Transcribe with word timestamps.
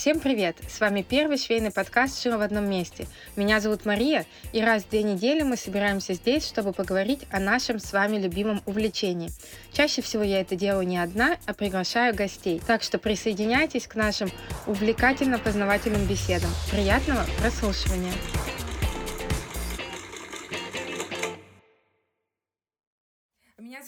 Всем 0.00 0.18
привет! 0.18 0.56
С 0.66 0.80
вами 0.80 1.04
первый 1.06 1.36
швейный 1.36 1.70
подкаст 1.70 2.22
«Шила 2.22 2.38
в 2.38 2.40
одном 2.40 2.70
месте». 2.70 3.06
Меня 3.36 3.60
зовут 3.60 3.84
Мария, 3.84 4.24
и 4.54 4.62
раз 4.62 4.82
в 4.82 4.88
две 4.88 5.02
недели 5.02 5.42
мы 5.42 5.58
собираемся 5.58 6.14
здесь, 6.14 6.46
чтобы 6.46 6.72
поговорить 6.72 7.26
о 7.30 7.38
нашем 7.38 7.78
с 7.78 7.92
вами 7.92 8.16
любимом 8.16 8.62
увлечении. 8.64 9.28
Чаще 9.74 10.00
всего 10.00 10.22
я 10.22 10.40
это 10.40 10.56
делаю 10.56 10.88
не 10.88 10.96
одна, 10.96 11.36
а 11.44 11.52
приглашаю 11.52 12.14
гостей. 12.14 12.62
Так 12.66 12.82
что 12.82 12.96
присоединяйтесь 12.98 13.86
к 13.86 13.94
нашим 13.94 14.30
увлекательно-познавательным 14.66 16.06
беседам. 16.06 16.48
Приятного 16.70 17.26
прослушивания! 17.38 18.14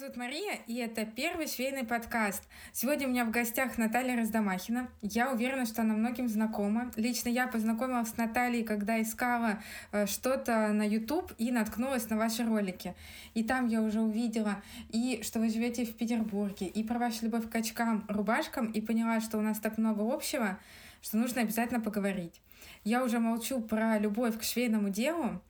Зовут 0.03 0.17
Мария, 0.17 0.59
и 0.67 0.75
это 0.79 1.05
первый 1.05 1.47
швейный 1.47 1.85
подкаст. 1.85 2.43
Сегодня 2.73 3.07
у 3.07 3.09
меня 3.09 3.23
в 3.23 3.31
гостях 3.31 3.77
Наталья 3.77 4.17
Раздомахина. 4.17 4.89
Я 5.01 5.31
уверена, 5.31 5.65
что 5.65 5.81
она 5.81 5.93
многим 5.93 6.27
знакома. 6.27 6.91
Лично 6.97 7.29
я 7.29 7.47
познакомилась 7.47 8.09
с 8.09 8.17
Натальей, 8.17 8.65
когда 8.65 9.01
искала 9.01 9.63
э, 9.93 10.05
что-то 10.05 10.73
на 10.73 10.85
YouTube 10.85 11.31
и 11.37 11.51
наткнулась 11.51 12.09
на 12.09 12.17
ваши 12.17 12.43
ролики. 12.43 12.95
И 13.33 13.45
там 13.45 13.67
я 13.67 13.81
уже 13.81 14.01
увидела 14.01 14.61
и 14.89 15.21
что 15.23 15.39
вы 15.39 15.47
живете 15.47 15.85
в 15.85 15.95
Петербурге, 15.95 16.67
и 16.67 16.83
про 16.83 16.99
вашу 16.99 17.23
любовь 17.23 17.49
к 17.49 17.55
очкам, 17.55 18.03
рубашкам, 18.09 18.71
и 18.71 18.81
поняла, 18.81 19.21
что 19.21 19.37
у 19.37 19.41
нас 19.41 19.59
так 19.59 19.77
много 19.77 20.01
общего, 20.13 20.59
что 21.01 21.15
нужно 21.15 21.43
обязательно 21.43 21.79
поговорить. 21.79 22.41
Я 22.83 23.05
уже 23.05 23.19
молчу 23.19 23.61
про 23.61 23.97
любовь 23.99 24.37
к 24.37 24.43
швейному 24.43 24.89
делу. 24.89 25.41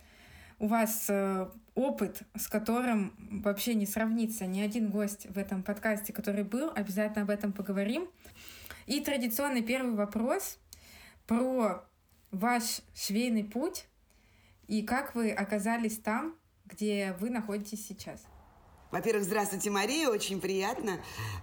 У 0.60 0.68
вас 0.68 1.08
э, 1.10 1.48
опыт, 1.76 2.22
с 2.36 2.48
которым 2.48 3.14
вообще 3.44 3.74
не 3.74 3.86
сравнится 3.86 4.46
ни 4.46 4.62
один 4.62 4.90
гость 4.90 5.28
в 5.30 5.38
этом 5.38 5.64
подкасте, 5.64 6.14
который 6.14 6.44
был. 6.44 6.72
Обязательно 6.76 7.24
об 7.24 7.30
этом 7.30 7.52
поговорим. 7.52 8.10
И 8.86 9.00
традиционный 9.00 9.64
первый 9.64 9.96
вопрос 9.96 10.58
про 11.26 11.86
ваш 12.32 12.82
швейный 12.96 13.44
путь 13.44 13.86
и 14.68 14.84
как 14.84 15.16
вы 15.16 15.32
оказались 15.32 15.98
там, 15.98 16.36
где 16.66 17.16
вы 17.20 17.30
находитесь 17.30 17.86
сейчас. 17.86 18.24
Во-первых, 18.92 19.24
здравствуйте, 19.24 19.72
Мария, 19.72 20.10
очень 20.10 20.40
приятно. 20.40 21.00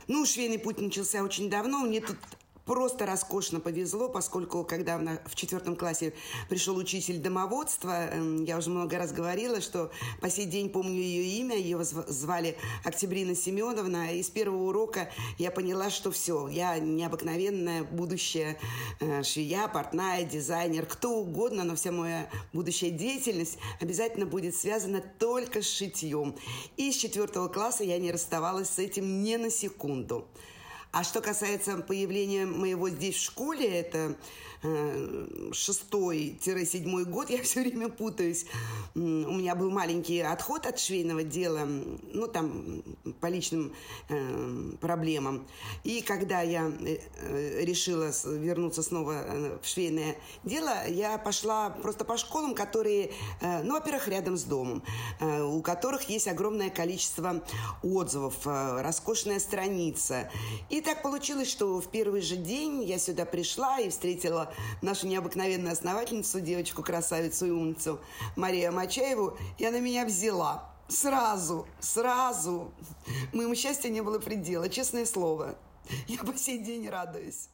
Ну, 0.07 0.25
швейный 0.25 0.59
путь 0.59 0.79
начался 0.79 1.23
очень 1.23 1.51
давно. 1.51 1.81
Мне 1.81 2.01
тут 2.01 2.17
просто 2.71 3.05
роскошно 3.05 3.59
повезло, 3.59 4.09
поскольку 4.09 4.63
когда 4.63 4.97
в 5.27 5.35
четвертом 5.35 5.75
классе 5.75 6.13
пришел 6.49 6.77
учитель 6.77 7.19
домоводства, 7.19 8.07
эм, 8.07 8.45
я 8.45 8.57
уже 8.59 8.71
много 8.71 8.97
раз 8.97 9.11
говорила, 9.11 9.61
что 9.61 9.91
по 10.21 10.31
сей 10.31 10.47
день 10.47 10.71
помню 10.71 11.01
ее 11.01 11.41
имя, 11.41 11.57
ее 11.57 11.83
звали 11.83 12.57
Октябрина 12.85 13.35
Семеновна, 13.35 14.15
и 14.15 14.23
с 14.23 14.31
первого 14.31 14.69
урока 14.69 15.11
я 15.37 15.51
поняла, 15.51 15.91
что 15.91 16.13
все, 16.13 16.47
я 16.47 16.79
необыкновенная 16.79 17.83
будущая 17.83 18.57
э, 19.01 19.25
швея, 19.25 19.67
портная, 19.67 20.23
дизайнер, 20.23 20.87
кто 20.87 21.19
угодно, 21.19 21.65
но 21.65 21.75
вся 21.75 21.91
моя 21.91 22.31
будущая 22.53 22.91
деятельность 22.91 23.59
обязательно 23.81 24.27
будет 24.27 24.55
связана 24.55 25.03
только 25.19 25.63
с 25.63 25.69
шитьем. 25.69 26.37
И 26.77 26.93
с 26.93 26.95
четвертого 26.95 27.49
класса 27.49 27.83
я 27.83 27.99
не 27.99 28.13
расставалась 28.13 28.71
с 28.71 28.79
этим 28.79 29.25
ни 29.25 29.35
на 29.35 29.51
секунду. 29.51 30.29
А 30.93 31.05
что 31.05 31.21
касается 31.21 31.77
появления 31.77 32.47
моего 32.47 32.91
здесь 32.91 33.15
в 33.15 33.23
школе, 33.23 33.67
это 33.67 34.17
Э, 34.63 35.51
шестой-седьмой 35.53 37.07
год, 37.07 37.31
я 37.31 37.43
все 37.43 37.63
время 37.63 37.89
путаюсь. 37.89 38.45
У 38.95 38.99
меня 38.99 39.55
был 39.55 39.71
маленький 39.71 40.21
отход 40.21 40.67
от 40.67 40.79
швейного 40.79 41.23
дела, 41.23 41.67
ну, 42.13 42.27
там, 42.27 42.83
по 43.21 43.27
личным 43.27 43.73
э, 44.11 44.73
проблемам. 44.79 45.47
И 45.83 46.03
когда 46.03 46.43
я 46.43 46.71
э, 46.81 47.65
решила 47.65 48.11
вернуться 48.27 48.83
снова 48.83 49.59
в 49.63 49.67
швейное 49.67 50.17
дело, 50.45 50.87
я 50.89 51.17
пошла 51.17 51.71
просто 51.71 52.05
по 52.05 52.19
школам, 52.19 52.55
которые, 52.55 53.13
ну, 53.41 53.73
во-первых, 53.73 54.09
рядом 54.09 54.37
с 54.37 54.45
домом, 54.45 54.83
у 55.21 55.63
которых 55.63 56.09
есть 56.11 56.29
огромное 56.29 56.71
количество 56.71 57.43
отзывов, 57.83 58.47
роскошная 58.47 59.41
страница. 59.41 60.31
И 60.69 60.81
так 60.81 61.03
получилось, 61.03 61.51
что 61.51 61.81
в 61.81 61.89
первый 61.89 62.21
же 62.21 62.37
день 62.37 62.83
я 62.85 62.99
сюда 62.99 63.25
пришла 63.25 63.81
и 63.81 63.89
встретила 63.89 64.50
нашу 64.83 65.07
необыкновенную 65.07 65.73
основательницу, 65.73 66.41
девочку-красавицу 66.41 67.47
и 67.47 67.51
умницу 67.51 68.01
Марию 68.37 68.73
Мачаеву, 68.73 69.37
и 69.59 69.65
она 69.65 69.81
меня 69.81 70.05
взяла. 70.05 70.71
Сразу, 70.89 71.69
сразу. 71.79 72.73
Моему 73.33 73.55
счастью 73.55 73.93
не 73.93 74.01
было 74.01 74.19
предела, 74.19 74.69
честное 74.69 75.07
слово. 75.07 75.57
Я 76.09 76.19
по 76.19 76.37
сей 76.37 76.59
день 76.59 76.89
радуюсь. 76.89 77.49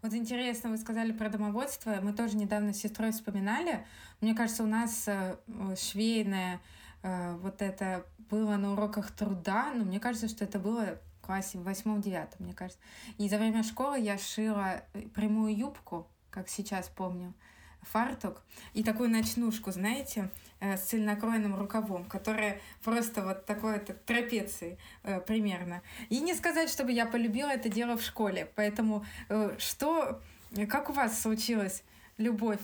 Вот 0.00 0.14
интересно, 0.14 0.70
вы 0.70 0.78
сказали 0.78 1.12
про 1.12 1.28
домоводство. 1.28 1.98
Мы 2.00 2.12
тоже 2.12 2.36
недавно 2.36 2.72
с 2.72 2.78
сестрой 2.78 3.10
вспоминали. 3.10 3.84
Мне 4.20 4.34
кажется, 4.34 4.62
у 4.62 4.66
нас 4.66 5.04
э, 5.08 5.36
швейное 5.76 6.60
э, 7.02 7.36
вот 7.42 7.62
это 7.62 8.06
было 8.30 8.56
на 8.56 8.72
уроках 8.72 9.10
труда, 9.10 9.72
но 9.74 9.84
мне 9.84 9.98
кажется, 9.98 10.28
что 10.28 10.44
это 10.44 10.58
было 10.58 10.98
в 11.20 11.26
классе 11.26 11.58
в 11.58 11.64
восьмом-девятом, 11.64 12.44
мне 12.44 12.54
кажется. 12.54 12.80
И 13.18 13.28
за 13.28 13.38
время 13.38 13.64
школы 13.64 13.98
я 13.98 14.18
шила 14.18 14.82
прямую 15.14 15.56
юбку, 15.56 16.08
как 16.30 16.48
сейчас 16.48 16.88
помню, 16.88 17.34
фартук 17.82 18.42
и 18.74 18.82
такую 18.82 19.10
ночнушку, 19.10 19.70
знаете, 19.70 20.30
э, 20.60 20.76
с 20.76 20.82
цельнокроенным 20.82 21.56
рукавом, 21.56 22.04
которая 22.04 22.60
просто 22.82 23.22
вот 23.22 23.46
такой 23.46 23.78
то 23.78 23.94
трапецией 23.94 24.78
э, 25.04 25.20
примерно. 25.20 25.82
И 26.08 26.20
не 26.20 26.34
сказать, 26.34 26.70
чтобы 26.70 26.92
я 26.92 27.06
полюбила 27.06 27.50
это 27.50 27.68
дело 27.68 27.96
в 27.96 28.02
школе. 28.02 28.50
Поэтому 28.54 29.04
э, 29.28 29.56
что, 29.58 30.20
как 30.68 30.90
у 30.90 30.92
вас 30.92 31.20
случилась 31.20 31.82
любовь 32.16 32.60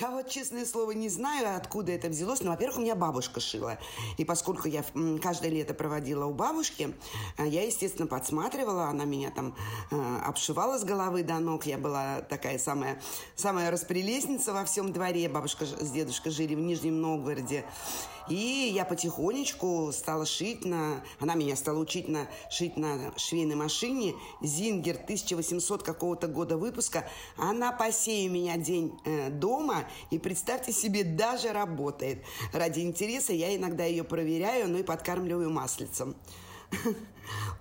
я 0.00 0.10
вот, 0.10 0.28
честное 0.28 0.66
слово, 0.66 0.92
не 0.92 1.08
знаю, 1.08 1.56
откуда 1.56 1.92
это 1.92 2.08
взялось. 2.08 2.40
Но, 2.40 2.50
во-первых, 2.50 2.78
у 2.78 2.80
меня 2.80 2.96
бабушка 2.96 3.38
шила. 3.38 3.78
И 4.16 4.24
поскольку 4.24 4.66
я 4.68 4.84
каждое 5.22 5.50
лето 5.50 5.74
проводила 5.74 6.24
у 6.26 6.34
бабушки, 6.34 6.94
э, 7.38 7.46
я, 7.46 7.62
естественно, 7.62 8.08
подсматривала. 8.08 8.86
Она 8.86 9.04
меня 9.04 9.30
там 9.30 9.54
э, 9.90 10.18
обшивала 10.24 10.78
с 10.78 10.84
головы 10.84 11.22
до 11.22 11.38
ног. 11.38 11.66
Я 11.66 11.78
была 11.78 12.22
такая 12.22 12.58
самая, 12.58 13.00
самая 13.36 13.70
распрелестница 13.70 14.52
во 14.52 14.64
всем 14.64 14.92
дворе. 14.92 15.28
Бабушка 15.28 15.66
с 15.66 15.90
дедушкой 15.90 16.32
жили 16.32 16.54
в 16.54 16.60
Нижнем 16.60 17.00
Новгороде. 17.00 17.64
И 18.28 18.72
я 18.74 18.84
потихонечку 18.84 19.90
стала 19.92 20.24
шить 20.24 20.64
на... 20.64 21.02
Она 21.20 21.34
меня 21.34 21.56
стала 21.56 21.78
учить 21.78 22.08
на 22.08 22.26
шить 22.50 22.76
на 22.76 23.12
швейной 23.18 23.54
машине. 23.54 24.14
Зингер 24.40 24.96
1800 24.96 25.82
какого-то 25.82 26.26
года 26.26 26.56
выпуска. 26.56 27.06
Она 27.36 27.70
по 27.72 27.84
меня 27.84 28.56
день 28.56 28.98
э, 29.04 29.28
дома. 29.44 29.84
И 30.10 30.18
представьте 30.18 30.72
себе, 30.72 31.04
даже 31.04 31.52
работает. 31.52 32.24
Ради 32.54 32.80
интереса 32.80 33.34
я 33.34 33.54
иногда 33.54 33.84
ее 33.84 34.02
проверяю, 34.02 34.70
ну 34.70 34.78
и 34.78 34.82
подкармливаю 34.82 35.50
маслицем. 35.50 36.16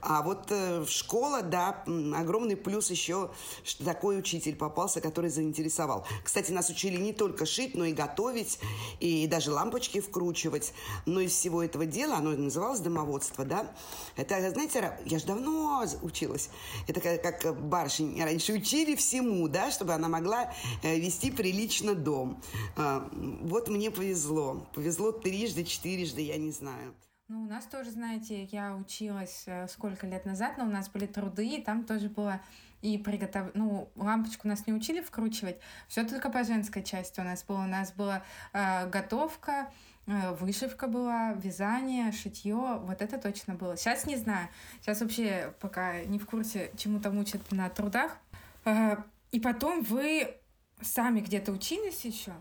А 0.01 0.21
вот 0.21 0.47
э, 0.49 0.85
школа, 0.85 1.41
да, 1.41 1.83
огромный 2.15 2.57
плюс 2.57 2.91
еще, 2.91 3.31
что 3.63 3.85
такой 3.85 4.19
учитель 4.19 4.55
попался, 4.55 4.99
который 4.99 5.29
заинтересовал. 5.29 6.05
Кстати, 6.23 6.51
нас 6.51 6.69
учили 6.69 6.97
не 6.97 7.13
только 7.13 7.45
шить, 7.45 7.73
но 7.75 7.85
и 7.85 7.93
готовить, 7.93 8.59
и 8.99 9.27
даже 9.27 9.51
лампочки 9.51 10.01
вкручивать. 10.01 10.73
Но 11.05 11.21
из 11.21 11.31
всего 11.31 11.63
этого 11.63 11.85
дела, 11.85 12.17
оно 12.17 12.31
называлось 12.31 12.81
домоводство, 12.81 13.45
да. 13.45 13.73
Это, 14.17 14.51
знаете, 14.51 14.97
я 15.05 15.19
же 15.19 15.25
давно 15.25 15.85
училась. 16.01 16.49
Это 16.87 16.99
как, 16.99 17.21
как 17.21 17.61
барышень 17.61 18.21
раньше 18.21 18.53
учили 18.53 18.95
всему, 18.95 19.47
да, 19.47 19.71
чтобы 19.71 19.93
она 19.93 20.09
могла 20.09 20.53
э, 20.81 20.99
вести 20.99 21.31
прилично 21.31 21.95
дом. 21.95 22.41
А, 22.75 23.09
вот 23.13 23.69
мне 23.69 23.89
повезло. 23.89 24.67
Повезло 24.73 25.13
трижды, 25.13 25.63
четырежды, 25.63 26.21
я 26.21 26.37
не 26.37 26.51
знаю. 26.51 26.93
Ну, 27.33 27.41
у 27.41 27.45
нас 27.47 27.65
тоже, 27.65 27.89
знаете, 27.89 28.43
я 28.51 28.75
училась 28.75 29.45
э, 29.47 29.67
сколько 29.67 30.05
лет 30.05 30.23
назад, 30.23 30.59
но 30.59 30.65
у 30.65 30.69
нас 30.69 30.87
были 30.87 31.07
труды, 31.07 31.47
и 31.47 31.63
там 31.63 31.83
тоже 31.83 32.07
было 32.07 32.39
и 32.83 32.99
приготов... 32.99 33.47
Ну, 33.55 33.89
лампочку 33.95 34.47
нас 34.47 34.67
не 34.67 34.73
учили 34.73 35.01
вкручивать, 35.01 35.57
все 35.87 36.03
только 36.03 36.29
по 36.29 36.43
женской 36.43 36.83
части 36.83 37.19
у 37.19 37.23
нас 37.23 37.43
было. 37.43 37.63
У 37.63 37.65
нас 37.65 37.91
была 37.91 38.21
э, 38.53 38.87
готовка, 38.87 39.71
э, 40.05 40.35
вышивка 40.35 40.85
была, 40.85 41.33
вязание, 41.33 42.11
шитье, 42.11 42.79
вот 42.83 43.01
это 43.01 43.17
точно 43.17 43.55
было. 43.55 43.77
Сейчас 43.77 44.05
не 44.05 44.17
знаю, 44.17 44.47
сейчас 44.81 45.01
вообще 45.01 45.55
пока 45.59 46.03
не 46.03 46.19
в 46.19 46.27
курсе, 46.27 46.69
чему 46.77 46.99
там 46.99 47.17
учат 47.17 47.51
на 47.51 47.67
трудах. 47.67 48.15
Э, 48.63 48.97
и 49.31 49.39
потом 49.39 49.81
вы 49.81 50.37
сами 50.83 51.21
где-то 51.21 51.51
учились 51.51 52.05
еще? 52.05 52.33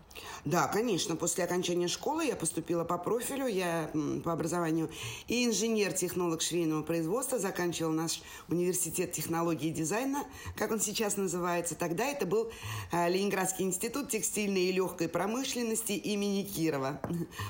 Да, 0.45 0.67
конечно. 0.67 1.15
После 1.15 1.43
окончания 1.43 1.87
школы 1.87 2.25
я 2.25 2.35
поступила 2.35 2.83
по 2.83 2.97
профилю, 2.97 3.47
я 3.47 3.89
по 4.23 4.33
образованию 4.33 4.89
и 5.27 5.45
инженер-технолог 5.45 6.41
швейного 6.41 6.83
производства, 6.83 7.39
заканчивал 7.39 7.91
наш 7.91 8.21
университет 8.49 9.11
технологии 9.11 9.67
и 9.67 9.71
дизайна, 9.71 10.23
как 10.55 10.71
он 10.71 10.79
сейчас 10.79 11.17
называется. 11.17 11.75
Тогда 11.75 12.05
это 12.05 12.25
был 12.25 12.51
э, 12.91 13.09
Ленинградский 13.09 13.65
институт 13.65 14.09
текстильной 14.09 14.63
и 14.63 14.71
легкой 14.71 15.09
промышленности 15.09 15.93
имени 15.93 16.43
Кирова. 16.43 16.99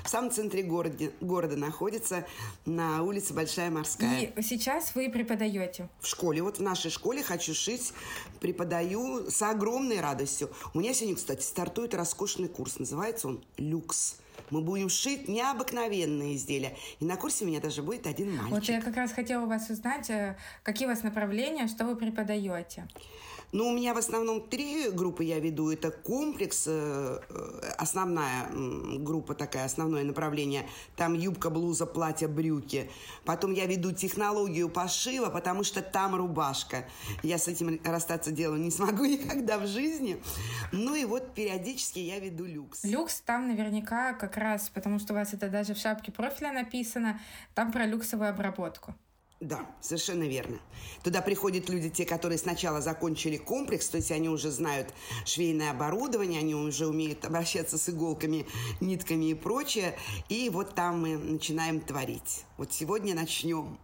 В 0.04 0.08
самом 0.08 0.30
центре 0.30 0.62
города, 0.62 1.10
города 1.20 1.56
находится, 1.56 2.26
на 2.64 3.02
улице 3.02 3.34
Большая 3.34 3.70
Морская. 3.70 4.32
И 4.36 4.42
сейчас 4.42 4.94
вы 4.94 5.10
преподаете? 5.10 5.88
В 6.00 6.06
школе. 6.06 6.42
Вот 6.42 6.58
в 6.58 6.62
нашей 6.62 6.90
школе 6.90 7.22
«Хочу 7.22 7.54
шить» 7.54 7.92
преподаю 8.40 9.30
с 9.30 9.40
огромной 9.42 10.00
радостью. 10.00 10.50
У 10.74 10.80
меня 10.84 10.92
сегодня, 10.92 11.16
кстати, 11.16 11.42
стартует 11.42 11.94
роскошный 11.94 12.48
курс. 12.48 12.78
Называется 12.78 13.28
он 13.28 13.42
«Люкс». 13.56 14.18
Мы 14.50 14.60
будем 14.60 14.90
шить 14.90 15.28
необыкновенные 15.28 16.36
изделия. 16.36 16.76
И 17.00 17.06
на 17.06 17.16
курсе 17.16 17.44
у 17.44 17.48
меня 17.48 17.58
даже 17.60 17.82
будет 17.82 18.06
один 18.06 18.36
мальчик. 18.36 18.50
Вот 18.50 18.64
я 18.64 18.82
как 18.82 18.94
раз 18.94 19.12
хотела 19.12 19.44
у 19.44 19.48
вас 19.48 19.70
узнать, 19.70 20.10
э, 20.10 20.36
какие 20.62 20.86
у 20.86 20.90
вас 20.90 21.02
направления, 21.02 21.68
что 21.68 21.86
вы 21.86 21.96
преподаете. 21.96 22.86
Ну, 23.54 23.68
у 23.68 23.72
меня 23.72 23.94
в 23.94 23.98
основном 23.98 24.40
три 24.40 24.90
группы 24.90 25.22
я 25.22 25.38
веду. 25.38 25.70
Это 25.70 25.92
комплекс, 25.92 26.64
э, 26.66 27.20
э, 27.28 27.70
основная 27.78 28.48
группа 28.98 29.36
такая, 29.36 29.66
основное 29.66 30.02
направление. 30.02 30.68
Там 30.96 31.14
юбка, 31.14 31.50
блуза, 31.50 31.86
платье, 31.86 32.26
брюки. 32.26 32.90
Потом 33.24 33.52
я 33.52 33.66
веду 33.66 33.92
технологию 33.92 34.68
пошива, 34.68 35.30
потому 35.30 35.62
что 35.62 35.82
там 35.82 36.16
рубашка. 36.16 36.88
Я 37.22 37.38
с 37.38 37.46
этим 37.46 37.80
расстаться 37.84 38.32
делу 38.32 38.56
не 38.56 38.72
смогу 38.72 39.04
никогда 39.14 39.58
в 39.58 39.68
жизни. 39.68 40.20
Ну 40.72 40.96
и 40.96 41.04
вот 41.04 41.32
периодически 41.32 42.00
я 42.00 42.18
веду 42.18 42.46
люкс. 42.46 42.82
Люкс 42.82 43.20
там 43.20 43.46
наверняка 43.46 44.14
как 44.14 44.36
раз, 44.36 44.68
потому 44.68 44.98
что 44.98 45.12
у 45.12 45.16
вас 45.16 45.32
это 45.32 45.48
даже 45.48 45.74
в 45.74 45.78
шапке 45.78 46.10
профиля 46.10 46.50
написано, 46.50 47.20
там 47.54 47.70
про 47.70 47.86
люксовую 47.86 48.30
обработку. 48.30 48.96
Да, 49.40 49.66
совершенно 49.80 50.22
верно. 50.22 50.58
Туда 51.02 51.20
приходят 51.20 51.68
люди, 51.68 51.90
те, 51.90 52.06
которые 52.06 52.38
сначала 52.38 52.80
закончили 52.80 53.36
комплекс, 53.36 53.88
то 53.88 53.98
есть 53.98 54.10
они 54.10 54.28
уже 54.28 54.50
знают 54.50 54.94
швейное 55.26 55.72
оборудование, 55.72 56.40
они 56.40 56.54
уже 56.54 56.86
умеют 56.86 57.24
обращаться 57.24 57.76
с 57.76 57.88
иголками, 57.88 58.46
нитками 58.80 59.26
и 59.26 59.34
прочее. 59.34 59.98
И 60.28 60.48
вот 60.50 60.74
там 60.74 61.02
мы 61.02 61.18
начинаем 61.18 61.80
творить. 61.80 62.44
Вот 62.56 62.72
сегодня 62.72 63.14
начнем. 63.14 63.78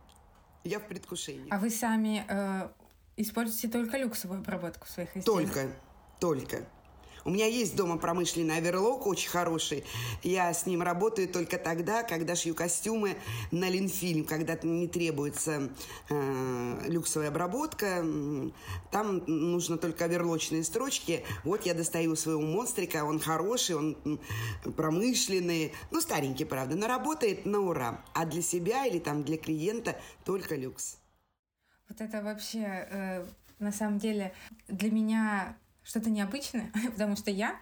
Я 0.64 0.78
в 0.78 0.86
предвкушении. 0.86 1.48
А 1.50 1.58
вы 1.58 1.70
сами 1.70 2.24
э, 2.28 2.68
используете 3.16 3.68
только 3.68 3.98
люксовую 3.98 4.40
обработку 4.40 4.86
в 4.86 4.90
своих 4.90 5.16
изделиях? 5.16 5.52
Только, 5.52 5.72
только. 6.20 6.66
У 7.24 7.30
меня 7.30 7.46
есть 7.46 7.76
дома 7.76 7.98
промышленный 7.98 8.56
оверлок 8.56 9.06
очень 9.06 9.30
хороший. 9.30 9.84
Я 10.22 10.52
с 10.52 10.66
ним 10.66 10.82
работаю 10.82 11.28
только 11.28 11.58
тогда, 11.58 12.02
когда 12.02 12.34
шью 12.34 12.54
костюмы 12.54 13.16
на 13.50 13.68
линфильм, 13.68 14.24
когда 14.24 14.58
не 14.62 14.88
требуется 14.88 15.70
э, 16.08 16.80
люксовая 16.86 17.28
обработка. 17.28 18.04
Там 18.90 19.22
нужно 19.26 19.76
только 19.76 20.06
оверлочные 20.06 20.64
строчки. 20.64 21.24
Вот 21.44 21.66
я 21.66 21.74
достаю 21.74 22.16
своего 22.16 22.40
монстрика, 22.40 23.04
он 23.04 23.20
хороший, 23.20 23.76
он 23.76 24.20
промышленный, 24.76 25.72
ну 25.90 26.00
старенький, 26.00 26.44
правда, 26.44 26.76
но 26.76 26.86
работает 26.86 27.46
на 27.46 27.60
ура. 27.60 28.04
А 28.14 28.24
для 28.24 28.42
себя 28.42 28.86
или 28.86 28.98
там 28.98 29.24
для 29.24 29.36
клиента 29.36 29.96
только 30.24 30.56
люкс. 30.56 30.98
Вот 31.88 32.00
это 32.00 32.22
вообще, 32.22 32.86
э, 32.90 33.26
на 33.58 33.72
самом 33.72 33.98
деле, 33.98 34.32
для 34.68 34.90
меня 34.90 35.56
что-то 35.90 36.08
необычное, 36.08 36.70
потому 36.92 37.16
что 37.16 37.32
я, 37.32 37.56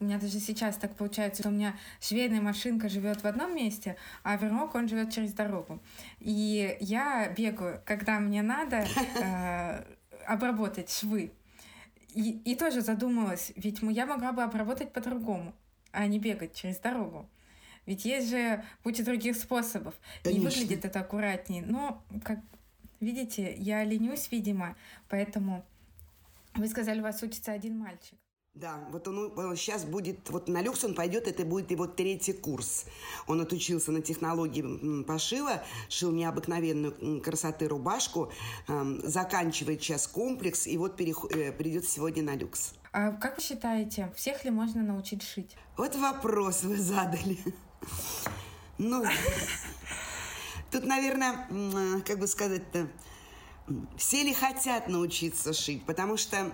у 0.00 0.04
меня 0.04 0.18
даже 0.18 0.38
сейчас 0.38 0.76
так 0.76 0.94
получается, 0.96 1.42
что 1.42 1.48
у 1.48 1.52
меня 1.52 1.74
швейная 2.00 2.42
машинка 2.42 2.90
живет 2.90 3.22
в 3.22 3.26
одном 3.26 3.56
месте, 3.56 3.96
а 4.22 4.36
вермок, 4.36 4.74
он 4.74 4.86
живет 4.86 5.12
через 5.12 5.32
дорогу. 5.32 5.80
И 6.20 6.76
я 6.80 7.30
бегаю, 7.30 7.80
когда 7.86 8.20
мне 8.20 8.42
надо 8.42 8.86
э, 9.22 9.84
обработать 10.26 10.90
швы. 10.90 11.32
И, 12.14 12.32
и 12.44 12.54
тоже 12.54 12.82
задумалась, 12.82 13.52
ведь 13.56 13.80
я 13.82 14.04
могла 14.04 14.32
бы 14.32 14.42
обработать 14.42 14.92
по-другому, 14.92 15.54
а 15.90 16.06
не 16.06 16.18
бегать 16.18 16.54
через 16.54 16.78
дорогу. 16.78 17.30
Ведь 17.86 18.04
есть 18.04 18.28
же 18.28 18.62
куча 18.82 19.02
других 19.04 19.36
способов. 19.36 19.94
Конечно. 20.22 20.42
И 20.42 20.44
выглядит 20.44 20.84
это 20.84 21.00
аккуратнее. 21.00 21.62
Но, 21.62 22.02
как 22.24 22.40
видите, 23.00 23.54
я 23.56 23.84
ленюсь, 23.84 24.28
видимо, 24.30 24.76
поэтому 25.08 25.64
вы 26.54 26.68
сказали, 26.68 27.00
у 27.00 27.02
вас 27.02 27.22
учится 27.22 27.52
один 27.52 27.78
мальчик. 27.78 28.18
Да, 28.54 28.84
вот 28.90 29.06
он, 29.06 29.32
он 29.38 29.56
сейчас 29.56 29.84
будет, 29.84 30.28
вот 30.28 30.48
на 30.48 30.60
люкс 30.60 30.82
он 30.82 30.94
пойдет, 30.94 31.28
это 31.28 31.44
будет 31.44 31.70
его 31.70 31.86
третий 31.86 32.32
курс. 32.32 32.84
Он 33.28 33.40
отучился 33.40 33.92
на 33.92 34.02
технологии 34.02 35.04
пошива, 35.04 35.62
шил 35.88 36.10
необыкновенную 36.10 37.22
красоты 37.22 37.68
рубашку, 37.68 38.32
э, 38.66 38.98
заканчивает 39.04 39.80
сейчас 39.80 40.08
комплекс 40.08 40.66
и 40.66 40.76
вот 40.76 40.96
переход, 40.96 41.32
э, 41.32 41.52
придет 41.52 41.88
сегодня 41.88 42.24
на 42.24 42.34
люкс. 42.34 42.74
А 42.92 43.12
как 43.12 43.36
вы 43.36 43.42
считаете, 43.42 44.12
всех 44.16 44.44
ли 44.44 44.50
можно 44.50 44.82
научить 44.82 45.22
шить? 45.22 45.56
Вот 45.76 45.94
вопрос 45.94 46.64
вы 46.64 46.76
задали. 46.76 47.38
Ну, 48.78 49.04
тут, 50.72 50.84
наверное, 50.84 51.46
как 52.04 52.18
бы 52.18 52.26
сказать-то, 52.26 52.88
все 53.96 54.22
ли 54.22 54.32
хотят 54.32 54.88
научиться 54.88 55.52
шить? 55.52 55.84
Потому 55.84 56.16
что, 56.16 56.50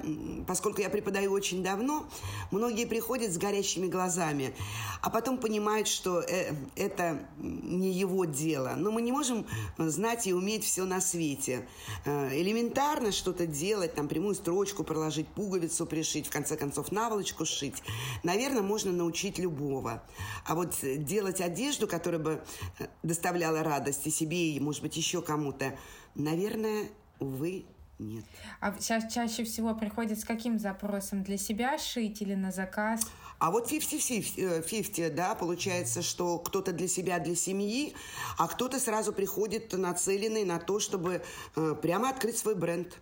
поскольку 0.47 0.81
я 0.81 0.91
преподаю 0.91 1.33
очень 1.33 1.63
давно, 1.63 2.07
многие 2.51 2.87
приходят 2.87 3.33
с 3.33 3.39
горящими 3.39 3.87
глазами, 3.87 4.55
а 5.03 5.11
потом 5.11 5.39
понимают, 5.39 5.89
что 5.89 6.21
э, 6.21 6.53
это 6.75 7.27
не 7.39 7.93
его 7.93 8.25
дело. 8.25 8.75
Но 8.77 8.91
мы 8.91 9.03
не 9.03 9.13
можем 9.13 9.47
знать 9.79 10.27
и 10.27 10.35
уметь 10.35 10.65
все 10.65 10.85
на 10.85 11.01
свете. 11.01 11.67
Э, 12.05 12.31
элементарно 12.33 13.13
что-то 13.13 13.47
делать, 13.47 13.95
там 13.95 14.09
прямую 14.09 14.35
строчку 14.35 14.85
проложить, 14.85 15.29
пуговицу 15.29 15.87
пришить, 15.87 16.27
в 16.27 16.31
конце 16.31 16.57
концов 16.57 16.93
наволочку 16.93 17.45
сшить, 17.47 17.83
наверное, 18.23 18.63
можно 18.63 18.93
научить 18.93 19.39
любого. 19.39 20.03
А 20.45 20.55
вот 20.55 20.77
делать 20.83 21.41
одежду, 21.41 21.87
которая 21.87 22.21
бы 22.21 22.43
э, 22.79 22.87
доставляла 23.03 23.63
радость 23.63 24.07
и 24.07 24.11
себе, 24.11 24.51
и, 24.51 24.61
может 24.61 24.83
быть, 24.83 24.97
еще 24.97 25.23
кому-то, 25.23 25.77
наверное, 26.15 26.89
Увы, 27.21 27.65
нет. 27.99 28.25
А 28.61 28.75
сейчас 28.79 29.13
чаще 29.13 29.45
всего 29.45 29.75
приходит 29.75 30.21
с 30.21 30.25
каким 30.25 30.59
запросом? 30.59 31.23
Для 31.23 31.39
себя 31.39 31.79
шить 31.79 32.21
или 32.21 32.35
на 32.35 32.53
заказ? 32.53 33.01
А 33.39 33.51
вот 33.51 33.71
50-50, 33.71 35.11
да, 35.11 35.35
получается, 35.35 36.03
что 36.03 36.39
кто-то 36.39 36.73
для 36.73 36.89
себя, 36.89 37.19
для 37.19 37.35
семьи, 37.35 37.95
а 38.39 38.49
кто-то 38.49 38.79
сразу 38.81 39.13
приходит 39.13 39.73
нацеленный 39.73 40.45
на 40.45 40.59
то, 40.59 40.79
чтобы 40.79 41.23
э, 41.55 41.75
прямо 41.81 42.11
открыть 42.11 42.39
свой 42.39 42.55
бренд. 42.55 42.99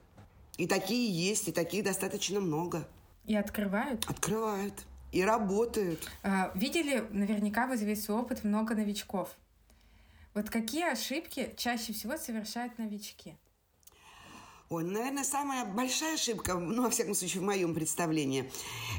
И 0.58 0.66
такие 0.66 1.11
есть, 1.11 1.49
и 1.49 1.52
таких 1.52 1.84
достаточно 1.84 2.40
много. 2.40 2.87
И 3.26 3.34
открывают? 3.34 4.05
Открывают. 4.08 4.84
И 5.12 5.22
работают. 5.22 6.08
А, 6.22 6.50
видели, 6.55 7.06
наверняка 7.11 7.66
вы 7.66 7.76
весь 7.76 8.08
опыт 8.11 8.44
много 8.44 8.75
новичков. 8.75 9.31
Вот 10.34 10.50
какие 10.50 10.90
ошибки 10.90 11.55
чаще 11.56 11.93
всего 11.93 12.16
совершают 12.16 12.78
новички? 12.78 13.37
Ой, 14.70 14.82
ну, 14.82 14.93
наверное, 14.93 15.25
самая 15.25 15.66
большая 15.66 16.14
ошибка, 16.14 16.55
ну, 16.55 16.84
во 16.84 16.90
всяком 16.90 17.14
случае, 17.14 17.43
в 17.43 17.44
моем 17.44 17.75
представлении, 17.75 18.50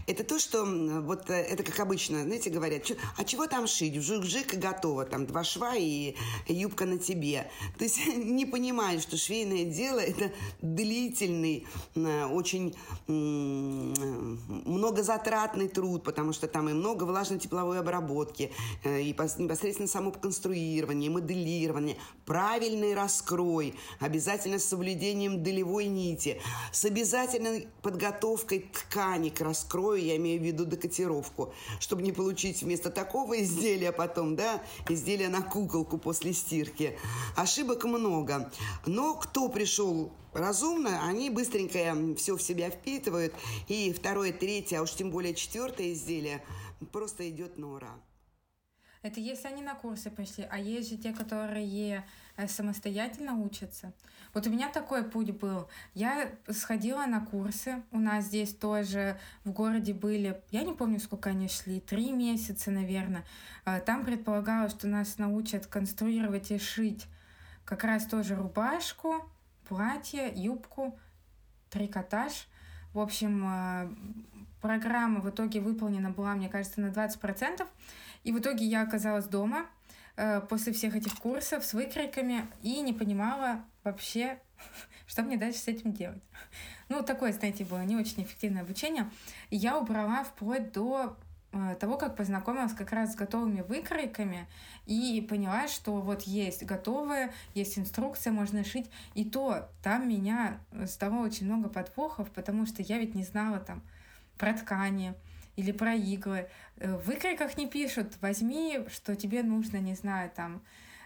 это 0.05 0.23
то, 0.23 0.37
что 0.37 0.63
вот 0.63 1.31
э, 1.31 1.33
это 1.33 1.63
как 1.63 1.79
обычно, 1.79 2.21
знаете, 2.21 2.51
говорят, 2.51 2.83
а 3.17 3.23
чего 3.23 3.47
там 3.47 3.65
шить? 3.65 3.97
Вжик-вжик 3.97 4.53
и 4.53 4.57
готово, 4.57 5.05
там 5.05 5.25
два 5.25 5.43
шва 5.43 5.73
и 5.75 6.15
юбка 6.47 6.85
на 6.85 6.99
тебе. 6.99 7.49
То 7.79 7.83
есть 7.83 7.99
не 8.15 8.45
понимают, 8.45 9.01
что 9.01 9.17
швейное 9.17 9.65
дело– 9.65 9.97
это 10.01 10.31
длительный, 10.61 11.65
э, 11.95 12.25
очень 12.25 12.75
многозатратный 13.07 15.67
труд, 15.67 16.03
потому 16.03 16.31
что 16.31 16.47
там 16.47 16.69
и 16.69 16.73
много 16.73 17.05
влажно-тепловой 17.05 17.79
обработки, 17.79 18.51
э, 18.83 19.01
и 19.01 19.09
непосредственно 19.09 19.87
само 19.87 20.11
конструирование, 20.11 21.09
моделирование, 21.09 21.97
правильный 22.27 22.93
раскрой, 22.93 23.73
обязательно 23.99 24.59
с 24.59 24.65
соблюдением 24.65 25.41
делирования 25.41 25.54
долевой 25.55 25.85
нити, 25.85 26.41
с 26.73 26.83
обязательной 26.83 27.67
подготовкой 27.81 28.69
ткани 28.73 29.29
к 29.29 29.39
раскрою, 29.39 30.03
я 30.03 30.17
имею 30.17 30.41
в 30.41 30.43
виду 30.43 30.65
декотировку, 30.65 31.53
чтобы 31.79 32.01
не 32.01 32.11
получить 32.11 32.61
вместо 32.61 32.89
такого 32.89 33.41
изделия 33.41 33.93
потом, 33.93 34.35
да, 34.35 34.61
изделие 34.89 35.29
на 35.29 35.41
куколку 35.41 35.97
после 35.97 36.33
стирки. 36.33 36.97
Ошибок 37.37 37.85
много. 37.85 38.51
Но 38.85 39.15
кто 39.15 39.47
пришел 39.47 40.11
разумно, 40.33 41.07
они 41.07 41.29
быстренько 41.29 41.95
все 42.17 42.35
в 42.35 42.41
себя 42.41 42.69
впитывают, 42.69 43.33
и 43.69 43.93
второе, 43.93 44.33
третье, 44.33 44.79
а 44.79 44.81
уж 44.81 44.91
тем 44.91 45.09
более 45.09 45.33
четвертое 45.33 45.93
изделие 45.93 46.43
просто 46.91 47.29
идет 47.29 47.57
на 47.57 47.75
ура. 47.75 47.95
Это 49.05 49.19
если 49.19 49.49
они 49.49 49.61
на 49.61 49.75
курсы 49.75 50.09
пошли, 50.09 50.47
а 50.49 50.57
есть 50.57 50.89
же 50.89 50.97
те, 50.97 51.13
которые 51.13 52.03
э, 52.37 52.47
самостоятельно 52.47 53.35
учатся. 53.35 53.93
Вот 54.33 54.47
у 54.47 54.49
меня 54.49 54.67
такой 54.69 55.03
путь 55.03 55.29
был. 55.29 55.69
Я 55.93 56.31
сходила 56.49 57.05
на 57.05 57.23
курсы. 57.23 57.83
У 57.91 57.99
нас 57.99 58.25
здесь 58.25 58.55
тоже 58.55 59.19
в 59.43 59.51
городе 59.51 59.93
были, 59.93 60.41
я 60.49 60.63
не 60.63 60.73
помню, 60.73 60.99
сколько 60.99 61.29
они 61.29 61.47
шли, 61.49 61.79
три 61.81 62.11
месяца, 62.13 62.71
наверное. 62.71 63.23
А, 63.63 63.79
там 63.79 64.03
предполагалось, 64.03 64.71
что 64.71 64.87
нас 64.87 65.19
научат 65.19 65.67
конструировать 65.67 66.49
и 66.49 66.57
шить 66.57 67.05
как 67.63 67.83
раз 67.83 68.07
тоже 68.07 68.35
рубашку, 68.35 69.23
платье, 69.69 70.33
юбку, 70.33 70.97
трикотаж. 71.69 72.47
В 72.91 72.99
общем, 72.99 73.43
а, 73.45 73.93
программа 74.63 75.19
в 75.21 75.29
итоге 75.29 75.61
выполнена 75.61 76.09
была, 76.09 76.33
мне 76.33 76.49
кажется, 76.49 76.81
на 76.81 76.87
20%. 76.87 77.67
И 78.25 78.31
в 78.31 78.39
итоге 78.39 78.65
я 78.65 78.81
оказалась 78.81 79.25
дома 79.25 79.67
э, 80.17 80.41
после 80.41 80.73
всех 80.73 80.95
этих 80.95 81.15
курсов 81.15 81.63
с 81.63 81.73
выкройками 81.73 82.47
и 82.63 82.81
не 82.81 82.91
понимала 82.91 83.63
вообще, 83.83 84.39
что 85.07 85.21
мне 85.21 85.37
дальше 85.37 85.59
с 85.59 85.67
этим 85.67 85.93
делать. 85.93 86.23
Ну, 86.89 87.03
такое, 87.03 87.31
знаете, 87.31 87.65
было 87.65 87.83
не 87.83 87.95
очень 87.95 88.23
эффективное 88.23 88.63
обучение. 88.63 89.09
И 89.51 89.57
я 89.57 89.77
убрала 89.77 90.23
вплоть 90.23 90.71
до 90.71 91.15
э, 91.51 91.75
того, 91.79 91.97
как 91.97 92.15
познакомилась 92.15 92.73
как 92.73 92.91
раз 92.91 93.13
с 93.13 93.15
готовыми 93.15 93.61
выкройками 93.61 94.47
и 94.87 95.23
поняла, 95.29 95.67
что 95.67 96.01
вот 96.01 96.23
есть 96.23 96.65
готовые, 96.65 97.31
есть 97.53 97.77
инструкция, 97.77 98.33
можно 98.33 98.63
шить. 98.63 98.89
И 99.13 99.23
то 99.23 99.69
там 99.83 100.09
меня 100.09 100.57
стало 100.87 101.23
очень 101.23 101.45
много 101.45 101.69
подвохов, 101.69 102.31
потому 102.31 102.65
что 102.65 102.81
я 102.81 102.97
ведь 102.97 103.13
не 103.13 103.23
знала 103.23 103.59
там 103.59 103.83
про 104.39 104.53
ткани, 104.53 105.13
или 105.55 105.71
про 105.71 105.93
иглы. 105.93 106.47
Э, 106.77 106.95
в 106.95 107.05
выкройках 107.05 107.57
не 107.57 107.67
пишут, 107.67 108.17
возьми, 108.21 108.79
что 108.89 109.15
тебе 109.15 109.43
нужно, 109.43 109.77
не 109.77 109.95
знаю, 109.95 110.31
там, 110.35 110.61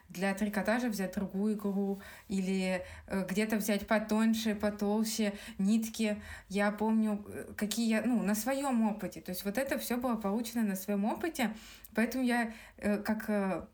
для 0.10 0.34
трикотажа 0.34 0.88
взять 0.88 1.14
другую 1.14 1.54
иглу 1.54 2.02
или 2.28 2.84
э, 3.08 3.26
где-то 3.30 3.58
взять 3.58 3.86
потоньше, 3.86 4.56
потолще 4.56 5.34
нитки. 5.60 6.20
Я 6.48 6.72
помню, 6.72 7.24
э, 7.28 7.54
какие 7.56 7.88
я, 7.88 8.02
ну, 8.02 8.24
на 8.24 8.34
своем 8.34 8.88
опыте. 8.88 9.22
То 9.22 9.30
есть 9.32 9.46
вот 9.46 9.58
это 9.58 9.78
все 9.78 9.98
было 9.98 10.16
получено 10.16 10.64
на 10.64 10.76
своем 10.76 11.06
опыте. 11.06 11.54
Поэтому 11.96 12.24
я 12.24 12.54
как, 13.04 13.68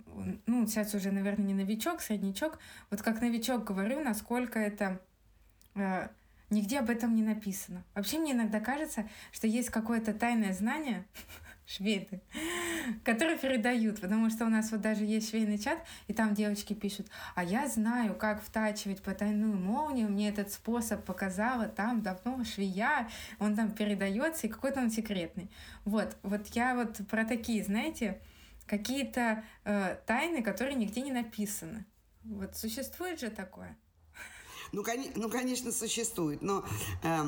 ну, 0.46 0.66
сейчас 0.68 0.96
уже, 0.96 1.12
наверное, 1.12 1.46
не 1.46 1.54
новичок, 1.54 2.02
среднячок, 2.02 2.60
вот 2.90 3.02
как 3.02 3.22
новичок 3.22 3.66
говорю, 3.66 4.02
насколько 4.02 4.58
это 4.58 5.00
Нигде 6.50 6.80
об 6.80 6.90
этом 6.90 7.16
не 7.16 7.24
написано. 7.24 7.84
Вообще 7.96 8.20
мне 8.20 8.34
иногда 8.34 8.60
кажется, 8.60 9.10
что 9.32 9.48
есть 9.48 9.70
какое-то 9.70 10.14
тайное 10.14 10.54
знание, 10.54 11.06
шведы, 11.66 12.22
которые 13.04 13.38
передают, 13.38 14.00
потому 14.00 14.30
что 14.30 14.46
у 14.46 14.50
нас 14.50 14.72
вот 14.72 14.82
даже 14.82 15.04
есть 15.04 15.30
швейный 15.30 15.58
чат, 15.58 15.80
и 16.08 16.14
там 16.14 16.36
девочки 16.36 16.74
пишут, 16.74 17.08
а 17.34 17.44
я 17.44 17.68
знаю, 17.68 18.16
как 18.16 18.44
втачивать 18.44 19.02
потайную 19.02 19.56
молнию, 19.56 20.10
мне 20.10 20.30
этот 20.30 20.52
способ 20.52 21.04
показала 21.04 21.68
там 21.68 22.02
давно 22.02 22.44
швея, 22.44 23.10
он 23.40 23.56
там 23.56 23.72
передается, 23.72 24.46
и 24.46 24.50
какой-то 24.50 24.82
он 24.82 24.92
секретный. 24.92 25.50
Вот, 25.84 26.16
вот 26.22 26.48
я 26.50 26.76
вот 26.76 27.02
про 27.08 27.26
такие, 27.26 27.64
знаете, 27.64 28.22
какие-то 28.68 29.44
э, 29.64 29.98
тайны, 30.06 30.44
которые 30.44 30.76
нигде 30.76 31.02
не 31.02 31.12
написаны. 31.12 31.86
Вот 32.24 32.56
существует 32.56 33.20
же 33.20 33.30
такое. 33.30 33.76
Ну, 34.72 34.84
ну 35.16 35.30
конечно, 35.30 35.72
существует, 35.72 36.42
но 36.42 36.64
э, 37.04 37.24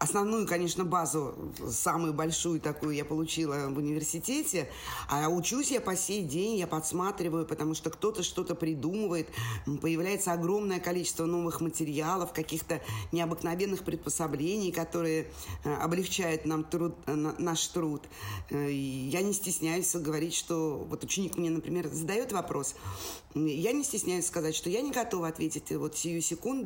основную, 0.00 0.46
конечно, 0.48 0.84
базу, 0.84 1.34
самую 1.70 2.14
большую 2.14 2.58
такую 2.58 2.96
я 2.96 3.04
получила 3.04 3.68
в 3.68 3.76
университете, 3.76 4.68
а 5.10 5.28
учусь 5.28 5.70
я 5.70 5.80
по 5.82 5.94
сей 5.94 6.22
день, 6.24 6.56
я 6.56 6.66
подсматриваю, 6.66 7.44
потому 7.44 7.74
что 7.74 7.90
кто-то 7.90 8.22
что-то 8.22 8.54
придумывает, 8.54 9.28
появляется 9.82 10.32
огромное 10.32 10.80
количество 10.80 11.26
новых 11.26 11.60
материалов, 11.60 12.32
каких-то 12.32 12.80
необыкновенных 13.12 13.84
приспособлений, 13.84 14.72
которые 14.72 15.26
э, 15.64 15.74
облегчают 15.74 16.46
нам 16.46 16.64
труд, 16.64 16.94
э, 17.04 17.14
наш 17.14 17.66
труд. 17.68 18.02
Э, 18.48 18.72
я 18.72 19.20
не 19.20 19.34
стесняюсь 19.34 19.94
говорить, 19.94 20.34
что 20.34 20.78
вот 20.88 21.04
ученик 21.04 21.36
мне, 21.36 21.50
например, 21.50 21.88
задает 21.88 22.32
вопрос, 22.32 22.74
я 23.34 23.72
не 23.72 23.84
стесняюсь 23.84 24.26
сказать, 24.26 24.56
что 24.56 24.70
я 24.70 24.80
не 24.80 24.92
готова 24.92 25.28
ответить 25.28 25.70
вот 25.72 25.96
сию 25.96 26.22
секунду, 26.22 26.59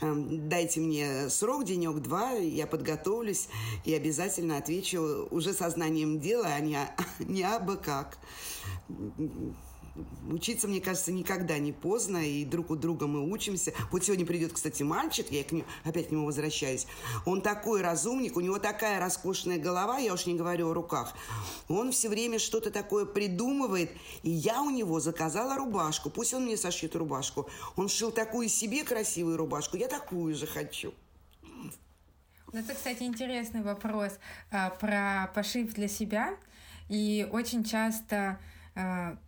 дайте 0.00 0.80
мне 0.80 1.28
срок, 1.30 1.64
денек-два, 1.64 2.32
я 2.32 2.66
подготовлюсь 2.66 3.48
и 3.84 3.94
обязательно 3.94 4.58
отвечу 4.58 5.26
уже 5.30 5.52
сознанием 5.52 6.20
дела, 6.20 6.48
а 6.54 6.60
не, 6.60 6.78
не 7.18 7.42
абы 7.42 7.76
как. 7.76 8.18
Учиться, 10.28 10.68
мне 10.68 10.80
кажется, 10.80 11.12
никогда 11.12 11.58
не 11.58 11.72
поздно, 11.72 12.18
и 12.18 12.44
друг 12.44 12.70
у 12.70 12.76
друга 12.76 13.06
мы 13.06 13.30
учимся. 13.30 13.72
Вот 13.90 14.04
сегодня 14.04 14.26
придет, 14.26 14.52
кстати, 14.52 14.82
мальчик, 14.82 15.30
я 15.30 15.44
к 15.44 15.52
нему, 15.52 15.64
опять 15.84 16.08
к 16.08 16.10
нему 16.10 16.26
возвращаюсь. 16.26 16.86
Он 17.24 17.40
такой 17.40 17.80
разумник, 17.80 18.36
у 18.36 18.40
него 18.40 18.58
такая 18.58 19.00
роскошная 19.00 19.58
голова, 19.58 19.98
я 19.98 20.12
уж 20.12 20.26
не 20.26 20.34
говорю 20.34 20.70
о 20.70 20.74
руках. 20.74 21.14
Он 21.68 21.92
все 21.92 22.08
время 22.08 22.38
что-то 22.38 22.70
такое 22.70 23.06
придумывает, 23.06 23.90
и 24.22 24.30
я 24.30 24.62
у 24.62 24.70
него 24.70 25.00
заказала 25.00 25.56
рубашку. 25.56 26.10
Пусть 26.10 26.34
он 26.34 26.44
мне 26.44 26.56
сошьет 26.56 26.94
рубашку. 26.96 27.48
Он 27.76 27.88
шил 27.88 28.10
такую 28.10 28.48
себе 28.48 28.84
красивую 28.84 29.36
рубашку, 29.36 29.76
я 29.76 29.88
такую 29.88 30.34
же 30.34 30.46
хочу. 30.46 30.92
Ну, 32.52 32.60
это, 32.60 32.74
кстати, 32.74 33.02
интересный 33.02 33.62
вопрос 33.62 34.18
а, 34.50 34.70
про 34.70 35.30
пошив 35.34 35.74
для 35.74 35.88
себя. 35.88 36.36
И 36.88 37.28
очень 37.30 37.64
часто, 37.64 38.38
а, 38.74 39.18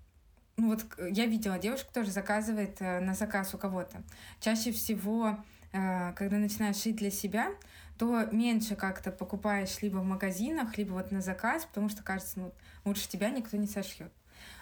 ну 0.59 0.69
вот 0.69 0.85
я 0.99 1.27
видела 1.27 1.59
девушку 1.59 1.91
тоже 1.95 2.11
заказывает 2.11 2.77
а, 2.81 3.01
на 3.01 3.15
заказ 3.15 3.55
у 3.55 3.59
кого-то. 3.59 4.03
Чаще 4.41 4.73
всего, 4.73 5.39
а, 5.73 6.13
когда 6.13 6.37
начинаешь 6.37 6.77
шить 6.77 6.97
для 6.97 7.11
себя, 7.11 7.51
то 7.97 8.27
меньше 8.33 8.77
как-то 8.77 9.11
покупаешь 9.11 9.81
либо 9.83 9.99
в 9.99 10.05
магазинах, 10.05 10.77
либо 10.77 10.93
вот 10.93 11.11
на 11.11 11.21
заказ, 11.21 11.65
потому 11.65 11.89
что 11.89 12.03
кажется, 12.03 12.41
ну, 12.41 12.53
лучше 12.85 13.09
тебя 13.09 13.31
никто 13.31 13.57
не 13.57 13.67
сошьет 13.67 14.13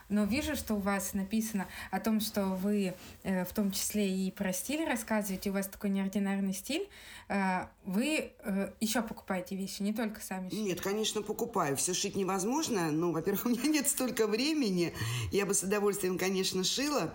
но 0.09 0.25
вижу, 0.25 0.55
что 0.55 0.75
у 0.75 0.79
вас 0.79 1.15
написано 1.15 1.67
о 1.91 1.99
том, 1.99 2.21
что 2.21 2.45
вы 2.45 2.95
э, 3.25 3.45
в 3.45 3.53
том 3.53 3.73
числе 3.73 4.09
и 4.09 4.31
про 4.31 4.53
стиль 4.53 4.85
рассказываете, 4.85 5.51
у 5.51 5.53
вас 5.53 5.67
такой 5.67 5.91
неординарный 5.91 6.55
стиль. 6.55 6.89
Э, 7.29 7.67
вы 7.85 8.31
э, 8.39 8.71
еще 8.81 9.03
покупаете 9.03 9.57
вещи, 9.57 9.83
не 9.83 9.93
только 9.93 10.21
сами 10.21 10.49
шить? 10.49 10.61
Нет, 10.61 10.81
конечно, 10.81 11.23
покупаю. 11.23 11.77
Все 11.77 11.93
шить 11.93 12.15
невозможно. 12.15 12.93
Ну, 12.93 13.13
во-первых, 13.13 13.47
у 13.47 13.49
меня 13.49 13.65
нет 13.65 13.89
столько 13.89 14.29
времени. 14.29 14.93
Я 15.33 15.45
бы 15.45 15.55
с 15.55 15.63
удовольствием, 15.63 16.19
конечно, 16.19 16.63
шила. 16.63 17.13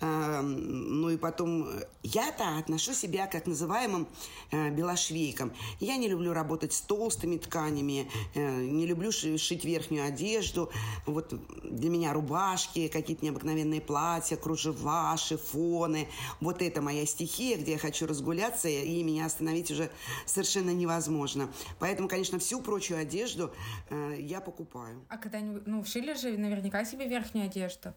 Ну 0.00 1.10
и 1.10 1.16
потом, 1.16 1.68
я-то 2.02 2.58
отношу 2.58 2.92
себя 2.92 3.26
к 3.26 3.32
так 3.32 3.46
называемым 3.46 4.06
белошвейкам. 4.52 5.52
Я 5.80 5.96
не 5.96 6.08
люблю 6.08 6.32
работать 6.32 6.72
с 6.72 6.80
толстыми 6.80 7.38
тканями, 7.38 8.08
не 8.34 8.86
люблю 8.86 9.12
шить 9.12 9.64
верхнюю 9.64 10.06
одежду. 10.06 10.70
Вот 11.06 11.34
для 11.64 11.90
меня 11.90 12.12
рубашка 12.12 12.33
рубашки, 12.34 12.88
какие-то 12.88 13.24
необыкновенные 13.24 13.80
платья, 13.80 14.36
кружева, 14.36 15.16
шифоны. 15.16 16.08
Вот 16.40 16.62
это 16.62 16.82
моя 16.82 17.06
стихия, 17.06 17.56
где 17.56 17.72
я 17.72 17.78
хочу 17.78 18.06
разгуляться, 18.06 18.68
и 18.68 19.02
меня 19.02 19.26
остановить 19.26 19.70
уже 19.70 19.90
совершенно 20.26 20.70
невозможно. 20.70 21.48
Поэтому, 21.78 22.08
конечно, 22.08 22.38
всю 22.38 22.60
прочую 22.60 23.00
одежду 23.00 23.52
э, 23.90 24.16
я 24.18 24.40
покупаю. 24.40 25.04
А 25.08 25.16
когда-нибудь, 25.16 25.66
ну, 25.66 25.84
шили 25.84 26.14
же 26.14 26.36
наверняка 26.36 26.84
себе 26.84 27.06
верхнюю 27.06 27.46
одежду? 27.46 27.94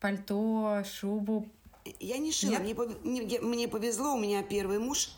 Пальто, 0.00 0.82
шубу, 0.84 1.48
я 2.00 2.18
не 2.18 2.32
шила. 2.32 2.58
Мне, 2.58 3.40
мне, 3.40 3.68
повезло, 3.68 4.14
у 4.14 4.18
меня 4.18 4.42
первый 4.42 4.78
муж 4.78 5.10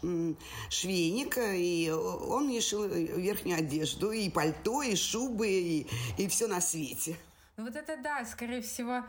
швейник, 0.69 1.38
и 1.38 1.91
он 1.91 2.47
мне 2.47 2.61
шил 2.61 2.87
верхнюю 2.87 3.59
одежду, 3.59 4.11
и 4.12 4.29
пальто, 4.31 4.83
и 4.83 4.97
шубы, 4.97 5.49
и, 5.49 5.87
и 6.19 6.29
все 6.29 6.47
на 6.49 6.61
свете. 6.61 7.17
Ну 7.57 7.65
вот 7.65 7.75
это 7.75 7.97
да, 7.97 8.25
скорее 8.25 8.61
всего, 8.61 9.05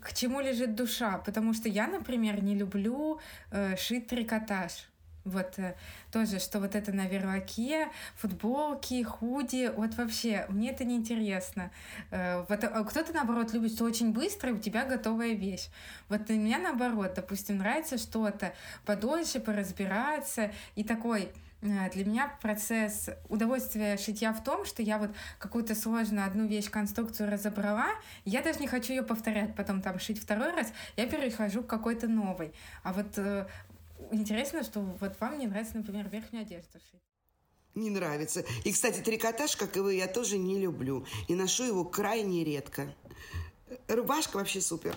к 0.00 0.14
чему 0.14 0.40
лежит 0.40 0.74
душа, 0.74 1.18
потому 1.18 1.52
что 1.52 1.68
я, 1.68 1.86
например, 1.86 2.42
не 2.42 2.54
люблю 2.54 3.20
э, 3.50 3.76
шить 3.76 4.06
трикотаж. 4.06 4.88
Вот 5.24 5.58
э, 5.58 5.76
тоже, 6.10 6.38
что 6.38 6.60
вот 6.60 6.74
это 6.74 6.92
на 6.92 7.06
верваке, 7.06 7.88
футболки, 8.16 9.02
худи, 9.02 9.70
вот 9.76 9.94
вообще, 9.96 10.46
мне 10.48 10.70
это 10.70 10.84
неинтересно. 10.84 11.70
Э, 12.10 12.44
вот 12.48 12.64
э, 12.64 12.84
кто-то, 12.84 13.12
наоборот, 13.12 13.52
любит, 13.52 13.74
что 13.74 13.84
очень 13.84 14.12
быстро, 14.12 14.52
у 14.52 14.58
тебя 14.58 14.86
готовая 14.86 15.34
вещь. 15.34 15.68
Вот 16.08 16.22
у 16.30 16.32
меня, 16.32 16.58
наоборот, 16.58 17.12
допустим, 17.14 17.58
нравится 17.58 17.98
что-то 17.98 18.54
подольше 18.86 19.40
поразбираться, 19.40 20.52
и 20.74 20.84
такой 20.84 21.32
для 21.60 22.04
меня 22.04 22.36
процесс 22.40 23.10
удовольствия 23.28 23.96
шитья 23.98 24.32
в 24.32 24.42
том, 24.42 24.64
что 24.64 24.82
я 24.82 24.98
вот 24.98 25.10
какую-то 25.38 25.74
сложную 25.74 26.26
одну 26.26 26.46
вещь, 26.46 26.70
конструкцию 26.70 27.30
разобрала, 27.30 27.88
я 28.24 28.42
даже 28.42 28.60
не 28.60 28.66
хочу 28.66 28.92
ее 28.92 29.02
повторять, 29.02 29.54
потом 29.54 29.82
там 29.82 29.98
шить 29.98 30.20
второй 30.20 30.52
раз, 30.52 30.72
я 30.96 31.06
перехожу 31.06 31.62
к 31.62 31.66
какой-то 31.66 32.08
новой. 32.08 32.52
А 32.82 32.92
вот 32.92 33.18
э, 33.18 33.46
интересно, 34.10 34.62
что 34.62 34.80
вот 34.80 35.20
вам 35.20 35.38
не 35.38 35.46
нравится, 35.46 35.76
например, 35.76 36.08
верхнюю 36.08 36.42
одежду 36.42 36.78
шить. 36.78 37.00
Не 37.74 37.90
нравится. 37.90 38.44
И, 38.64 38.72
кстати, 38.72 39.00
трикотаж, 39.00 39.56
как 39.56 39.76
и 39.76 39.80
вы, 39.80 39.94
я 39.94 40.08
тоже 40.08 40.38
не 40.38 40.58
люблю. 40.58 41.06
И 41.28 41.34
ношу 41.34 41.64
его 41.64 41.84
крайне 41.84 42.42
редко. 42.42 42.92
рубашка 43.86 44.38
вообще 44.38 44.60
супер. 44.60 44.96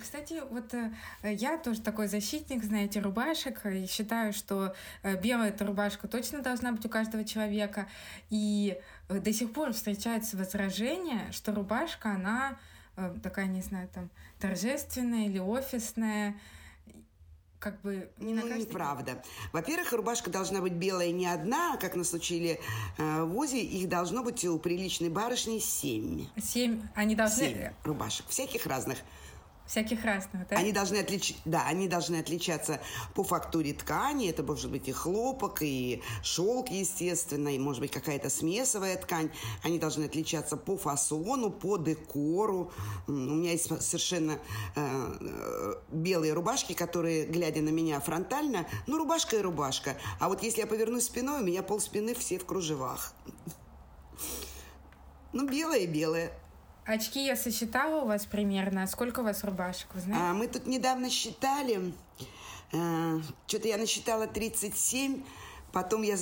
Кстати, 0.00 0.42
вот 0.50 0.72
э, 0.74 0.92
я 1.22 1.58
тоже 1.58 1.80
такой 1.80 2.08
защитник, 2.08 2.62
знаете, 2.62 3.00
рубашек. 3.00 3.64
И 3.66 3.86
считаю, 3.86 4.32
что 4.32 4.74
э, 5.02 5.20
белая 5.20 5.50
эта 5.50 5.66
рубашка 5.66 6.08
точно 6.08 6.40
должна 6.40 6.72
быть 6.72 6.84
у 6.86 6.88
каждого 6.88 7.24
человека. 7.24 7.88
И 8.30 8.78
э, 9.08 9.18
до 9.18 9.32
сих 9.32 9.52
пор 9.52 9.72
встречается 9.72 10.36
возражение, 10.36 11.30
что 11.32 11.54
рубашка, 11.54 12.12
она 12.12 12.58
такая, 13.22 13.46
не 13.46 13.62
знаю, 13.62 13.88
там, 13.88 14.10
торжественная 14.38 15.24
или 15.24 15.38
офисная 15.38 16.34
как 17.62 17.80
бы 17.80 18.10
не 18.18 18.34
на 18.34 18.42
ну, 18.42 18.56
неправда. 18.56 19.22
Во-первых, 19.52 19.92
рубашка 19.92 20.30
должна 20.30 20.60
быть 20.60 20.72
белая 20.72 21.12
не 21.12 21.28
одна, 21.28 21.76
как 21.76 21.94
нас 21.94 22.12
учили 22.12 22.58
э, 22.98 23.22
в 23.22 23.38
УЗИ. 23.38 23.58
Их 23.58 23.88
должно 23.88 24.24
быть 24.24 24.44
у 24.44 24.58
приличной 24.58 25.10
барышни 25.10 25.60
семь. 25.60 26.26
Семь? 26.36 26.82
Они 26.96 27.14
должны... 27.14 27.44
Семь 27.44 27.68
рубашек, 27.84 28.26
всяких 28.28 28.66
разных. 28.66 28.98
Всяких 29.66 30.04
разных, 30.04 30.48
да? 30.48 30.56
Они 30.56 30.72
должны, 30.72 30.96
отлич... 30.96 31.36
да, 31.44 31.66
они 31.66 31.88
должны 31.88 32.16
отличаться 32.16 32.80
по 33.14 33.22
фактуре 33.22 33.72
ткани. 33.72 34.28
Это 34.28 34.42
может 34.42 34.70
быть 34.70 34.88
и 34.88 34.92
хлопок, 34.92 35.62
и 35.62 36.02
шелк, 36.22 36.68
естественно, 36.68 37.48
и 37.48 37.58
может 37.58 37.80
быть 37.80 37.92
какая-то 37.92 38.28
смесовая 38.28 38.96
ткань. 38.96 39.30
Они 39.62 39.78
должны 39.78 40.04
отличаться 40.04 40.56
по 40.56 40.76
фасону, 40.76 41.50
по 41.50 41.78
декору. 41.78 42.72
У 43.06 43.12
меня 43.12 43.52
есть 43.52 43.66
совершенно 43.82 44.38
э, 44.74 45.74
белые 45.90 46.32
рубашки, 46.32 46.72
которые, 46.72 47.24
глядя 47.26 47.62
на 47.62 47.70
меня 47.70 48.00
фронтально, 48.00 48.66
ну, 48.86 48.98
рубашка 48.98 49.36
и 49.36 49.40
рубашка. 49.40 49.96
А 50.18 50.28
вот 50.28 50.42
если 50.42 50.60
я 50.60 50.66
повернусь 50.66 51.04
спиной, 51.04 51.40
у 51.40 51.44
меня 51.44 51.62
пол 51.62 51.80
спины 51.80 52.14
все 52.14 52.38
в 52.38 52.44
кружевах. 52.44 53.14
Ну, 55.32 55.48
белое-белое. 55.48 56.32
Очки 56.84 57.24
я 57.24 57.36
сосчитала 57.36 58.02
у 58.02 58.06
вас 58.06 58.26
примерно. 58.26 58.86
Сколько 58.86 59.20
у 59.20 59.24
вас 59.24 59.44
рубашек, 59.44 59.86
вы 59.94 60.00
знаете? 60.00 60.24
А, 60.24 60.32
мы 60.32 60.48
тут 60.48 60.66
недавно 60.66 61.10
считали. 61.10 61.92
А, 62.72 63.20
Что-то 63.46 63.68
я 63.68 63.76
насчитала 63.76 64.26
37. 64.26 65.22
Потом 65.72 66.02
я 66.02 66.18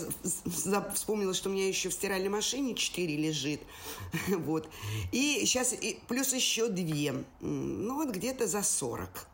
вспомнила, 0.94 1.34
что 1.34 1.48
у 1.48 1.52
меня 1.52 1.66
еще 1.66 1.88
в 1.88 1.92
стиральной 1.92 2.28
машине 2.28 2.74
4 2.74 3.16
лежит. 3.16 3.60
Вот. 4.28 4.68
И 5.12 5.40
сейчас 5.44 5.72
и 5.72 5.98
плюс 6.08 6.32
еще 6.32 6.68
2. 6.68 7.24
Ну, 7.40 7.94
вот 7.94 8.10
где-то 8.14 8.46
за 8.46 8.62
40. 8.62 9.26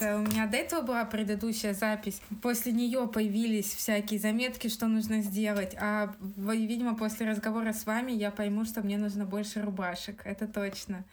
Э, 0.00 0.16
у 0.16 0.22
меня 0.22 0.46
до 0.46 0.56
этого 0.56 0.82
была 0.82 1.04
предыдущая 1.04 1.74
запись. 1.74 2.20
После 2.42 2.72
нее 2.72 3.06
появились 3.08 3.72
всякие 3.72 4.18
заметки, 4.18 4.68
что 4.68 4.86
нужно 4.86 5.22
сделать. 5.22 5.74
А, 5.78 6.14
видимо, 6.20 6.94
после 6.94 7.28
разговора 7.28 7.72
с 7.72 7.86
вами 7.86 8.12
я 8.12 8.30
пойму, 8.30 8.64
что 8.64 8.82
мне 8.82 8.98
нужно 8.98 9.24
больше 9.24 9.62
рубашек. 9.62 10.22
Это 10.24 10.46
точно. 10.46 11.04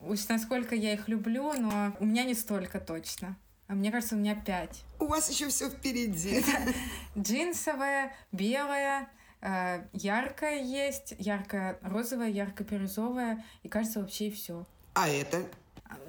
Уж 0.00 0.28
насколько 0.28 0.74
я 0.74 0.92
их 0.92 1.08
люблю, 1.08 1.52
но 1.54 1.96
у 2.00 2.04
меня 2.04 2.24
не 2.24 2.34
столько 2.34 2.80
точно. 2.80 3.36
А 3.66 3.74
мне 3.74 3.90
кажется, 3.90 4.16
у 4.16 4.18
меня 4.18 4.34
пять. 4.34 4.84
У 5.00 5.06
вас 5.06 5.30
еще 5.30 5.48
все 5.48 5.70
впереди. 5.70 6.44
Джинсовая, 7.18 8.12
белая, 8.30 9.08
э, 9.40 9.84
яркая 9.92 10.62
есть, 10.62 11.14
яркая 11.18 11.78
розовая, 11.80 12.28
ярко-бирюзовая, 12.28 13.42
и 13.62 13.68
кажется, 13.68 14.00
вообще 14.00 14.28
и 14.28 14.30
все. 14.30 14.66
А 14.92 15.08
это? 15.08 15.46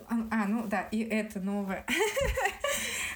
А, 0.10 0.46
ну 0.48 0.68
да, 0.68 0.82
и 0.92 1.02
это 1.02 1.40
новое. 1.40 1.86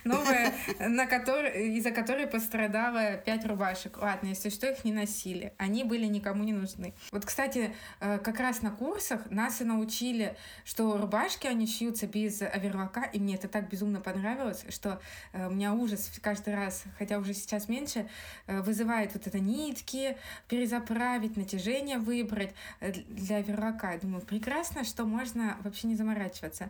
новая, 0.04 0.54
на 0.80 1.06
которой, 1.06 1.70
из-за 1.78 1.92
которой 1.92 2.28
пострадало 2.28 3.18
пять 3.18 3.46
рубашек. 3.46 3.98
Ладно, 4.02 4.28
если 4.28 4.50
что, 4.50 4.68
их 4.68 4.84
не 4.84 4.92
носили. 4.92 5.54
Они 5.58 5.84
были 5.84 6.06
никому 6.06 6.44
не 6.44 6.54
нужны. 6.54 6.94
Вот, 7.12 7.26
кстати, 7.26 7.76
э, 8.00 8.20
как 8.20 8.40
раз 8.40 8.62
на 8.62 8.72
курсах 8.72 9.30
нас 9.32 9.62
и 9.62 9.64
научили, 9.64 10.36
что 10.66 10.98
рубашки, 10.98 11.48
они 11.48 11.68
шьются 11.68 12.08
без 12.08 12.42
оверлока, 12.42 13.02
и 13.02 13.20
мне 13.20 13.36
это 13.36 13.48
так 13.48 13.70
безумно 13.70 14.02
понравилось, 14.02 14.66
что 14.70 15.02
э, 15.34 15.48
у 15.48 15.52
меня 15.52 15.74
ужас 15.74 16.12
каждый 16.22 16.56
раз, 16.56 16.84
хотя 16.98 17.18
уже 17.18 17.34
сейчас 17.34 17.70
меньше, 17.70 18.08
э, 18.48 18.62
вызывает 18.62 19.14
вот 19.14 19.28
это 19.28 19.40
нитки, 19.40 20.18
перезаправить, 20.48 21.38
натяжение 21.38 21.98
выбрать 21.98 22.54
для 22.80 23.38
оверлока. 23.38 23.92
Я 23.92 24.00
думаю, 24.00 24.22
прекрасно, 24.22 24.84
что 24.84 25.06
можно 25.06 25.58
вообще 25.64 25.88
не 25.88 25.96
заморачиваться. 25.96 26.70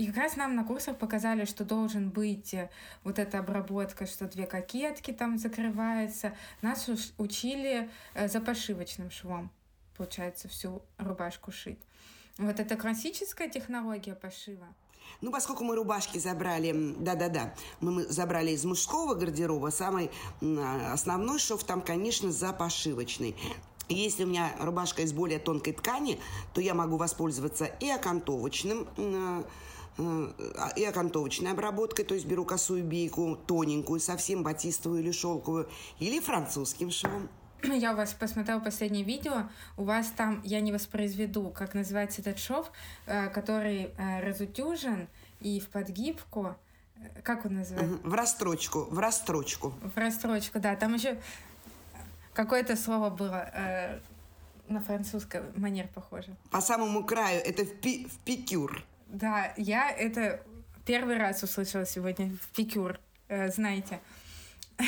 И 0.00 0.06
как 0.06 0.16
раз 0.16 0.36
нам 0.36 0.56
на 0.56 0.64
курсах 0.64 0.96
показали, 0.96 1.44
что 1.44 1.62
должен 1.62 2.08
быть 2.08 2.54
э, 2.54 2.70
вот 3.04 3.18
эта 3.18 3.40
обработка, 3.40 4.06
что 4.06 4.26
две 4.26 4.46
кокетки 4.46 5.10
там 5.10 5.36
закрывается. 5.36 6.34
Нас 6.62 6.88
учили 7.18 7.90
э, 8.14 8.26
за 8.26 8.40
пошивочным 8.40 9.10
швом, 9.10 9.50
получается, 9.98 10.48
всю 10.48 10.80
рубашку 10.96 11.52
шить. 11.52 11.80
Вот 12.38 12.58
это 12.60 12.76
классическая 12.76 13.50
технология 13.50 14.14
пошива. 14.14 14.66
Ну, 15.20 15.30
поскольку 15.30 15.64
мы 15.64 15.76
рубашки 15.76 16.16
забрали, 16.16 16.94
да-да-да, 16.96 17.52
мы, 17.80 18.04
забрали 18.04 18.52
из 18.52 18.64
мужского 18.64 19.14
гардероба, 19.14 19.68
самый 19.68 20.10
а, 20.40 20.94
основной 20.94 21.38
шов 21.38 21.64
там, 21.64 21.82
конечно, 21.82 22.32
за 22.32 22.54
пошивочный. 22.54 23.36
Если 23.90 24.24
у 24.24 24.28
меня 24.28 24.50
рубашка 24.60 25.02
из 25.02 25.12
более 25.12 25.40
тонкой 25.40 25.74
ткани, 25.74 26.18
то 26.54 26.62
я 26.62 26.72
могу 26.72 26.96
воспользоваться 26.96 27.66
и 27.66 27.90
окантовочным 27.90 28.88
а, 28.96 29.44
и 30.76 30.84
окантовочной 30.84 31.52
обработкой, 31.52 32.04
то 32.04 32.14
есть 32.14 32.26
беру 32.26 32.44
косую 32.44 32.84
бейку, 32.84 33.36
тоненькую, 33.46 34.00
совсем 34.00 34.42
батистовую 34.42 35.02
или 35.02 35.12
шелковую, 35.12 35.68
или 35.98 36.20
французским 36.20 36.90
швом. 36.90 37.28
Я 37.62 37.92
у 37.92 37.96
вас 37.96 38.14
посмотрела 38.14 38.60
последнее 38.60 39.04
видео, 39.04 39.48
у 39.76 39.84
вас 39.84 40.08
там, 40.16 40.40
я 40.44 40.60
не 40.60 40.72
воспроизведу, 40.72 41.50
как 41.50 41.74
называется 41.74 42.22
этот 42.22 42.38
шов, 42.38 42.70
э, 43.06 43.28
который 43.28 43.90
э, 43.96 44.20
разутюжен 44.26 45.08
и 45.40 45.60
в 45.60 45.68
подгибку, 45.68 46.56
как 47.22 47.46
он 47.46 47.54
называется? 47.54 47.98
В 48.02 48.14
расстрочку, 48.14 48.84
в 48.90 48.98
расстрочку. 48.98 49.72
В 49.82 49.96
расстрочку, 49.96 50.60
да, 50.60 50.76
там 50.76 50.94
еще 50.94 51.18
какое-то 52.34 52.76
слово 52.76 53.08
было 53.10 53.50
на 54.70 54.80
французском 54.80 55.44
манер 55.56 55.88
похоже. 55.88 56.36
По 56.50 56.60
самому 56.60 57.04
краю 57.04 57.42
это 57.44 57.64
в, 57.64 57.80
пи, 57.80 58.06
в 58.06 58.18
пикюр. 58.18 58.84
Да, 59.10 59.52
я 59.56 59.90
это 59.90 60.40
первый 60.84 61.18
раз 61.18 61.42
услышала 61.42 61.84
сегодня 61.84 62.30
в 62.40 62.48
Пикюр, 62.54 62.98
э, 63.28 63.50
знаете. 63.50 64.00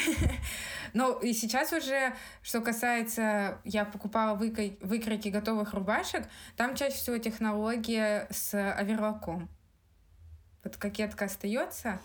Ну, 0.94 1.18
и 1.20 1.32
сейчас 1.32 1.72
уже, 1.72 2.14
что 2.42 2.60
касается, 2.60 3.58
я 3.64 3.86
покупала 3.86 4.34
выкрой, 4.34 4.76
выкройки 4.82 5.28
готовых 5.28 5.72
рубашек, 5.72 6.28
там 6.54 6.76
чаще 6.76 6.96
всего 6.96 7.16
технология 7.16 8.26
с 8.30 8.52
оверлоком. 8.72 9.48
Вот 10.62 10.76
кокетка 10.76 11.24
остается, 11.24 11.98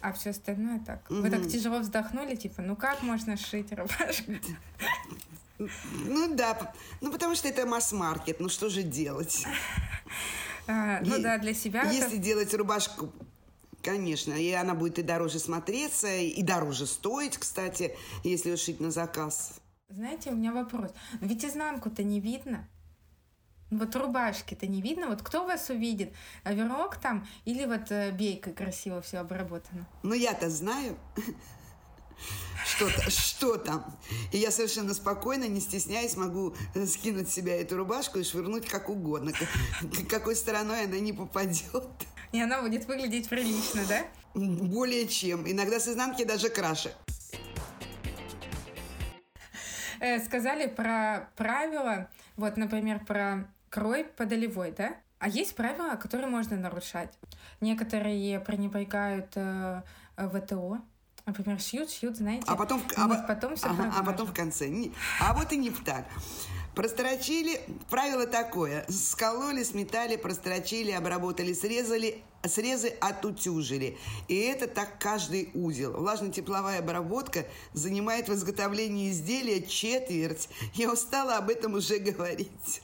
а 0.00 0.14
все 0.14 0.30
остальное 0.30 0.80
так. 0.80 1.02
Вы 1.10 1.28
так 1.28 1.46
тяжело 1.48 1.80
вздохнули, 1.80 2.34
типа, 2.34 2.62
ну 2.62 2.76
как 2.76 3.02
можно 3.02 3.36
шить 3.36 3.72
рубашку? 3.72 4.32
Ну 5.58 6.34
да, 6.34 6.72
ну 7.02 7.12
потому 7.12 7.34
что 7.34 7.48
это 7.48 7.66
масс-маркет, 7.66 8.40
ну 8.40 8.48
что 8.48 8.70
же 8.70 8.82
делать? 8.82 9.46
А, 10.66 11.00
ну 11.02 11.20
да, 11.20 11.38
для 11.38 11.54
себя. 11.54 11.82
Если 11.90 12.16
делать 12.16 12.54
рубашку 12.54 13.12
Конечно, 13.84 14.32
и 14.32 14.50
она 14.52 14.74
будет 14.74 14.98
и 14.98 15.02
дороже 15.02 15.38
смотреться, 15.38 16.08
и 16.08 16.42
дороже 16.42 16.86
стоить, 16.86 17.36
кстати, 17.36 17.94
если 18.22 18.48
ее 18.48 18.56
шить 18.56 18.80
на 18.80 18.90
заказ. 18.90 19.60
Знаете, 19.90 20.30
у 20.30 20.34
меня 20.34 20.52
вопрос. 20.54 20.90
Ведь 21.20 21.44
изнанку-то 21.44 22.02
не 22.02 22.18
видно. 22.18 22.66
Вот 23.70 23.94
рубашки-то 23.94 24.66
не 24.66 24.80
видно. 24.80 25.08
Вот 25.08 25.22
кто 25.22 25.44
вас 25.44 25.68
увидит? 25.68 26.14
Оверок 26.44 26.96
там 26.96 27.26
или 27.44 27.66
вот 27.66 27.90
э, 27.90 28.10
бейкой 28.12 28.54
красиво 28.54 29.02
все 29.02 29.18
обработано? 29.18 29.86
Ну, 30.02 30.14
я-то 30.14 30.48
знаю 30.48 30.96
что, 32.74 33.10
что 33.10 33.56
там. 33.56 33.84
И 34.32 34.38
я 34.38 34.50
совершенно 34.50 34.94
спокойно, 34.94 35.44
не 35.44 35.60
стесняясь, 35.60 36.16
могу 36.16 36.54
э, 36.74 36.86
скинуть 36.86 37.28
с 37.28 37.32
себя 37.32 37.60
эту 37.60 37.76
рубашку 37.76 38.18
и 38.18 38.24
швырнуть 38.24 38.66
как 38.66 38.88
угодно. 38.88 39.32
Какой 40.08 40.36
стороной 40.36 40.84
она 40.84 40.98
не 40.98 41.12
попадет. 41.12 41.84
И 42.32 42.40
она 42.40 42.62
будет 42.62 42.86
выглядеть 42.86 43.28
прилично, 43.28 43.82
да? 43.88 44.04
Более 44.34 45.06
чем. 45.06 45.48
Иногда 45.50 45.78
с 45.78 45.88
изнанки 45.88 46.24
даже 46.24 46.48
краше. 46.48 46.92
Э, 50.00 50.18
сказали 50.18 50.66
про 50.66 51.30
правила, 51.36 52.08
вот, 52.36 52.56
например, 52.56 53.04
про 53.04 53.48
крой 53.70 54.04
подолевой, 54.04 54.72
да? 54.72 54.96
А 55.18 55.28
есть 55.28 55.54
правила, 55.54 55.94
которые 55.94 56.28
можно 56.28 56.56
нарушать. 56.56 57.10
Некоторые 57.60 58.40
пренебрегают 58.40 59.32
э, 59.36 59.82
ВТО, 60.16 60.82
Например, 61.26 61.58
шьют, 61.58 61.90
шьют, 61.90 62.16
знаете. 62.16 62.44
А 62.46 62.54
потом, 62.54 62.82
а, 62.96 63.08
потом, 63.08 63.56
все 63.56 63.66
ага, 63.66 63.90
а 63.96 64.02
потом 64.04 64.26
в 64.26 64.34
конце. 64.34 64.70
А 65.20 65.32
вот 65.32 65.52
и 65.52 65.56
не 65.56 65.70
так. 65.70 66.04
Прострочили, 66.74 67.60
правило 67.88 68.26
такое, 68.26 68.84
скололи, 68.90 69.62
сметали, 69.62 70.16
прострочили, 70.16 70.90
обработали, 70.90 71.54
срезали, 71.54 72.22
срезы 72.42 72.88
отутюжили. 73.00 73.96
И 74.28 74.36
это 74.36 74.66
так 74.66 74.98
каждый 74.98 75.50
узел. 75.54 75.92
Влажно-тепловая 75.92 76.80
обработка 76.80 77.46
занимает 77.72 78.28
в 78.28 78.34
изготовлении 78.34 79.10
изделия 79.10 79.62
четверть. 79.62 80.48
Я 80.74 80.92
устала 80.92 81.36
об 81.36 81.48
этом 81.48 81.74
уже 81.74 81.98
говорить. 82.00 82.82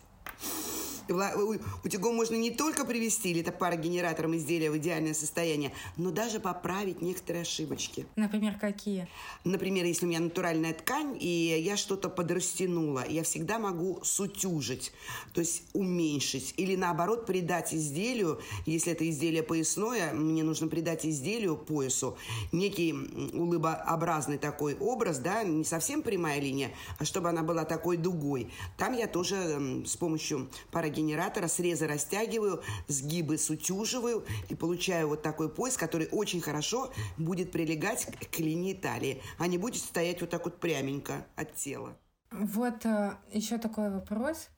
Утюгом 1.84 2.14
можно 2.14 2.36
не 2.36 2.50
только 2.50 2.84
привести 2.84 3.30
или 3.30 3.40
это 3.40 3.52
парогенератором 3.52 4.36
изделия 4.36 4.70
в 4.70 4.78
идеальное 4.78 5.14
состояние, 5.14 5.72
но 5.96 6.10
даже 6.10 6.40
поправить 6.40 7.02
некоторые 7.02 7.42
ошибочки. 7.42 8.06
Например, 8.16 8.56
какие? 8.58 9.08
Например, 9.44 9.84
если 9.84 10.06
у 10.06 10.08
меня 10.08 10.20
натуральная 10.20 10.72
ткань, 10.72 11.16
и 11.20 11.60
я 11.62 11.76
что-то 11.76 12.08
подрастянула, 12.08 13.04
я 13.08 13.22
всегда 13.22 13.58
могу 13.58 14.00
сутюжить, 14.02 14.92
то 15.32 15.40
есть 15.40 15.62
уменьшить, 15.72 16.54
или 16.56 16.76
наоборот 16.76 17.26
придать 17.26 17.74
изделию, 17.74 18.40
если 18.66 18.92
это 18.92 19.08
изделие 19.08 19.42
поясное, 19.42 20.12
мне 20.12 20.44
нужно 20.44 20.68
придать 20.68 21.04
изделию 21.04 21.56
поясу 21.56 22.16
некий 22.52 22.92
улыбообразный 22.92 24.38
такой 24.38 24.76
образ, 24.76 25.18
да, 25.18 25.42
не 25.42 25.64
совсем 25.64 26.02
прямая 26.02 26.40
линия, 26.40 26.70
а 26.98 27.04
чтобы 27.04 27.28
она 27.28 27.42
была 27.42 27.64
такой 27.64 27.96
дугой. 27.96 28.50
Там 28.76 28.92
я 28.92 29.06
тоже 29.06 29.82
с 29.86 29.96
помощью 29.96 30.48
парогенератора 30.70 30.99
срезы 31.48 31.86
растягиваю, 31.86 32.62
сгибы 32.88 33.38
сутюживаю 33.38 34.24
и 34.48 34.54
получаю 34.54 35.08
вот 35.08 35.22
такой 35.22 35.48
пояс, 35.48 35.76
который 35.76 36.08
очень 36.10 36.40
хорошо 36.40 36.92
будет 37.16 37.52
прилегать 37.52 38.06
к 38.30 38.38
линии 38.38 38.74
талии, 38.74 39.22
а 39.38 39.46
не 39.46 39.58
будет 39.58 39.82
стоять 39.82 40.20
вот 40.20 40.30
так 40.30 40.44
вот 40.44 40.60
пряменько 40.60 41.26
от 41.36 41.54
тела. 41.54 41.96
Вот 42.30 42.84
э, 42.84 43.16
еще 43.32 43.58
такой 43.58 43.90
вопрос 43.90 44.48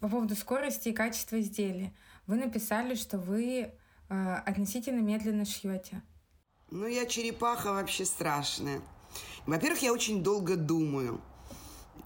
по 0.00 0.08
поводу 0.08 0.34
скорости 0.36 0.90
и 0.90 0.92
качества 0.92 1.40
изделия. 1.40 1.94
Вы 2.26 2.36
написали, 2.36 2.94
что 2.94 3.18
вы 3.18 3.72
э, 4.08 4.34
относительно 4.46 5.00
медленно 5.00 5.44
шьете. 5.44 6.02
Ну, 6.70 6.86
я 6.86 7.06
черепаха 7.06 7.72
вообще 7.72 8.04
страшная. 8.04 8.80
Во-первых, 9.46 9.82
я 9.82 9.92
очень 9.92 10.22
долго 10.22 10.56
думаю– 10.56 11.20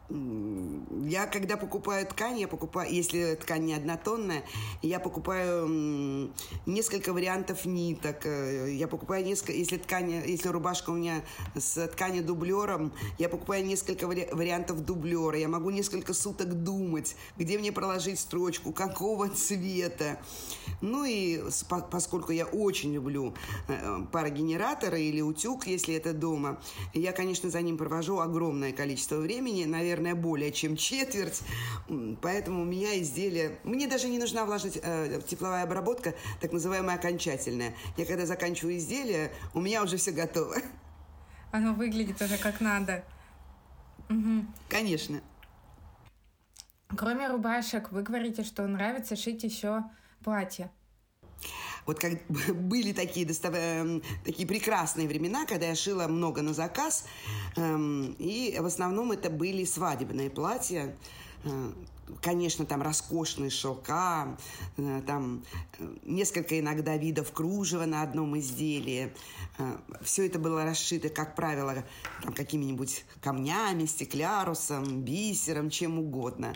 я, 0.08 1.26
когда 1.26 1.56
покупаю 1.56 2.06
ткань, 2.06 2.38
я 2.38 2.46
покупаю, 2.46 2.92
если 2.92 3.34
ткань 3.34 3.64
не 3.64 3.74
однотонная, 3.74 4.44
я 4.82 5.00
покупаю 5.00 6.30
несколько 6.64 7.12
вариантов 7.12 7.64
ниток. 7.64 8.24
Э, 8.24 8.72
я 8.72 8.86
покупаю 8.86 9.24
несколько, 9.24 9.52
если 9.52 9.78
ткань, 9.78 10.22
если 10.26 10.48
рубашка 10.48 10.90
у 10.90 10.94
меня 10.94 11.22
с 11.56 11.88
тканью 11.88 12.22
дублером, 12.22 12.92
я 13.18 13.28
покупаю 13.28 13.64
несколько 13.66 14.06
вари, 14.06 14.28
вариантов 14.32 14.84
дублера. 14.84 15.36
Я 15.36 15.48
могу 15.48 15.70
несколько 15.70 16.14
суток 16.14 16.62
думать, 16.62 17.16
где 17.36 17.58
мне 17.58 17.72
проложить 17.72 18.20
строчку, 18.20 18.72
какого 18.72 19.28
цвета. 19.28 20.18
Ну 20.80 21.04
и 21.04 21.42
поскольку 21.90 22.32
я 22.32 22.46
очень 22.46 22.94
люблю 22.94 23.34
э, 23.66 24.04
парогенераторы 24.12 25.02
или 25.02 25.20
утюг, 25.20 25.66
если 25.66 25.94
это 25.94 26.12
дома, 26.12 26.60
я, 26.94 27.12
конечно, 27.12 27.50
за 27.50 27.60
ним 27.60 27.76
провожу 27.76 28.20
огромное 28.20 28.72
количество 28.72 29.16
времени, 29.16 29.64
наверное, 29.64 29.95
наверное, 30.00 30.14
более 30.14 30.52
чем 30.52 30.76
четверть. 30.76 31.42
Поэтому 32.22 32.62
у 32.62 32.64
меня 32.64 33.00
изделие... 33.00 33.58
Мне 33.64 33.86
даже 33.86 34.08
не 34.08 34.18
нужна 34.18 34.44
влажная 34.44 34.72
э, 34.82 35.20
тепловая 35.26 35.64
обработка, 35.64 36.14
так 36.40 36.52
называемая 36.52 36.96
окончательная. 36.96 37.74
Я 37.96 38.04
когда 38.04 38.26
заканчиваю 38.26 38.76
изделие, 38.76 39.32
у 39.54 39.60
меня 39.60 39.82
уже 39.82 39.96
все 39.96 40.12
готово. 40.12 40.56
Оно 41.52 41.74
выглядит 41.74 42.20
уже 42.20 42.38
как 42.38 42.60
надо. 42.60 43.04
Угу. 44.08 44.46
Конечно. 44.68 45.20
Кроме 46.96 47.28
рубашек, 47.28 47.90
вы 47.90 48.02
говорите, 48.02 48.44
что 48.44 48.66
нравится 48.66 49.16
шить 49.16 49.42
еще 49.42 49.82
платья. 50.22 50.70
Вот 51.86 52.00
как 52.00 52.12
были 52.54 52.92
такие, 52.92 53.24
достав... 53.24 53.54
Эм, 53.54 54.02
такие 54.24 54.46
прекрасные 54.46 55.08
времена, 55.08 55.46
когда 55.46 55.66
я 55.66 55.74
шила 55.74 56.06
много 56.08 56.42
на 56.42 56.52
заказ, 56.52 57.04
эм, 57.56 58.14
и 58.18 58.56
в 58.60 58.66
основном 58.66 59.12
это 59.12 59.30
были 59.30 59.64
свадебные 59.64 60.28
платья, 60.28 60.96
э, 61.44 61.72
конечно, 62.20 62.66
там 62.66 62.82
роскошные 62.82 63.50
шелка, 63.50 64.36
э, 64.76 65.02
там 65.06 65.44
э, 65.78 65.94
несколько 66.02 66.58
иногда 66.58 66.96
видов 66.96 67.32
кружева 67.32 67.84
на 67.86 68.02
одном 68.02 68.38
изделии. 68.38 69.14
Все 70.02 70.26
это 70.26 70.38
было 70.38 70.64
расшито, 70.64 71.08
как 71.08 71.34
правило, 71.34 71.84
какими-нибудь 72.34 73.06
камнями, 73.22 73.86
стеклярусом, 73.86 75.02
бисером, 75.02 75.70
чем 75.70 75.98
угодно. 75.98 76.54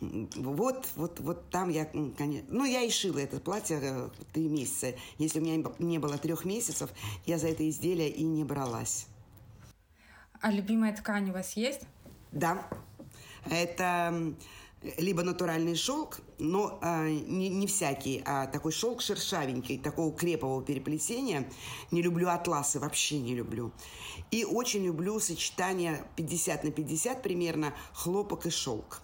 Вот, 0.00 0.88
вот, 0.94 1.18
вот 1.20 1.50
там 1.50 1.70
я, 1.70 1.84
конечно, 1.84 2.46
ну, 2.48 2.64
я 2.64 2.82
и 2.82 2.90
шила 2.90 3.18
это 3.18 3.40
платье 3.40 3.80
э, 3.82 4.08
три 4.32 4.48
месяца. 4.48 4.94
Если 5.18 5.40
у 5.40 5.42
меня 5.42 5.68
не 5.80 5.98
было 5.98 6.18
трех 6.18 6.44
месяцев, 6.44 6.90
я 7.26 7.38
за 7.38 7.48
это 7.48 7.68
изделие 7.68 8.08
и 8.08 8.22
не 8.22 8.44
бралась. 8.44 9.06
А 10.40 10.52
любимая 10.52 10.94
ткань 10.94 11.30
у 11.30 11.32
вас 11.32 11.54
есть? 11.54 11.80
Да. 12.30 12.68
Это 13.50 14.34
либо 14.96 15.24
натуральный 15.24 15.74
шелк, 15.74 16.20
но 16.38 16.78
э, 16.80 17.08
не, 17.08 17.48
не 17.48 17.66
всякий, 17.66 18.22
а 18.24 18.46
такой 18.46 18.70
шелк 18.70 19.02
шершавенький, 19.02 19.78
такого 19.78 20.14
крепового 20.14 20.62
переплетения. 20.62 21.50
Не 21.90 22.02
люблю 22.02 22.28
атласы, 22.28 22.78
вообще 22.78 23.18
не 23.18 23.34
люблю. 23.34 23.72
И 24.30 24.44
очень 24.44 24.84
люблю 24.84 25.18
сочетание 25.18 26.04
50 26.14 26.64
на 26.64 26.70
50 26.70 27.22
примерно 27.22 27.74
хлопок 27.92 28.46
и 28.46 28.50
шелк. 28.50 29.02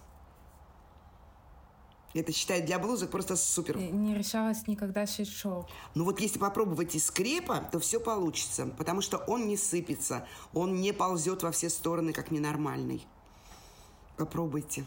Это 2.15 2.31
считает 2.31 2.65
для 2.65 2.79
блузок 2.79 3.11
просто 3.11 3.35
супер. 3.35 3.77
Не 3.77 4.15
решалась 4.15 4.67
никогда 4.67 5.05
шить 5.05 5.29
шелк. 5.29 5.67
Ну 5.95 6.05
вот 6.05 6.21
если 6.21 6.39
попробовать 6.39 6.95
из 6.95 7.11
крепа, 7.11 7.67
то 7.71 7.79
все 7.79 7.99
получится, 7.99 8.67
потому 8.77 9.01
что 9.01 9.17
он 9.17 9.47
не 9.47 9.57
сыпется, 9.57 10.25
он 10.53 10.79
не 10.79 10.93
ползет 10.93 11.43
во 11.43 11.51
все 11.51 11.69
стороны, 11.69 12.13
как 12.13 12.31
ненормальный. 12.31 13.05
Попробуйте. 14.15 14.85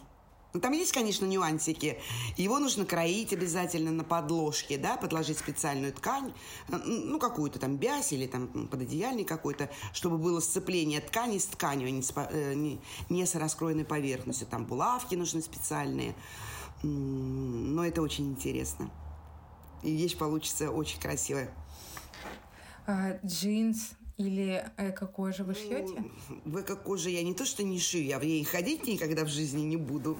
Ну, 0.55 0.61
там 0.61 0.73
есть, 0.73 0.93
конечно, 0.93 1.27
нюансики. 1.27 1.99
Его 2.39 2.59
нужно 2.59 2.87
кроить 2.87 3.35
обязательно 3.35 3.91
на 3.91 4.03
подложке, 4.03 4.79
да, 4.79 4.97
подложить 4.97 5.39
специальную 5.39 5.93
ткань, 5.93 6.33
ну, 6.69 7.19
какую-то 7.19 7.59
там 7.59 7.77
бязь 7.77 8.15
или 8.15 8.27
там 8.27 8.49
пододеяльник 8.69 9.29
какой-то, 9.29 9.69
чтобы 9.93 10.17
было 10.17 10.41
сцепление 10.41 11.03
ткани 11.03 11.37
с 11.37 11.45
тканью, 11.45 11.89
а 11.89 11.91
не 11.91 12.03
с, 12.03 12.15
э, 12.17 12.55
не, 12.55 12.81
не 13.11 13.27
с 13.27 13.35
раскроенной 13.35 13.85
поверхностью. 13.85 14.47
Там 14.47 14.65
булавки 14.65 15.15
нужны 15.17 15.43
специальные. 15.43 16.15
Но 16.83 17.85
это 17.85 18.03
очень 18.03 18.31
интересно. 18.31 18.91
И 19.83 19.97
вещь 19.97 20.17
получится 20.17 20.71
очень 20.71 21.01
красивая. 21.01 21.51
А, 22.87 23.19
джинс 23.25 23.91
или 24.19 24.69
эко-кожа 24.77 25.45
вы 25.45 25.55
шьете? 25.55 26.05
В 26.45 26.61
эко-коже 26.61 27.11
я 27.11 27.23
не 27.23 27.35
то, 27.35 27.45
что 27.45 27.63
не 27.63 27.79
шью, 27.79 28.03
я 28.03 28.19
в 28.19 28.25
ней 28.25 28.43
ходить 28.43 28.85
никогда 28.87 29.25
в 29.25 29.29
жизни 29.29 29.61
не 29.63 29.77
буду. 29.77 30.19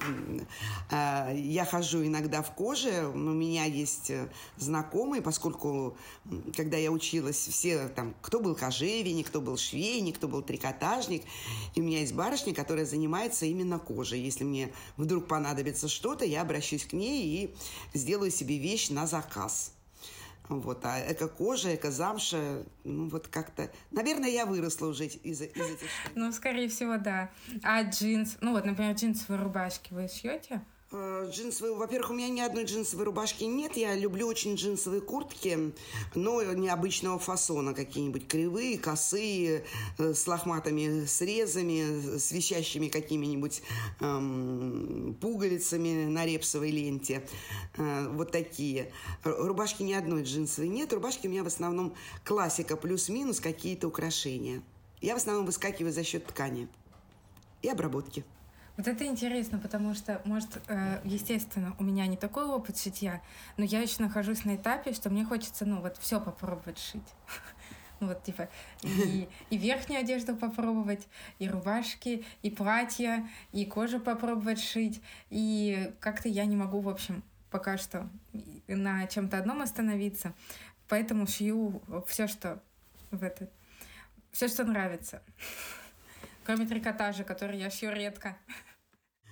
А, 0.89 1.31
я 1.33 1.65
хожу 1.65 2.05
иногда 2.05 2.41
в 2.41 2.55
коже, 2.55 3.05
у 3.13 3.17
меня 3.17 3.65
есть 3.65 4.09
э, 4.09 4.29
знакомые, 4.57 5.21
поскольку, 5.21 5.97
когда 6.55 6.77
я 6.77 6.91
училась, 6.91 7.35
все 7.35 7.89
там, 7.89 8.15
кто 8.21 8.39
был 8.39 8.55
кожевенник, 8.55 9.27
кто 9.27 9.41
был 9.41 9.57
швейник, 9.57 10.15
кто 10.15 10.29
был 10.29 10.43
трикотажник, 10.43 11.23
и 11.75 11.81
у 11.81 11.83
меня 11.83 11.99
есть 11.99 12.13
барышня, 12.13 12.53
которая 12.53 12.85
занимается 12.85 13.45
именно 13.45 13.79
кожей. 13.79 14.21
Если 14.21 14.45
мне 14.45 14.71
вдруг 14.95 15.27
понадобится 15.27 15.89
что-то, 15.89 16.23
я 16.23 16.41
обращусь 16.41 16.85
к 16.85 16.93
ней 16.93 17.25
и 17.25 17.55
сделаю 17.93 18.31
себе 18.31 18.57
вещь 18.57 18.89
на 18.89 19.07
заказ. 19.07 19.73
Вот, 20.49 20.83
а 20.83 20.99
эко-кожа, 20.99 21.75
эко-замша, 21.75 22.63
ну 22.83 23.07
вот 23.07 23.27
как-то... 23.27 23.71
Наверное, 23.91 24.29
я 24.29 24.47
выросла 24.47 24.87
уже 24.87 25.05
из, 25.05 25.15
из 25.23 25.41
этих. 25.41 25.87
Ну, 26.15 26.31
скорее 26.31 26.67
всего, 26.69 26.97
да. 26.97 27.29
А 27.63 27.83
джинс, 27.83 28.37
ну 28.41 28.53
вот, 28.53 28.65
например, 28.65 28.95
джинсовые 28.95 29.43
рубашки 29.43 29.93
вы 29.93 30.07
шьете? 30.07 30.61
Э, 30.91 31.29
джинсовые, 31.29 31.75
во-первых, 31.75 32.09
у 32.09 32.13
меня 32.13 32.29
ни 32.29 32.39
одной 32.39 32.63
джинсовой 32.63 33.05
рубашки 33.05 33.43
нет. 33.43 33.77
Я 33.77 33.95
люблю 33.95 34.25
очень 34.25 34.55
джинсовые 34.55 35.01
куртки, 35.01 35.71
но 36.15 36.41
необычного 36.41 37.19
фасона. 37.19 37.75
Какие-нибудь 37.75 38.27
кривые, 38.27 38.79
косые, 38.79 39.65
э, 39.99 40.13
с 40.13 40.25
лохматыми 40.25 41.05
срезами, 41.05 42.17
с 42.17 42.31
висящими 42.31 42.87
какими-нибудь 42.87 43.61
эм, 43.99 45.15
пуговицами 45.21 46.05
на 46.05 46.25
репсовой 46.25 46.71
ленте. 46.71 47.27
Э, 47.77 48.07
вот 48.09 48.31
такие. 48.31 48.91
Рубашки 49.23 49.83
ни 49.83 49.93
одной 49.93 50.23
джинсовой 50.23 50.69
нет. 50.69 50.91
Рубашки 50.91 51.27
у 51.27 51.29
меня 51.29 51.43
в 51.43 51.47
основном 51.47 51.93
классика 52.23 52.75
плюс-минус 52.75 53.39
какие-то 53.39 53.87
украшения. 53.87 54.63
Я 55.01 55.13
в 55.13 55.17
основном 55.17 55.45
выскакиваю 55.45 55.93
за 55.93 56.03
счет 56.03 56.25
ткани 56.25 56.67
и 57.61 57.69
обработки. 57.69 58.25
Вот 58.79 58.87
это 58.87 59.05
интересно, 59.05 59.59
потому 59.59 59.93
что, 59.93 60.21
может, 60.23 60.61
э, 60.69 61.01
естественно, 61.03 61.75
у 61.79 61.83
меня 61.83 62.07
не 62.07 62.15
такой 62.15 62.45
опыт 62.45 62.77
шитья, 62.77 63.21
но 63.57 63.65
я 63.65 63.81
еще 63.81 64.01
нахожусь 64.01 64.45
на 64.45 64.55
этапе, 64.55 64.93
что 64.93 65.09
мне 65.09 65.25
хочется, 65.25 65.65
ну, 65.65 65.81
вот 65.81 65.97
все 65.97 66.21
попробовать 66.21 66.79
шить. 66.79 67.03
Ну, 67.99 68.07
вот, 68.07 68.23
типа, 68.23 68.47
и, 68.81 69.27
и 69.49 69.57
верхнюю 69.57 69.99
одежду 69.99 70.33
попробовать, 70.33 71.05
и 71.39 71.49
рубашки, 71.49 72.23
и 72.41 72.49
платья, 72.49 73.27
и 73.51 73.65
кожу 73.65 73.99
попробовать 73.99 74.61
шить. 74.61 75.01
И 75.29 75.93
как-то 75.99 76.29
я 76.29 76.45
не 76.45 76.55
могу, 76.55 76.79
в 76.79 76.87
общем, 76.87 77.21
пока 77.51 77.77
что 77.77 78.09
на 78.69 79.05
чем-то 79.07 79.39
одном 79.39 79.61
остановиться. 79.61 80.33
Поэтому 80.87 81.27
шью 81.27 81.81
все, 82.07 82.29
что 82.29 82.63
в 83.11 83.21
это, 83.25 83.49
все, 84.31 84.47
что 84.47 84.63
нравится. 84.63 85.21
Кроме 86.45 86.65
трикотажа, 86.65 87.25
который 87.25 87.59
я 87.59 87.69
шью 87.69 87.91
редко. 87.91 88.37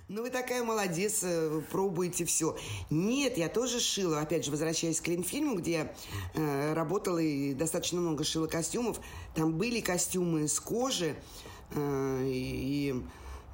Ну, 0.09 0.21
вы 0.21 0.29
такая 0.29 0.63
молодец, 0.63 1.19
э, 1.23 1.61
пробуете 1.69 2.23
все. 2.23 2.55
Нет, 2.89 3.37
я 3.37 3.49
тоже 3.49 3.81
шила. 3.81 4.21
Опять 4.21 4.45
же, 4.45 4.51
возвращаясь 4.51 5.01
к 5.01 5.07
Ленфильму, 5.09 5.57
где 5.57 5.71
я 5.71 5.93
э, 6.33 6.73
работала 6.73 7.19
и 7.19 7.53
достаточно 7.53 7.99
много 7.99 8.23
шила 8.23 8.47
костюмов. 8.47 9.01
Там 9.35 9.57
были 9.57 9.81
костюмы 9.81 10.45
из 10.45 10.57
кожи. 10.61 11.17
Э, 11.71 12.23
и 12.25 12.95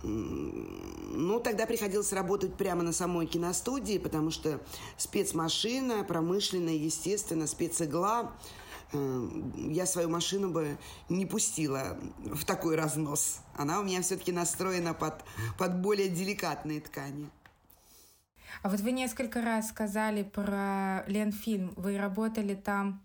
ну, 0.04 1.40
тогда 1.40 1.66
приходилось 1.66 2.14
работать 2.14 2.54
прямо 2.56 2.84
на 2.84 2.92
самой 2.92 3.26
киностудии, 3.26 3.98
потому 3.98 4.30
что 4.30 4.60
спецмашина, 4.98 6.04
промышленная, 6.04 6.76
естественно, 6.76 7.48
специгла. 7.48 8.32
Э, 8.94 9.30
я 9.56 9.86
свою 9.86 10.10
машину 10.10 10.50
бы 10.50 10.78
не 11.10 11.26
пустила 11.26 11.98
в 12.20 12.46
такой 12.46 12.76
разнос. 12.76 13.40
Она 13.56 13.80
у 13.80 13.84
меня 13.84 14.02
все-таки 14.02 14.32
настроена 14.32 14.94
под, 14.94 15.24
под 15.58 15.80
более 15.82 16.10
деликатные 16.10 16.82
ткани. 16.82 17.30
А 18.62 18.70
вот 18.70 18.80
вы 18.80 18.92
несколько 18.92 19.42
раз 19.42 19.70
сказали 19.70 20.24
про 20.24 21.04
Ленфильм. 21.08 21.74
Вы 21.76 21.98
работали 21.98 22.54
там 22.56 23.02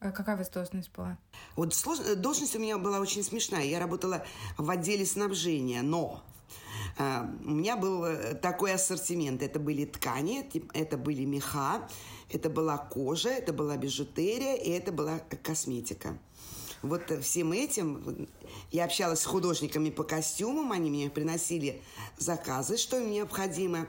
а 0.00 0.12
какая 0.12 0.34
у 0.34 0.38
вас 0.38 0.48
должность 0.48 0.90
была? 0.92 1.18
Вот 1.56 1.74
должность 2.16 2.56
у 2.56 2.58
меня 2.58 2.78
была 2.78 3.00
очень 3.00 3.22
смешная. 3.22 3.64
Я 3.64 3.78
работала 3.78 4.24
в 4.56 4.70
отделе 4.70 5.04
снабжения, 5.04 5.82
но 5.82 6.22
э, 6.24 6.29
у 6.98 7.50
меня 7.50 7.76
был 7.76 8.04
э, 8.04 8.34
такой 8.34 8.74
ассортимент. 8.74 9.42
Это 9.42 9.58
были 9.58 9.84
ткани, 9.84 10.48
это 10.74 10.96
были 10.96 11.24
меха, 11.24 11.88
это 12.28 12.50
была 12.50 12.78
кожа, 12.78 13.30
это 13.30 13.52
была 13.52 13.76
бижутерия 13.76 14.54
и 14.56 14.70
это 14.70 14.92
была 14.92 15.20
косметика. 15.42 16.18
Вот 16.82 17.12
всем 17.22 17.52
этим 17.52 18.26
я 18.70 18.84
общалась 18.84 19.20
с 19.20 19.26
художниками 19.26 19.90
по 19.90 20.02
костюмам, 20.02 20.72
они 20.72 20.88
мне 20.88 21.10
приносили 21.10 21.82
заказы, 22.16 22.78
что 22.78 22.98
им 22.98 23.10
необходимо 23.10 23.86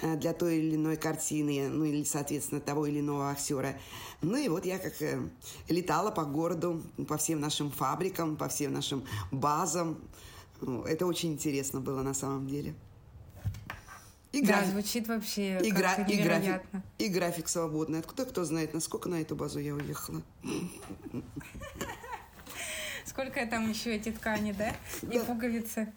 э, 0.00 0.16
для 0.16 0.32
той 0.32 0.58
или 0.58 0.74
иной 0.74 0.96
картины, 0.96 1.68
ну 1.68 1.84
или, 1.84 2.02
соответственно, 2.02 2.60
того 2.60 2.86
или 2.86 2.98
иного 2.98 3.30
актера. 3.30 3.78
Ну 4.22 4.36
и 4.36 4.48
вот 4.48 4.66
я 4.66 4.78
как 4.78 5.00
э, 5.02 5.20
летала 5.68 6.10
по 6.10 6.24
городу, 6.24 6.82
по 7.06 7.16
всем 7.16 7.38
нашим 7.40 7.70
фабрикам, 7.70 8.36
по 8.36 8.48
всем 8.48 8.72
нашим 8.72 9.04
базам. 9.30 9.98
Ну, 10.62 10.84
это 10.84 11.06
очень 11.06 11.32
интересно 11.32 11.80
было 11.80 12.02
на 12.02 12.14
самом 12.14 12.46
деле. 12.46 12.74
И 14.30 14.40
да, 14.40 14.54
график, 14.54 14.70
звучит 14.70 15.08
вообще 15.08 15.60
и, 15.60 15.70
гра- 15.70 15.94
и, 16.08 16.22
график, 16.22 16.62
и 16.98 17.08
график 17.08 17.48
свободный. 17.48 17.98
Откуда 17.98 18.24
кто 18.24 18.44
знает, 18.44 18.72
насколько 18.72 19.08
на 19.08 19.20
эту 19.20 19.36
базу 19.36 19.58
я 19.58 19.74
уехала? 19.74 20.22
Сколько 23.04 23.44
там 23.46 23.68
еще 23.68 23.94
эти 23.94 24.10
ткани, 24.10 24.52
да? 24.52 24.74
И 25.02 25.18
пуговицы. 25.18 25.92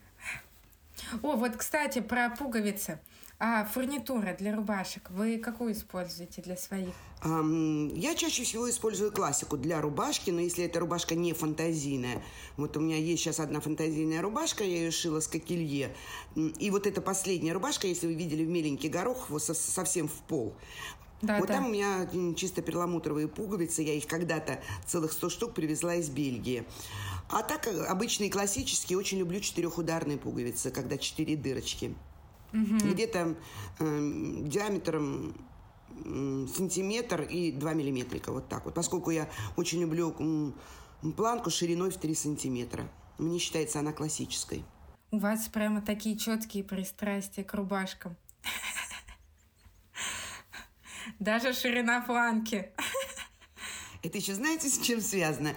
О, 1.21 1.37
вот, 1.37 1.55
кстати, 1.55 2.01
про 2.01 2.29
пуговицы. 2.31 2.99
А 3.37 3.65
фурнитура 3.65 4.33
для 4.37 4.55
рубашек, 4.55 5.09
вы 5.09 5.37
какую 5.37 5.73
используете 5.73 6.41
для 6.41 6.55
своих? 6.55 6.93
Um, 7.21 7.91
я 7.93 8.15
чаще 8.15 8.43
всего 8.43 8.69
использую 8.69 9.11
классику 9.11 9.57
для 9.57 9.81
рубашки, 9.81 10.31
но 10.31 10.39
если 10.39 10.63
эта 10.63 10.79
рубашка 10.79 11.15
не 11.15 11.33
фантазийная. 11.33 12.23
Вот 12.55 12.77
у 12.77 12.79
меня 12.79 12.95
есть 12.97 13.21
сейчас 13.21 13.41
одна 13.41 13.59
фантазийная 13.59 14.21
рубашка, 14.21 14.63
я 14.63 14.77
ее 14.77 14.91
шила 14.91 15.19
с 15.19 15.27
кокелье. 15.27 15.93
И 16.35 16.71
вот 16.71 16.87
эта 16.87 17.01
последняя 17.01 17.51
рубашка, 17.51 17.87
если 17.87 18.07
вы 18.07 18.13
видели 18.13 18.45
в 18.45 18.47
меленький 18.47 18.87
горох, 18.87 19.29
вот 19.29 19.43
совсем 19.43 20.07
в 20.07 20.21
пол. 20.27 20.55
Да, 21.21 21.39
вот 21.39 21.47
да. 21.47 21.55
там 21.55 21.65
у 21.65 21.69
меня 21.69 22.07
чисто 22.35 22.61
перламутровые 22.61 23.27
пуговицы. 23.27 23.81
Я 23.81 23.95
их 23.95 24.07
когда-то 24.07 24.61
целых 24.85 25.11
100 25.11 25.29
штук 25.29 25.53
привезла 25.53 25.95
из 25.95 26.09
Бельгии. 26.09 26.63
А 27.29 27.41
так 27.41 27.67
э, 27.67 27.85
обычные 27.85 28.29
классические. 28.29 28.97
Очень 28.97 29.19
люблю 29.19 29.39
четырехударные 29.39 30.17
пуговицы, 30.17 30.71
когда 30.71 30.97
четыре 30.97 31.35
дырочки. 31.35 31.95
Угу. 32.55 32.91
Где-то 32.91 33.35
э, 33.79 34.11
диаметром 34.47 35.35
сантиметр 36.53 37.21
и 37.21 37.51
2 37.51 37.73
миллиметрика, 37.73 38.31
вот 38.31 38.49
так 38.49 38.65
вот. 38.65 38.73
Поскольку 38.73 39.11
я 39.11 39.29
очень 39.55 39.81
люблю 39.81 40.13
планку 41.15 41.49
шириной 41.49 41.89
в 41.89 41.97
3 41.97 42.15
сантиметра. 42.15 42.89
Мне 43.17 43.39
считается 43.39 43.79
она 43.79 43.93
классической. 43.93 44.63
У 45.11 45.19
вас 45.19 45.47
прямо 45.47 45.81
такие 45.81 46.17
четкие 46.17 46.63
пристрастия 46.63 47.43
к 47.43 47.53
рубашкам. 47.53 48.17
Даже 51.19 51.53
ширина 51.53 52.01
фланки. 52.01 52.71
Это 54.03 54.17
еще 54.17 54.33
знаете, 54.35 54.69
с 54.69 54.79
чем 54.79 55.01
связано? 55.01 55.53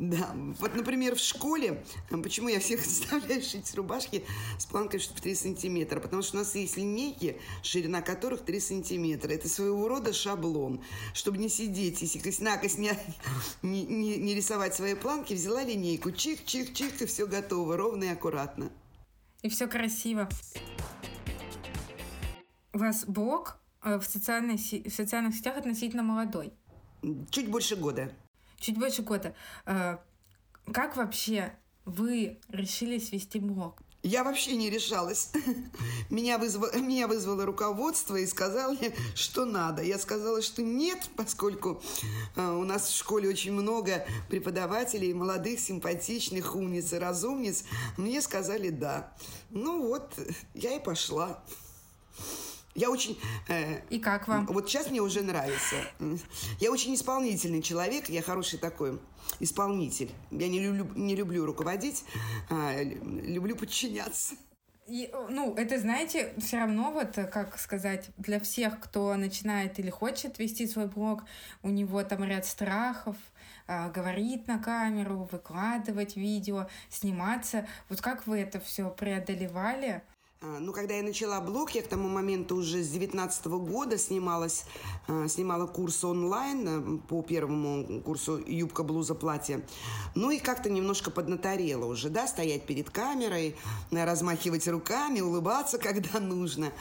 Да, 0.00 0.34
вот, 0.58 0.74
например, 0.74 1.14
в 1.14 1.20
школе, 1.20 1.84
почему 2.08 2.48
я 2.48 2.58
всех 2.58 2.80
заставляю 2.84 3.42
шить 3.42 3.72
рубашки 3.74 4.24
с 4.58 4.66
планкой 4.66 4.98
в 4.98 5.20
3 5.20 5.34
сантиметра? 5.34 6.00
Потому 6.00 6.22
что 6.22 6.36
у 6.36 6.40
нас 6.40 6.54
есть 6.54 6.76
линейки, 6.76 7.38
ширина 7.62 8.00
которых 8.00 8.40
3 8.44 8.60
сантиметра. 8.60 9.30
Это 9.30 9.48
своего 9.48 9.86
рода 9.88 10.12
шаблон. 10.12 10.82
Чтобы 11.14 11.38
не 11.38 11.48
сидеть 11.48 12.02
и 12.02 12.06
сикость-накость 12.06 12.78
не, 12.78 12.92
не, 13.62 13.84
не, 13.84 14.16
не 14.16 14.34
рисовать 14.34 14.74
свои 14.74 14.94
планки, 14.94 15.34
взяла 15.34 15.62
линейку, 15.62 16.08
чик-чик-чик, 16.08 17.02
и 17.02 17.06
все 17.06 17.26
готово, 17.26 17.76
ровно 17.76 18.04
и 18.04 18.08
аккуратно. 18.08 18.72
И 19.42 19.48
все 19.50 19.68
красиво. 19.68 20.28
У 22.72 22.78
вас 22.78 23.04
блог 23.04 23.60
Э, 23.82 23.98
в, 23.98 24.04
социальной, 24.04 24.56
в 24.56 24.90
социальных 24.90 25.34
сетях 25.34 25.56
относительно 25.56 26.02
молодой. 26.02 26.52
Чуть 27.30 27.50
больше 27.50 27.76
года. 27.76 28.12
Чуть 28.60 28.78
больше 28.78 29.02
года. 29.02 29.34
Э, 29.64 29.98
как 30.72 30.96
вообще 30.96 31.52
вы 31.84 32.38
решились 32.50 33.10
вести 33.10 33.40
блог? 33.40 33.82
Я 34.02 34.24
вообще 34.24 34.56
не 34.56 34.70
решалась. 34.70 35.30
Меня, 36.10 36.38
вызвало, 36.38 36.74
меня 36.76 37.06
вызвало 37.06 37.44
руководство 37.44 38.16
и 38.16 38.26
сказали, 38.26 38.94
что 39.14 39.44
надо. 39.44 39.82
Я 39.82 39.98
сказала, 39.98 40.40
что 40.40 40.62
нет, 40.62 41.10
поскольку 41.16 41.82
э, 42.34 42.50
у 42.50 42.64
нас 42.64 42.88
в 42.88 42.96
школе 42.96 43.28
очень 43.28 43.52
много 43.52 44.06
преподавателей, 44.28 45.12
молодых, 45.12 45.60
симпатичных, 45.60 46.54
умниц 46.54 46.92
и 46.94 46.98
разумниц. 46.98 47.64
Мне 47.98 48.22
сказали 48.22 48.70
да. 48.70 49.12
Ну 49.50 49.86
вот, 49.86 50.14
я 50.54 50.76
и 50.76 50.82
пошла. 50.82 51.42
Я 52.74 52.90
очень... 52.90 53.18
Э, 53.48 53.80
И 53.90 53.98
как 53.98 54.28
вам? 54.28 54.46
Вот 54.46 54.68
сейчас 54.68 54.90
мне 54.90 55.00
уже 55.00 55.22
нравится. 55.22 55.76
Я 56.60 56.70
очень 56.70 56.94
исполнительный 56.94 57.62
человек, 57.62 58.08
я 58.08 58.22
хороший 58.22 58.58
такой 58.58 59.00
исполнитель. 59.40 60.10
Я 60.30 60.48
не 60.48 60.60
люблю, 60.60 60.88
не 60.94 61.16
люблю 61.16 61.46
руководить, 61.46 62.04
а 62.48 62.82
люблю 62.82 63.56
подчиняться. 63.56 64.34
И, 64.86 65.08
ну, 65.28 65.54
это, 65.54 65.78
знаете, 65.78 66.32
все 66.38 66.58
равно 66.58 66.90
вот, 66.90 67.14
как 67.30 67.58
сказать, 67.58 68.10
для 68.16 68.40
всех, 68.40 68.80
кто 68.80 69.14
начинает 69.14 69.78
или 69.78 69.88
хочет 69.88 70.40
вести 70.40 70.66
свой 70.66 70.86
блог, 70.86 71.22
у 71.62 71.68
него 71.68 72.02
там 72.02 72.24
ряд 72.24 72.44
страхов, 72.44 73.16
э, 73.68 73.88
говорить 73.92 74.48
на 74.48 74.58
камеру, 74.58 75.28
выкладывать 75.30 76.16
видео, 76.16 76.66
сниматься. 76.88 77.68
Вот 77.88 78.00
как 78.00 78.26
вы 78.26 78.40
это 78.40 78.58
все 78.58 78.90
преодолевали? 78.90 80.02
А, 80.42 80.58
ну, 80.58 80.72
когда 80.72 80.94
я 80.94 81.02
начала 81.02 81.38
блог, 81.42 81.72
я 81.72 81.82
к 81.82 81.86
тому 81.86 82.08
моменту 82.08 82.56
уже 82.56 82.82
с 82.82 82.88
19 82.88 83.44
года 83.46 83.98
снималась, 83.98 84.64
а, 85.06 85.28
снимала 85.28 85.66
курс 85.66 86.02
онлайн 86.02 86.66
э, 86.66 86.98
по 87.08 87.20
первому 87.20 88.00
курсу 88.00 88.42
юбка, 88.46 88.82
блуза, 88.82 89.14
платье. 89.14 89.66
Ну 90.14 90.30
и 90.30 90.38
как-то 90.38 90.70
немножко 90.70 91.10
поднаторела 91.10 91.84
уже, 91.84 92.08
да, 92.08 92.26
стоять 92.26 92.64
перед 92.64 92.88
камерой, 92.88 93.54
размахивать 93.90 94.66
руками, 94.66 95.20
улыбаться, 95.20 95.76
когда 95.78 96.20
нужно. 96.20 96.72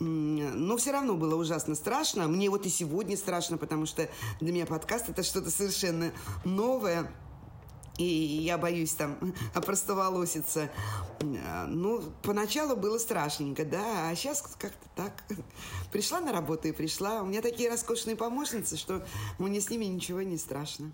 Но 0.00 0.76
все 0.76 0.90
равно 0.90 1.14
было 1.14 1.36
ужасно 1.36 1.76
страшно. 1.76 2.26
Мне 2.26 2.50
вот 2.50 2.66
и 2.66 2.68
сегодня 2.68 3.16
страшно, 3.16 3.58
потому 3.58 3.86
что 3.86 4.08
для 4.40 4.50
меня 4.50 4.66
подкаст 4.66 5.08
это 5.08 5.22
что-то 5.22 5.52
совершенно 5.52 6.10
новое. 6.44 7.08
И 7.98 8.04
я 8.04 8.58
боюсь 8.58 8.92
там 8.92 9.18
опростоволоситься. 9.54 10.70
Ну, 11.20 12.02
поначалу 12.22 12.76
было 12.76 12.98
страшненько, 12.98 13.64
да, 13.64 14.08
а 14.08 14.14
сейчас 14.14 14.42
как-то 14.58 14.88
так. 14.96 15.24
Пришла 15.92 16.20
на 16.20 16.32
работу 16.32 16.68
и 16.68 16.72
пришла. 16.72 17.22
У 17.22 17.26
меня 17.26 17.40
такие 17.40 17.70
роскошные 17.70 18.16
помощницы, 18.16 18.76
что 18.76 19.06
мне 19.38 19.60
с 19.60 19.70
ними 19.70 19.84
ничего 19.84 20.22
не 20.22 20.38
страшно. 20.38 20.92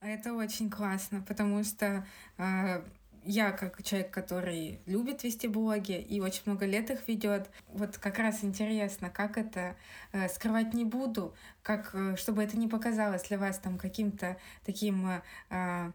Это 0.00 0.32
очень 0.32 0.70
классно, 0.70 1.20
потому 1.20 1.62
что 1.62 2.06
э, 2.38 2.82
я 3.24 3.52
как 3.52 3.82
человек, 3.82 4.10
который 4.10 4.80
любит 4.86 5.24
вести 5.24 5.46
блоги 5.46 6.00
и 6.00 6.20
очень 6.20 6.42
много 6.46 6.64
лет 6.64 6.90
их 6.90 7.06
ведет, 7.06 7.50
вот 7.68 7.98
как 7.98 8.18
раз 8.18 8.42
интересно, 8.42 9.10
как 9.10 9.36
это 9.36 9.76
э, 10.12 10.28
скрывать 10.30 10.72
не 10.72 10.86
буду, 10.86 11.34
как 11.62 11.90
э, 11.92 12.16
чтобы 12.16 12.42
это 12.42 12.56
не 12.56 12.66
показалось 12.66 13.24
для 13.24 13.36
вас 13.36 13.58
там 13.58 13.76
каким-то 13.76 14.38
таким 14.64 15.06
э, 15.06 15.22
Э, 15.50 15.92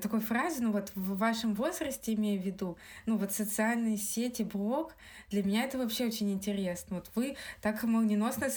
такой 0.00 0.20
фразе, 0.20 0.60
ну 0.60 0.72
вот 0.72 0.92
в 0.94 1.16
вашем 1.16 1.54
возрасте, 1.54 2.14
имею 2.14 2.40
в 2.40 2.44
виду, 2.44 2.76
ну 3.06 3.16
вот 3.16 3.32
социальные 3.32 3.96
сети, 3.96 4.42
блог, 4.42 4.94
для 5.30 5.42
меня 5.42 5.64
это 5.64 5.78
вообще 5.78 6.06
очень 6.06 6.30
интересно. 6.32 6.96
Вот 6.96 7.10
вы 7.14 7.36
так 7.60 7.82
молниеносно... 7.82 8.48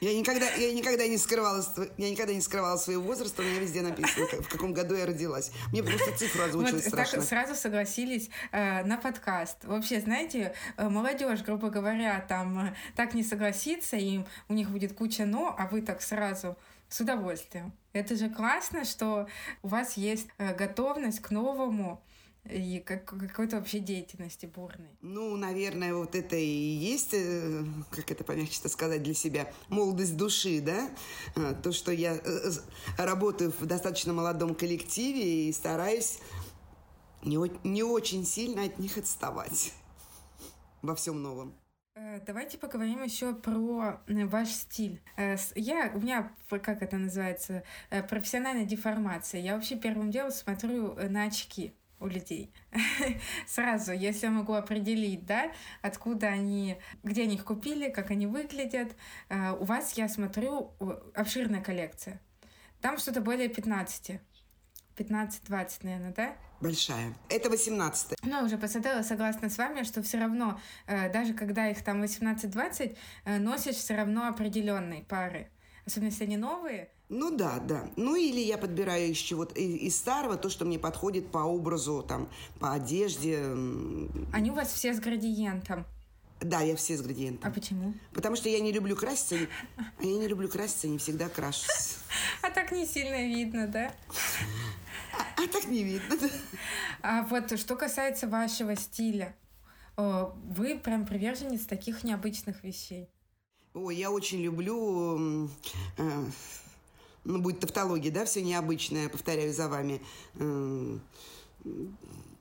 Я 0.00 0.18
никогда, 0.18 0.48
я 0.52 0.72
никогда 0.72 1.06
не 1.06 1.18
скрывала, 1.18 1.62
я 1.98 2.10
никогда 2.10 2.32
не 2.32 2.40
скрывала 2.40 2.78
своего 2.78 3.02
возраста, 3.02 3.42
у 3.42 3.44
меня 3.44 3.60
везде 3.60 3.82
написано, 3.82 4.26
в 4.26 4.48
каком 4.48 4.72
году 4.72 4.94
я 4.94 5.04
родилась. 5.04 5.52
Мне 5.72 5.82
просто 5.82 6.16
цифру 6.16 6.44
озвучивать 6.44 6.84
вот, 6.84 6.88
страшно. 6.88 7.18
Так 7.18 7.28
сразу 7.28 7.54
согласились 7.54 8.30
э, 8.50 8.82
на 8.84 8.96
подкаст. 8.96 9.62
Вообще, 9.64 10.00
знаете, 10.00 10.54
э, 10.78 10.88
молодежь, 10.88 11.42
грубо 11.42 11.68
говоря, 11.68 12.24
там 12.26 12.68
э, 12.68 12.74
так 12.96 13.12
не 13.12 13.22
согласится, 13.22 13.98
и 13.98 14.20
у 14.48 14.54
них 14.54 14.70
будет 14.70 14.94
куча 14.94 15.26
«но», 15.26 15.54
а 15.58 15.66
вы 15.66 15.82
так 15.82 16.00
сразу 16.00 16.56
с 16.90 17.00
удовольствием. 17.00 17.72
Это 17.94 18.16
же 18.16 18.28
классно, 18.28 18.84
что 18.84 19.28
у 19.62 19.68
вас 19.68 19.96
есть 19.96 20.28
э, 20.36 20.54
готовность 20.54 21.20
к 21.20 21.30
новому, 21.30 22.02
и 22.48 22.80
как, 22.80 23.04
какой-то 23.04 23.56
вообще 23.56 23.80
деятельности 23.80 24.46
бурной? 24.46 24.88
Ну, 25.02 25.36
наверное, 25.36 25.94
вот 25.94 26.14
это 26.14 26.36
и 26.36 26.46
есть, 26.46 27.12
э, 27.12 27.64
как 27.90 28.10
это 28.10 28.24
помягче 28.24 28.66
сказать 28.68 29.02
для 29.02 29.14
себя, 29.14 29.52
молодость 29.68 30.16
души, 30.16 30.60
да? 30.60 30.90
А, 31.36 31.54
то, 31.54 31.70
что 31.70 31.92
я 31.92 32.14
э, 32.16 32.50
работаю 32.96 33.52
в 33.52 33.66
достаточно 33.66 34.12
молодом 34.12 34.54
коллективе 34.54 35.48
и 35.48 35.52
стараюсь 35.52 36.18
не, 37.22 37.36
не 37.62 37.82
очень 37.82 38.24
сильно 38.24 38.64
от 38.64 38.78
них 38.78 38.96
отставать 38.96 39.72
во 40.80 40.94
всем 40.94 41.22
новом. 41.22 41.54
Э, 42.02 42.18
давайте 42.24 42.56
поговорим 42.56 43.02
еще 43.02 43.34
про 43.34 44.00
ваш 44.06 44.48
стиль. 44.48 45.02
Я, 45.54 45.92
у 45.94 46.00
меня, 46.00 46.32
как 46.48 46.82
это 46.82 46.96
называется, 46.96 47.62
профессиональная 48.08 48.64
деформация. 48.64 49.40
Я 49.40 49.54
вообще 49.54 49.76
первым 49.76 50.10
делом 50.10 50.30
смотрю 50.30 50.94
на 50.94 51.24
очки 51.24 51.74
у 51.98 52.06
людей. 52.06 52.54
Сразу, 53.46 53.92
если 53.92 54.26
я 54.26 54.32
могу 54.32 54.54
определить, 54.54 55.26
да, 55.26 55.52
откуда 55.82 56.28
они, 56.28 56.78
где 57.02 57.24
они 57.24 57.34
их 57.34 57.44
купили, 57.44 57.90
как 57.90 58.10
они 58.10 58.26
выглядят. 58.26 58.96
Э, 59.28 59.52
у 59.52 59.64
вас, 59.64 59.92
я 59.92 60.08
смотрю, 60.08 60.72
обширная 61.14 61.60
коллекция. 61.60 62.18
Там 62.80 62.96
что-то 62.96 63.20
более 63.20 63.50
15. 63.50 64.20
15-20, 65.00 65.70
наверное, 65.82 66.12
да? 66.14 66.36
Большая. 66.60 67.14
Это 67.28 67.48
18 67.48 68.18
Ну, 68.22 68.30
я 68.30 68.44
уже 68.44 68.58
посмотрела, 68.58 69.02
согласна 69.02 69.48
с 69.48 69.56
вами, 69.56 69.82
что 69.82 70.02
все 70.02 70.18
равно, 70.18 70.60
э, 70.86 71.10
даже 71.10 71.32
когда 71.32 71.68
их 71.68 71.82
там 71.82 72.02
18-20, 72.02 72.96
э, 73.24 73.38
носишь 73.38 73.76
все 73.76 73.96
равно 73.96 74.28
определенные 74.28 75.02
пары. 75.02 75.48
Особенно 75.86 76.10
если 76.10 76.24
они 76.24 76.36
новые, 76.36 76.90
ну 77.10 77.36
да, 77.36 77.58
да. 77.58 77.90
Ну 77.96 78.14
или 78.14 78.38
я 78.38 78.56
подбираю 78.56 79.10
из 79.10 79.16
чего-то 79.16 79.56
из 79.56 79.96
старого 79.96 80.36
то, 80.36 80.48
что 80.48 80.64
мне 80.64 80.78
подходит 80.78 81.32
по 81.32 81.38
образу, 81.38 82.04
там, 82.06 82.28
по 82.60 82.72
одежде. 82.72 83.38
Они 84.32 84.50
у 84.52 84.54
вас 84.54 84.72
все 84.72 84.94
с 84.94 85.00
градиентом. 85.00 85.86
Да, 86.40 86.60
я 86.60 86.74
все 86.76 86.96
с 86.96 87.02
градиентом. 87.02 87.50
А 87.50 87.54
почему? 87.54 87.92
Потому 88.12 88.34
что 88.36 88.48
я 88.48 88.60
не 88.60 88.72
люблю 88.72 88.96
краситься, 88.96 89.36
а 89.76 90.02
я 90.02 90.16
не 90.16 90.26
люблю 90.26 90.48
краситься, 90.48 90.88
не 90.88 90.98
всегда 90.98 91.28
крашусь. 91.28 91.96
А 92.42 92.50
так 92.50 92.72
не 92.72 92.86
сильно 92.86 93.26
видно, 93.26 93.66
да? 93.68 93.92
А, 95.12 95.42
а 95.42 95.46
так 95.48 95.66
не 95.66 95.84
видно, 95.84 96.16
да. 96.18 96.28
А 97.02 97.22
вот 97.22 97.58
что 97.58 97.76
касается 97.76 98.26
вашего 98.26 98.74
стиля, 98.74 99.36
вы 99.96 100.78
прям 100.78 101.06
приверженец 101.06 101.66
таких 101.66 102.02
необычных 102.02 102.64
вещей. 102.64 103.08
Ой, 103.74 103.96
я 103.96 104.10
очень 104.10 104.42
люблю 104.42 105.48
э, 105.98 106.24
ну, 107.24 107.40
будет 107.40 107.60
тавтология, 107.60 108.10
да, 108.10 108.24
все 108.24 108.42
необычное, 108.42 109.08
повторяю 109.08 109.52
за 109.52 109.68
вами. 109.68 110.00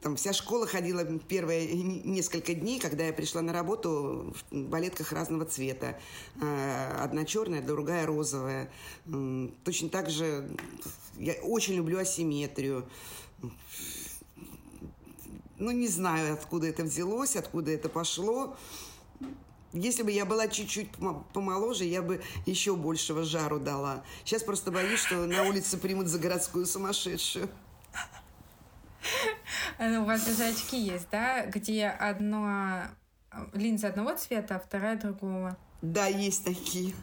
Там 0.01 0.15
вся 0.15 0.31
школа 0.31 0.65
ходила 0.65 1.03
первые 1.03 1.73
несколько 1.73 2.53
дней, 2.53 2.79
когда 2.79 3.05
я 3.05 3.11
пришла 3.11 3.41
на 3.41 3.51
работу 3.51 4.33
в 4.49 4.55
балетках 4.55 5.11
разного 5.11 5.43
цвета. 5.43 5.99
А, 6.41 7.01
одна 7.03 7.25
черная, 7.25 7.61
другая 7.61 8.05
розовая. 8.05 8.71
Точно 9.65 9.89
так 9.89 10.09
же 10.09 10.49
я 11.17 11.33
очень 11.43 11.73
люблю 11.73 11.99
асимметрию. 11.99 12.87
Ну, 15.57 15.71
не 15.71 15.89
знаю, 15.89 16.33
откуда 16.33 16.67
это 16.67 16.83
взялось, 16.83 17.35
откуда 17.35 17.71
это 17.71 17.89
пошло. 17.89 18.55
Если 19.73 20.03
бы 20.03 20.11
я 20.11 20.25
была 20.25 20.47
чуть-чуть 20.47 20.87
помоложе, 21.33 21.83
я 21.83 22.01
бы 22.01 22.21
еще 22.45 22.77
большего 22.77 23.23
жару 23.23 23.59
дала. 23.59 24.05
Сейчас 24.23 24.43
просто 24.43 24.71
боюсь, 24.71 25.01
что 25.01 25.25
на 25.25 25.43
улице 25.43 25.77
примут 25.77 26.07
за 26.07 26.19
городскую 26.19 26.65
сумасшедшую. 26.65 27.49
Ну, 29.79 30.01
у 30.01 30.05
вас 30.05 30.25
даже 30.25 30.53
очки 30.53 30.77
есть, 30.77 31.07
да? 31.11 31.45
Где 31.45 31.87
одно 31.87 32.83
линза 33.53 33.87
одного 33.87 34.15
цвета, 34.15 34.55
а 34.55 34.59
вторая 34.59 34.97
другого. 34.97 35.57
Да, 35.81 36.07
есть 36.07 36.43
такие. 36.43 36.93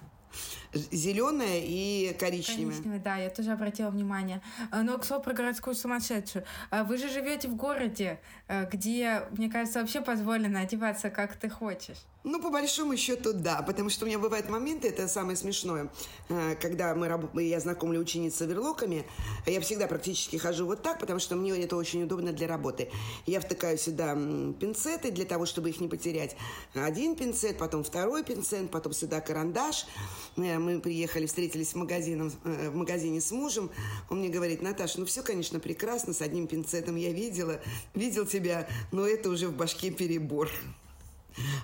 Зеленая 0.72 1.60
и 1.62 2.14
коричневая. 2.18 2.72
Коричневая, 2.72 3.00
да, 3.00 3.16
я 3.16 3.30
тоже 3.30 3.52
обратила 3.52 3.90
внимание. 3.90 4.42
А, 4.70 4.82
но, 4.82 4.98
к 4.98 5.04
слову, 5.04 5.22
про 5.22 5.32
городскую 5.32 5.74
сумасшедшую. 5.74 6.44
А 6.70 6.84
вы 6.84 6.98
же 6.98 7.08
живете 7.08 7.48
в 7.48 7.56
городе, 7.56 8.20
э, 8.48 8.68
где, 8.70 9.22
мне 9.32 9.50
кажется, 9.50 9.80
вообще 9.80 10.00
позволено 10.00 10.60
одеваться 10.60 11.10
как 11.10 11.36
ты 11.36 11.48
хочешь. 11.48 11.98
Ну, 12.28 12.42
по 12.42 12.50
большому 12.50 12.96
счету, 12.96 13.32
да, 13.32 13.62
потому 13.62 13.88
что 13.88 14.04
у 14.04 14.08
меня 14.08 14.18
бывают 14.18 14.48
моменты, 14.48 14.88
это 14.88 15.06
самое 15.06 15.36
смешное, 15.36 15.92
э, 16.28 16.56
когда 16.60 16.92
мы, 16.96 17.44
я 17.44 17.60
знакомлю 17.60 18.00
учениц 18.00 18.34
с 18.34 18.42
оверлоками, 18.42 19.06
я 19.46 19.60
всегда 19.60 19.86
практически 19.86 20.34
хожу 20.34 20.66
вот 20.66 20.82
так, 20.82 20.98
потому 20.98 21.20
что 21.20 21.36
мне 21.36 21.52
это 21.52 21.76
очень 21.76 22.02
удобно 22.02 22.32
для 22.32 22.48
работы. 22.48 22.90
Я 23.26 23.40
втыкаю 23.40 23.78
сюда 23.78 24.14
пинцеты 24.14 25.12
для 25.12 25.24
того, 25.24 25.46
чтобы 25.46 25.70
их 25.70 25.80
не 25.80 25.86
потерять. 25.86 26.36
Один 26.74 27.14
пинцет, 27.14 27.58
потом 27.58 27.84
второй 27.84 28.24
пинцет, 28.24 28.72
потом 28.72 28.92
сюда 28.92 29.20
карандаш. 29.20 29.86
Э, 30.36 30.58
мы 30.58 30.80
приехали, 30.80 31.26
встретились 31.26 31.72
в, 31.72 31.76
магазине, 31.76 32.30
э, 32.44 32.70
в 32.70 32.76
магазине 32.76 33.20
с 33.20 33.30
мужем. 33.30 33.70
Он 34.10 34.18
мне 34.18 34.28
говорит, 34.28 34.62
Наташа, 34.62 35.00
ну 35.00 35.06
все, 35.06 35.22
конечно, 35.22 35.60
прекрасно, 35.60 36.12
с 36.12 36.22
одним 36.22 36.46
пинцетом 36.46 36.96
я 36.96 37.12
видела, 37.12 37.60
видел 37.94 38.26
тебя, 38.26 38.68
но 38.92 39.06
это 39.06 39.30
уже 39.30 39.48
в 39.48 39.56
башке 39.56 39.90
перебор. 39.90 40.50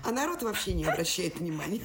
А 0.05 0.13
народ 0.13 0.43
вообще 0.43 0.75
не 0.75 0.85
обращает 0.85 1.39
внимания. 1.39 1.83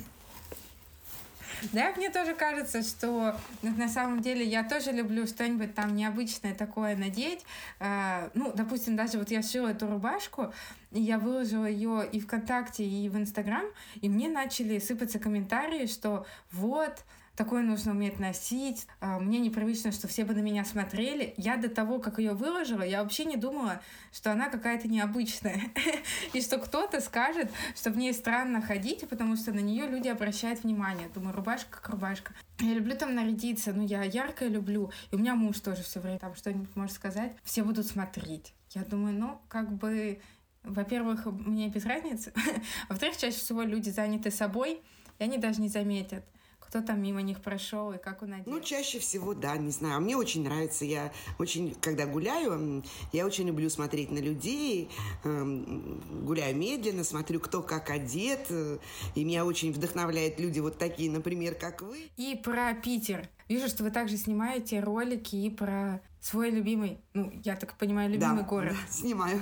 Да, 1.73 1.91
мне 1.97 2.09
тоже 2.09 2.33
кажется, 2.33 2.83
что 2.83 3.35
на 3.61 3.89
самом 3.89 4.21
деле 4.21 4.45
я 4.45 4.63
тоже 4.63 4.91
люблю 4.91 5.25
что-нибудь 5.25 5.73
там 5.73 5.95
необычное 5.95 6.53
такое 6.53 6.95
надеть. 6.95 7.43
А, 7.79 8.29
ну, 8.33 8.51
допустим, 8.53 8.95
даже 8.95 9.17
вот 9.17 9.31
я 9.31 9.41
шила 9.41 9.69
эту 9.69 9.87
рубашку, 9.87 10.53
и 10.91 11.01
я 11.01 11.17
выложила 11.17 11.65
ее 11.65 12.07
и 12.11 12.19
ВКонтакте, 12.19 12.85
и 12.85 13.09
в 13.09 13.17
Инстаграм, 13.17 13.65
и 14.01 14.09
мне 14.09 14.29
начали 14.29 14.79
сыпаться 14.79 15.19
комментарии, 15.19 15.87
что 15.87 16.25
вот, 16.51 17.03
такое 17.38 17.62
нужно 17.62 17.91
уметь 17.91 18.19
носить. 18.19 18.88
А, 19.00 19.19
мне 19.19 19.39
непривычно, 19.39 19.91
что 19.91 20.08
все 20.08 20.26
бы 20.26 20.34
на 20.34 20.39
меня 20.39 20.65
смотрели. 20.65 21.36
Я 21.38 21.56
до 21.56 21.69
того, 21.69 22.00
как 22.00 22.17
ее 22.17 22.34
выложила, 22.34 22.82
я 22.82 23.04
вообще 23.04 23.26
не 23.26 23.38
думала, 23.38 23.80
что 24.12 24.32
она 24.32 24.50
какая-то 24.50 24.88
необычная. 24.88 25.62
И 26.34 26.41
что 26.41 26.58
кто-то 26.58 27.00
скажет, 27.00 27.52
что 27.76 27.91
в 27.91 27.97
ней 27.97 28.12
странно 28.13 28.62
ходить, 28.62 29.08
потому 29.08 29.38
что 29.38 29.54
на 29.54 29.60
нее 29.60 29.88
люди 29.88 30.08
обращают 30.08 30.63
внимание. 30.63 31.10
Думаю, 31.13 31.36
рубашка 31.36 31.78
как 31.78 31.89
рубашка. 31.89 32.34
Я 32.60 32.73
люблю 32.73 32.97
там 32.97 33.13
нарядиться, 33.13 33.71
ну 33.71 33.86
я 33.86 34.04
яркое 34.04 34.50
люблю. 34.50 34.91
И 35.12 35.15
у 35.15 35.19
меня 35.19 35.36
муж 35.36 35.60
тоже 35.60 35.84
все 35.84 36.00
время 36.00 36.17
там 36.17 36.36
что-нибудь 36.36 36.76
может 36.76 36.95
сказать. 36.95 37.34
Все 37.43 37.63
будут 37.63 37.86
смотреть. 37.86 38.56
Я 38.71 38.84
думаю, 38.84 39.13
ну, 39.13 39.39
как 39.47 39.71
бы, 39.71 40.19
во-первых, 40.63 41.28
мне 41.28 41.69
без 41.69 41.86
разницы. 41.86 42.34
Во-вторых, 42.89 43.15
чаще 43.15 43.38
всего 43.38 43.62
люди 43.62 43.89
заняты 43.89 44.32
собой, 44.32 44.82
и 45.19 45.23
они 45.23 45.38
даже 45.38 45.62
не 45.62 45.69
заметят 45.69 46.26
кто 46.67 46.82
там 46.82 47.01
мимо 47.01 47.21
них 47.21 47.41
прошел 47.41 47.93
и 47.93 47.97
как 47.97 48.21
он 48.23 48.34
одет? 48.34 48.47
Ну, 48.47 48.60
чаще 48.60 48.99
всего, 48.99 49.34
да, 49.34 49.56
не 49.58 49.71
знаю. 49.71 50.01
Мне 50.01 50.17
очень 50.17 50.43
нравится, 50.43 50.84
я 50.84 51.13
очень, 51.39 51.73
когда 51.80 52.06
гуляю, 52.06 52.84
я 53.13 53.25
очень 53.25 53.47
люблю 53.47 53.69
смотреть 53.69 54.12
на 54.12 54.19
людей, 54.19 54.89
эм, 55.23 56.01
гуляю 56.25 56.56
медленно, 56.58 57.03
смотрю, 57.03 57.39
кто 57.39 57.62
как 57.62 57.89
одет, 57.89 58.47
э, 58.49 58.80
и 59.15 59.23
меня 59.23 59.45
очень 59.45 59.71
вдохновляют 59.71 60.39
люди 60.39 60.60
вот 60.60 60.77
такие, 60.77 61.10
например, 61.10 61.56
как 61.56 61.82
вы. 61.82 62.10
И 62.17 62.36
про 62.43 62.73
Питер. 62.73 63.30
Вижу, 63.47 63.69
что 63.69 63.84
вы 63.84 63.91
также 63.91 64.17
снимаете 64.17 64.82
ролики 64.82 65.38
и 65.38 65.49
про 65.49 66.01
свой 66.19 66.49
любимый, 66.49 66.99
ну, 67.13 67.32
я 67.45 67.56
так 67.56 67.77
понимаю, 67.77 68.10
любимый 68.10 68.41
да, 68.41 68.43
город. 68.43 68.73
Да, 68.73 68.77
снимаю. 68.91 69.39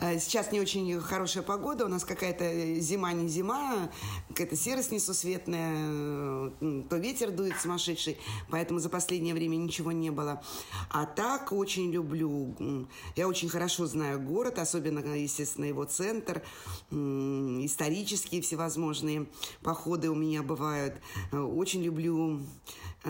Э, 0.00 0.18
сейчас 0.18 0.52
не 0.52 0.60
очень 0.60 1.00
хорошая 1.00 1.42
погода, 1.42 1.84
у 1.84 1.88
нас 1.88 2.04
какая-то 2.04 2.80
зима 2.80 3.12
не 3.12 3.28
зима, 3.28 3.90
какая-то 4.28 4.56
серость 4.56 4.92
несусветная, 4.92 5.74
э, 6.60 6.82
то 6.88 6.96
ветер 6.96 7.30
дует 7.30 7.58
сумасшедший, 7.60 8.18
поэтому 8.50 8.80
за 8.80 8.88
последнее 8.88 9.34
время 9.34 9.56
ничего 9.56 9.92
не 9.92 10.10
было. 10.10 10.42
А 10.90 11.06
так 11.06 11.52
очень 11.52 11.90
люблю, 11.90 12.54
я 13.16 13.28
очень 13.28 13.48
хорошо 13.48 13.86
знаю 13.86 14.20
город, 14.20 14.58
особенно, 14.58 15.00
естественно, 15.00 15.64
его 15.64 15.84
центр, 15.84 16.42
исторические 16.90 18.42
всевозможные 18.42 19.26
походы 19.62 20.10
у 20.10 20.14
меня 20.14 20.42
бывают. 20.42 20.94
Э, 21.32 21.38
очень 21.38 21.82
люблю 21.82 22.40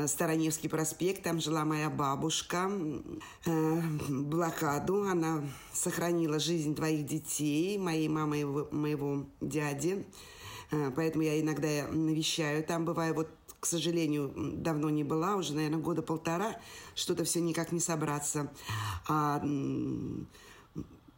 Староневский 0.06 0.68
проспект, 0.68 1.22
там 1.22 1.40
жила 1.40 1.64
моя 1.64 1.88
бабушка, 1.88 2.70
блокаду, 4.08 5.04
она 5.04 5.42
сохранила 5.72 6.38
жизнь 6.38 6.74
двоих 6.74 7.06
детей, 7.06 7.78
моей 7.78 8.08
мамы 8.08 8.40
и 8.40 8.44
моего 8.44 9.26
дяди. 9.40 10.06
Э, 10.70 10.92
поэтому 10.94 11.24
я 11.24 11.40
иногда 11.40 11.88
навещаю 11.90 12.62
там, 12.64 12.84
бываю 12.84 13.14
вот 13.14 13.28
к 13.60 13.66
сожалению, 13.66 14.32
давно 14.36 14.88
не 14.88 15.02
была, 15.02 15.34
уже, 15.34 15.52
наверное, 15.52 15.80
года 15.80 16.00
полтора, 16.00 16.60
что-то 16.94 17.24
все 17.24 17.40
никак 17.40 17.72
не 17.72 17.80
собраться. 17.80 18.52
А, 19.08 19.40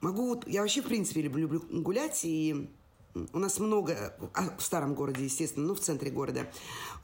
могу, 0.00 0.26
вот, 0.28 0.48
я 0.48 0.62
вообще, 0.62 0.80
в 0.80 0.86
принципе, 0.86 1.20
люблю, 1.20 1.48
люблю 1.48 1.82
гулять, 1.82 2.24
и 2.24 2.70
у 3.14 3.38
нас 3.38 3.58
много, 3.58 4.16
а, 4.32 4.56
в 4.56 4.62
старом 4.62 4.94
городе, 4.94 5.24
естественно, 5.24 5.66
ну, 5.66 5.74
в 5.74 5.80
центре 5.80 6.10
города, 6.10 6.50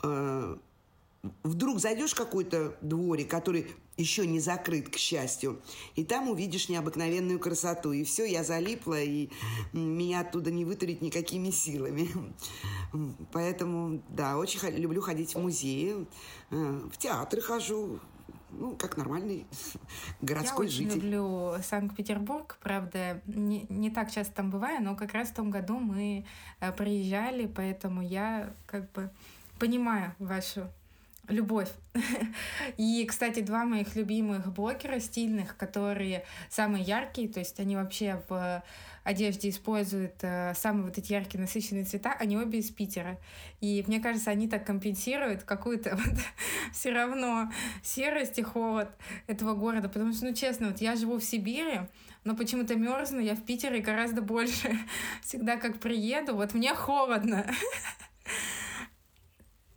э, 0.03 0.57
вдруг 1.43 1.79
зайдешь 1.81 2.13
в 2.13 2.17
какой-то 2.17 2.77
дворик, 2.81 3.31
который 3.31 3.67
еще 3.97 4.27
не 4.27 4.41
закрыт, 4.41 4.91
к 4.91 4.97
счастью, 4.97 5.63
и 5.95 6.05
там 6.05 6.29
увидишь 6.29 6.69
необыкновенную 6.69 7.39
красоту. 7.39 7.93
И 7.93 8.05
все, 8.05 8.25
я 8.25 8.45
залипла, 8.45 9.01
и 9.01 9.31
меня 9.73 10.21
оттуда 10.21 10.51
не 10.51 10.65
вытурить 10.65 11.01
никакими 11.01 11.51
силами. 11.51 12.09
Поэтому, 13.33 14.03
да, 14.11 14.37
очень 14.37 14.61
люблю 14.77 15.01
ходить 15.01 15.35
в 15.35 15.39
музеи, 15.39 16.07
э, 16.51 16.81
в 16.93 16.99
театры 16.99 17.41
хожу, 17.41 18.01
ну, 18.51 18.77
как 18.77 18.97
нормальный 18.97 19.47
городской 20.21 20.67
Я 20.67 20.73
житель. 20.73 20.89
Я 20.89 20.95
люблю 20.97 21.55
Санкт-Петербург, 21.63 22.59
правда, 22.63 23.23
не, 23.27 23.67
не 23.69 23.91
так 23.91 24.11
часто 24.11 24.35
там 24.35 24.51
бываю, 24.51 24.83
но 24.83 24.95
как 24.95 25.13
раз 25.15 25.31
в 25.31 25.35
том 25.35 25.51
году 25.51 25.79
мы 25.79 26.27
э, 26.61 26.73
приезжали, 26.73 27.47
поэтому 27.47 28.03
я 28.03 28.55
как 28.67 28.91
бы 28.93 29.11
понимаю 29.59 30.15
вашу 30.19 30.69
любовь. 31.29 31.71
И, 32.77 33.05
кстати, 33.07 33.41
два 33.41 33.65
моих 33.65 33.97
любимых 33.97 34.53
блогера 34.53 35.01
стильных, 35.01 35.57
которые 35.57 36.25
самые 36.49 36.85
яркие, 36.85 37.29
то 37.29 37.41
есть 37.41 37.59
они 37.61 37.77
вообще 37.77 38.23
в 38.29 38.63
одежде 39.07 39.51
используют 39.51 40.17
э, 40.23 40.53
самые 40.57 40.87
вот 40.87 40.99
эти 40.99 41.13
яркие 41.13 41.41
насыщенные 41.41 41.85
цвета, 41.85 42.13
они 42.19 42.37
обе 42.37 42.59
из 42.59 42.71
Питера. 42.71 43.19
И 43.61 43.85
мне 43.87 44.01
кажется, 44.01 44.33
они 44.33 44.49
так 44.49 44.67
компенсируют 44.67 45.45
какую-то 45.45 45.97
вот 46.05 46.19
все 46.73 46.93
равно 46.93 47.51
серость 47.83 48.39
и 48.39 48.43
холод 48.43 48.89
этого 49.29 49.55
города. 49.55 49.89
Потому 49.89 50.13
что, 50.13 50.27
ну 50.27 50.35
честно, 50.35 50.69
вот 50.69 50.81
я 50.81 50.97
живу 50.97 51.19
в 51.19 51.25
Сибири, 51.25 51.83
но 52.25 52.35
почему-то 52.35 52.75
мерзну 52.75 53.21
я 53.21 53.37
в 53.37 53.45
Питере 53.45 53.79
гораздо 53.79 54.23
больше. 54.23 54.77
Всегда 55.23 55.57
как 55.57 55.79
приеду, 55.79 56.35
вот 56.35 56.53
мне 56.55 56.75
холодно. 56.75 57.47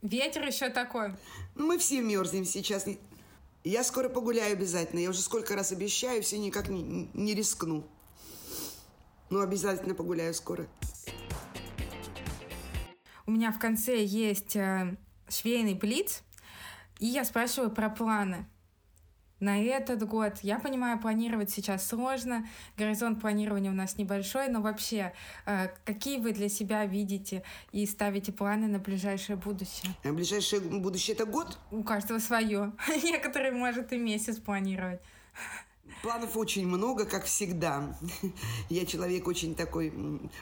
Ветер 0.02 0.47
еще 0.47 0.70
такой. 0.70 1.14
Мы 1.60 1.78
все 1.78 2.01
мерзнем 2.01 2.45
сейчас. 2.45 2.86
Я 3.66 3.84
скоро 3.84 4.07
погуляю 4.07 4.53
обязательно. 4.53 5.01
Я 5.01 5.10
уже 5.10 5.20
сколько 5.20 5.55
раз 5.55 5.74
обещаю, 5.74 6.24
все 6.24 6.39
никак 6.39 6.70
не, 6.70 7.10
не 7.14 7.36
рискну. 7.36 7.84
Ну, 9.30 9.41
обязательно 9.41 9.93
погуляю 9.93 10.34
скоро. 10.34 10.68
У 13.26 13.32
меня 13.32 13.51
в 13.51 13.60
конце 13.60 14.03
есть 14.03 14.55
э, 14.55 14.97
швейный 15.28 15.74
блиц, 15.74 16.24
и 16.97 17.07
я 17.07 17.26
спрашиваю 17.26 17.70
про 17.70 17.89
планы 17.89 18.47
на 19.40 19.62
этот 19.62 20.06
год. 20.08 20.40
Я 20.42 20.60
понимаю, 20.60 21.00
планировать 21.00 21.50
сейчас 21.50 21.88
сложно, 21.88 22.48
горизонт 22.78 23.22
планирования 23.22 23.72
у 23.72 23.76
нас 23.76 23.98
небольшой, 23.98 24.50
но 24.50 24.62
вообще, 24.62 25.14
э, 25.46 25.70
какие 25.86 26.20
вы 26.20 26.34
для 26.34 26.50
себя 26.50 26.86
видите 26.86 27.44
и 27.72 27.86
ставите 27.86 28.32
планы 28.32 28.68
на 28.68 28.80
ближайшее 28.80 29.36
будущее? 29.36 29.94
А 30.04 30.12
ближайшее 30.12 30.62
будущее 30.62 31.16
это 31.16 31.26
год? 31.26 31.58
У 31.72 31.84
каждого 31.84 32.20
свое. 32.20 32.74
Некоторые, 33.04 33.52
может, 33.52 33.94
и 33.94 33.98
месяц 33.98 34.38
планировать. 34.38 35.02
Планов 36.02 36.38
очень 36.38 36.66
много, 36.66 37.06
как 37.06 37.26
всегда. 37.26 37.97
Я 38.70 38.86
человек 38.86 39.28
очень 39.28 39.54
такой 39.54 39.93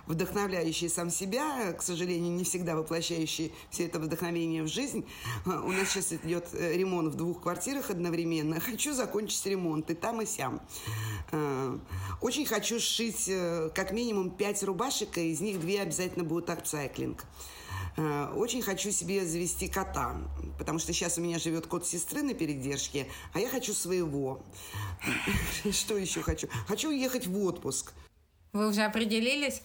вдохновляющий 0.05 0.87
сам 0.87 1.09
себя, 1.09 1.73
к 1.73 1.81
сожалению, 1.81 2.31
не 2.31 2.43
всегда 2.43 2.75
воплощающий 2.75 3.51
все 3.71 3.85
это 3.85 3.99
вдохновение 3.99 4.61
в 4.63 4.67
жизнь. 4.67 5.05
У 5.45 5.71
нас 5.71 5.89
сейчас 5.89 6.13
идет 6.13 6.49
э, 6.53 6.77
ремонт 6.77 7.13
в 7.13 7.15
двух 7.15 7.41
квартирах 7.41 7.89
одновременно. 7.89 8.59
Хочу 8.67 8.93
закончить 8.93 9.45
ремонт 9.47 9.89
и 9.89 9.95
там, 9.95 10.21
и 10.21 10.25
сям. 10.25 10.61
Э, 11.31 11.77
очень 12.21 12.45
хочу 12.45 12.79
сшить 12.79 13.27
э, 13.27 13.71
как 13.73 13.91
минимум 13.91 14.29
пять 14.29 14.61
рубашек, 14.63 15.17
и 15.17 15.31
из 15.31 15.41
них 15.41 15.59
две 15.59 15.81
обязательно 15.81 16.23
будут 16.23 16.49
апсайклинг. 16.49 17.25
Очень 17.97 18.61
хочу 18.61 18.91
себе 18.91 19.25
завести 19.25 19.67
кота, 19.67 20.15
потому 20.59 20.77
что 20.77 20.93
сейчас 20.93 21.17
у 21.17 21.21
меня 21.21 21.39
живет 21.39 21.65
кот 21.65 21.85
сестры 21.85 22.21
на 22.21 22.35
передержке, 22.35 23.07
а 23.33 23.39
я 23.39 23.49
хочу 23.49 23.73
своего. 23.73 24.39
Что 25.71 25.97
еще 25.97 26.21
хочу? 26.21 26.47
Хочу 26.67 26.89
уехать 26.89 27.25
в 27.25 27.43
отпуск. 27.43 27.93
Вы 28.53 28.69
уже 28.69 28.83
определились 28.83 29.63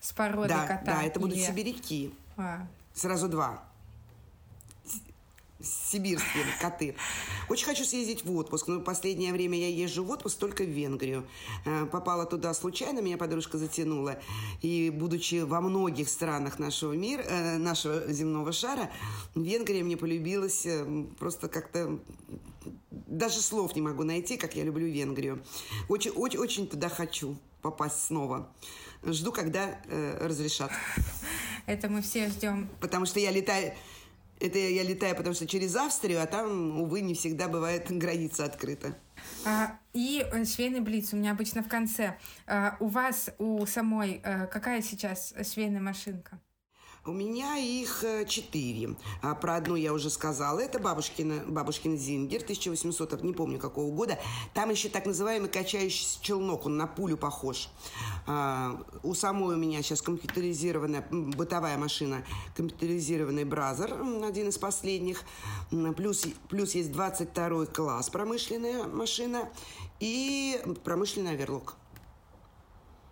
с 0.00 0.12
породой 0.12 0.48
да, 0.48 0.66
кота? 0.66 0.84
Да, 0.84 1.02
это 1.02 1.18
будут 1.18 1.36
сибиряки. 1.36 2.14
А. 2.36 2.64
Сразу 2.94 3.28
два 3.28 3.64
сибирские 5.64 6.44
коты. 6.60 6.94
Очень 7.48 7.66
хочу 7.66 7.84
съездить 7.84 8.24
в 8.24 8.34
отпуск, 8.36 8.68
но 8.68 8.78
в 8.78 8.82
последнее 8.82 9.32
время 9.32 9.58
я 9.58 9.68
езжу 9.68 10.04
в 10.04 10.10
отпуск 10.10 10.38
только 10.38 10.64
в 10.64 10.68
Венгрию. 10.68 11.26
Э, 11.64 11.86
попала 11.86 12.26
туда 12.26 12.54
случайно, 12.54 13.00
меня 13.00 13.16
подружка 13.16 13.58
затянула. 13.58 14.18
И 14.62 14.90
будучи 14.90 15.42
во 15.42 15.60
многих 15.60 16.08
странах 16.08 16.58
нашего 16.58 16.92
мира, 16.92 17.22
э, 17.22 17.58
нашего 17.58 18.12
земного 18.12 18.52
шара, 18.52 18.90
Венгрия 19.34 19.82
мне 19.82 19.96
полюбилась 19.96 20.66
э, 20.66 21.04
просто 21.18 21.48
как-то 21.48 21.98
даже 22.90 23.40
слов 23.40 23.74
не 23.74 23.82
могу 23.82 24.02
найти, 24.04 24.36
как 24.36 24.56
я 24.56 24.64
люблю 24.64 24.86
Венгрию. 24.86 25.42
Очень, 25.88 26.12
очень, 26.12 26.38
очень 26.38 26.66
туда 26.66 26.88
хочу 26.88 27.36
попасть 27.62 28.04
снова. 28.04 28.48
Жду, 29.04 29.32
когда 29.32 29.78
э, 29.86 30.26
разрешат. 30.26 30.70
Это 31.66 31.88
мы 31.88 32.02
все 32.02 32.28
ждем. 32.28 32.68
Потому 32.80 33.06
что 33.06 33.20
я 33.20 33.30
летаю, 33.30 33.74
это 34.44 34.58
я 34.58 34.82
летаю, 34.82 35.16
потому 35.16 35.34
что 35.34 35.46
через 35.46 35.74
Австрию, 35.76 36.22
а 36.22 36.26
там, 36.26 36.80
увы, 36.80 37.00
не 37.00 37.14
всегда 37.14 37.48
бывает 37.48 37.86
граница 37.90 38.44
открыта. 38.44 38.96
А, 39.44 39.78
и 39.92 40.24
э, 40.30 40.44
швейный 40.44 40.80
блиц 40.80 41.12
у 41.12 41.16
меня 41.16 41.32
обычно 41.32 41.62
в 41.62 41.68
конце. 41.68 42.16
А, 42.46 42.76
у 42.80 42.88
вас, 42.88 43.30
у 43.38 43.64
самой, 43.66 44.20
а, 44.24 44.46
какая 44.46 44.82
сейчас 44.82 45.34
швейная 45.50 45.80
машинка? 45.80 46.40
У 47.06 47.12
меня 47.12 47.58
их 47.58 48.02
э, 48.02 48.24
четыре. 48.24 48.96
А 49.20 49.34
про 49.34 49.56
одну 49.56 49.76
я 49.76 49.92
уже 49.92 50.08
сказала. 50.08 50.58
Это 50.58 50.78
бабушкина, 50.78 51.44
бабушкин 51.46 51.98
Зингер, 51.98 52.40
1800, 52.42 53.22
не 53.22 53.34
помню 53.34 53.58
какого 53.58 53.94
года. 53.94 54.18
Там 54.54 54.70
еще 54.70 54.88
так 54.88 55.04
называемый 55.04 55.50
качающийся 55.50 56.22
челнок, 56.22 56.64
он 56.64 56.78
на 56.78 56.86
пулю 56.86 57.18
похож. 57.18 57.68
А, 58.26 58.82
у 59.02 59.12
самой 59.12 59.54
у 59.54 59.58
меня 59.58 59.82
сейчас 59.82 60.00
компьютеризированная 60.00 61.04
бытовая 61.10 61.76
машина, 61.76 62.24
компьютеризированный 62.56 63.44
Brother, 63.44 63.92
один 64.24 64.48
из 64.48 64.56
последних. 64.56 65.24
Плюс, 65.96 66.26
плюс 66.48 66.74
есть 66.74 66.90
22 66.90 67.66
класс 67.66 68.08
промышленная 68.08 68.84
машина 68.84 69.50
и 70.00 70.58
промышленный 70.84 71.32
оверлок. 71.32 71.76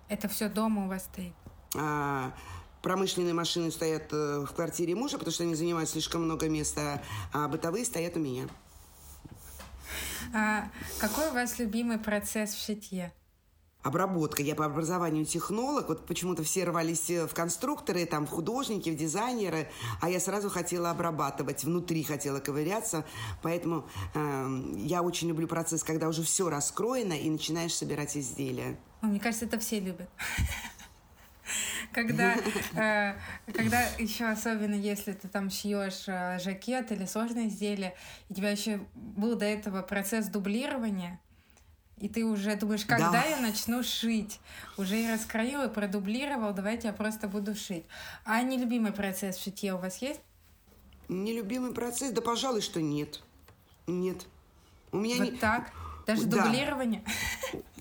Это 0.09 0.28
все 0.28 0.49
дома 0.49 0.86
у 0.86 0.88
вас 0.88 1.05
стоит? 1.05 1.34
А, 1.74 2.32
Промышленные 2.83 3.33
машины 3.33 3.70
стоят 3.70 4.12
э, 4.12 4.45
в 4.45 4.53
квартире 4.53 4.95
мужа, 4.95 5.16
потому 5.16 5.33
что 5.33 5.45
они 5.45 5.55
занимают 5.55 5.89
слишком 5.89 6.24
много 6.24 6.49
места, 6.49 7.03
а 7.33 7.49
бытовые 7.49 7.85
стоят 7.85 8.16
у 8.16 8.20
меня. 8.20 8.49
А 10.35 10.68
какой 10.99 11.28
у 11.30 11.33
вас 11.33 11.59
любимый 11.59 11.99
процесс 11.99 12.55
в 12.55 12.64
шитье? 12.64 13.12
обработка. 13.83 14.43
Я 14.43 14.55
по 14.55 14.64
образованию 14.64 15.24
технолог. 15.24 15.89
Вот 15.89 16.07
почему-то 16.07 16.43
все 16.43 16.64
рвались 16.64 17.11
э, 17.11 17.26
в 17.26 17.35
конструкторы, 17.35 18.07
там, 18.07 18.26
в 18.26 18.30
художники, 18.30 18.91
в 18.91 18.97
дизайнеры, 18.97 19.68
а 20.01 20.09
я 20.09 20.20
сразу 20.20 20.49
хотела 20.51 20.91
обрабатывать, 20.91 21.64
внутри 21.64 22.03
хотела 22.05 22.41
ковыряться. 22.41 23.05
Поэтому 23.43 23.89
э, 24.14 24.62
я 24.78 25.03
очень 25.03 25.28
люблю 25.28 25.49
процесс, 25.49 25.83
когда 25.83 26.09
уже 26.09 26.22
все 26.22 26.49
раскроено 26.49 27.14
и 27.14 27.28
начинаешь 27.28 27.74
собирать 27.74 28.16
изделия. 28.16 28.78
Мне 29.01 29.18
кажется, 29.18 29.47
это 29.47 29.59
все 29.59 29.80
любят 29.80 30.09
когда, 31.93 32.34
э, 32.74 33.14
когда 33.53 33.82
еще 33.99 34.26
особенно 34.26 34.74
если 34.74 35.12
ты 35.12 35.28
там 35.28 35.51
шьешь 35.51 36.05
э, 36.07 36.38
жакет 36.40 36.93
или 36.93 37.05
сложное 37.07 37.49
изделие, 37.49 37.95
и 38.28 38.32
у 38.32 38.36
тебя 38.36 38.51
еще 38.51 38.80
был 38.95 39.36
до 39.36 39.45
этого 39.45 39.82
процесс 39.82 40.26
дублирования, 40.26 41.20
и 41.99 42.09
ты 42.09 42.24
уже 42.24 42.57
думаешь, 42.57 42.84
когда 42.84 43.12
да. 43.12 43.24
я 43.24 43.38
начну 43.38 43.84
шить? 43.84 44.40
Уже 44.76 45.01
и 45.01 45.09
раскроил, 45.09 45.62
и 45.62 45.68
продублировал, 45.68 46.53
давайте 46.53 46.88
я 46.88 46.93
просто 46.93 47.28
буду 47.28 47.55
шить. 47.55 47.84
А 48.24 48.43
нелюбимый 48.43 48.93
процесс 48.93 49.36
в 49.36 49.43
шитье 49.45 49.74
у 49.74 49.78
вас 49.78 49.99
есть? 49.99 50.20
Нелюбимый 51.09 51.72
процесс? 51.72 52.11
Да, 52.11 52.20
пожалуй, 52.20 52.61
что 52.61 52.80
нет. 52.80 53.22
Нет. 53.86 54.26
У 54.90 54.97
меня 54.97 55.16
вот 55.16 55.30
не... 55.30 55.38
так? 55.38 55.70
Даже 56.07 56.24
да. 56.26 56.45
дублирование? 56.45 57.05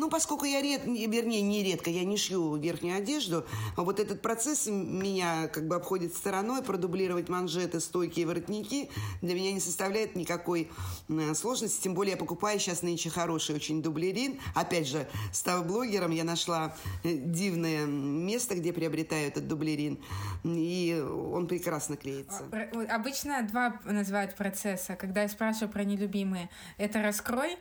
Ну, 0.00 0.08
поскольку 0.08 0.46
я 0.46 0.62
ред, 0.62 0.86
вернее, 0.86 1.42
не 1.42 1.62
редко, 1.62 1.90
я 1.90 2.04
не 2.04 2.16
шью 2.16 2.56
верхнюю 2.56 2.96
одежду, 2.96 3.44
а 3.76 3.82
вот 3.82 4.00
этот 4.00 4.22
процесс 4.22 4.66
меня 4.66 5.46
как 5.48 5.68
бы 5.68 5.76
обходит 5.76 6.14
стороной, 6.14 6.62
продублировать 6.62 7.28
манжеты, 7.28 7.80
стойки 7.80 8.20
и 8.20 8.24
воротники 8.24 8.88
для 9.20 9.34
меня 9.34 9.52
не 9.52 9.60
составляет 9.60 10.16
никакой 10.16 10.70
э, 11.10 11.34
сложности, 11.34 11.82
тем 11.82 11.92
более 11.92 12.12
я 12.12 12.16
покупаю 12.16 12.58
сейчас 12.58 12.80
нынче 12.80 13.10
хороший 13.10 13.54
очень 13.54 13.82
дублерин. 13.82 14.40
Опять 14.54 14.88
же, 14.88 15.06
став 15.34 15.66
блогером, 15.66 16.12
я 16.12 16.24
нашла 16.24 16.74
э, 17.04 17.12
дивное 17.12 17.84
место, 17.84 18.54
где 18.54 18.72
приобретаю 18.72 19.28
этот 19.28 19.48
дублерин, 19.48 20.02
и 20.44 20.98
он 20.98 21.46
прекрасно 21.46 21.98
клеится. 21.98 22.44
Обычно 22.88 23.42
два 23.42 23.78
называют 23.84 24.34
процесса. 24.34 24.96
Когда 24.96 25.24
я 25.24 25.28
спрашиваю 25.28 25.70
про 25.70 25.84
нелюбимые, 25.84 26.48
это 26.78 27.02
раскрой 27.02 27.58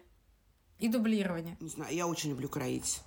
и 0.79 0.87
дублирование. 0.87 1.57
Не 1.59 1.69
знаю, 1.69 1.93
я 1.93 2.07
очень 2.07 2.31
люблю 2.31 2.49
кроить. 2.49 3.01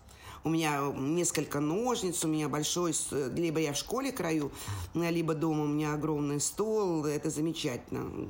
У 0.45 0.51
меня 0.51 0.93
несколько 0.97 1.61
ножниц, 1.61 2.25
у 2.25 2.29
меня 2.29 2.49
большой, 2.49 2.95
либо 3.37 3.61
я 3.61 3.73
в 3.73 3.77
школе 3.77 4.11
краю, 4.11 4.51
либо 4.93 5.35
дома 5.35 5.62
у 5.62 5.68
меня 5.68 5.95
огромный 5.95 6.41
стол, 6.41 7.07
это 7.07 7.31
замечательно. 7.31 8.29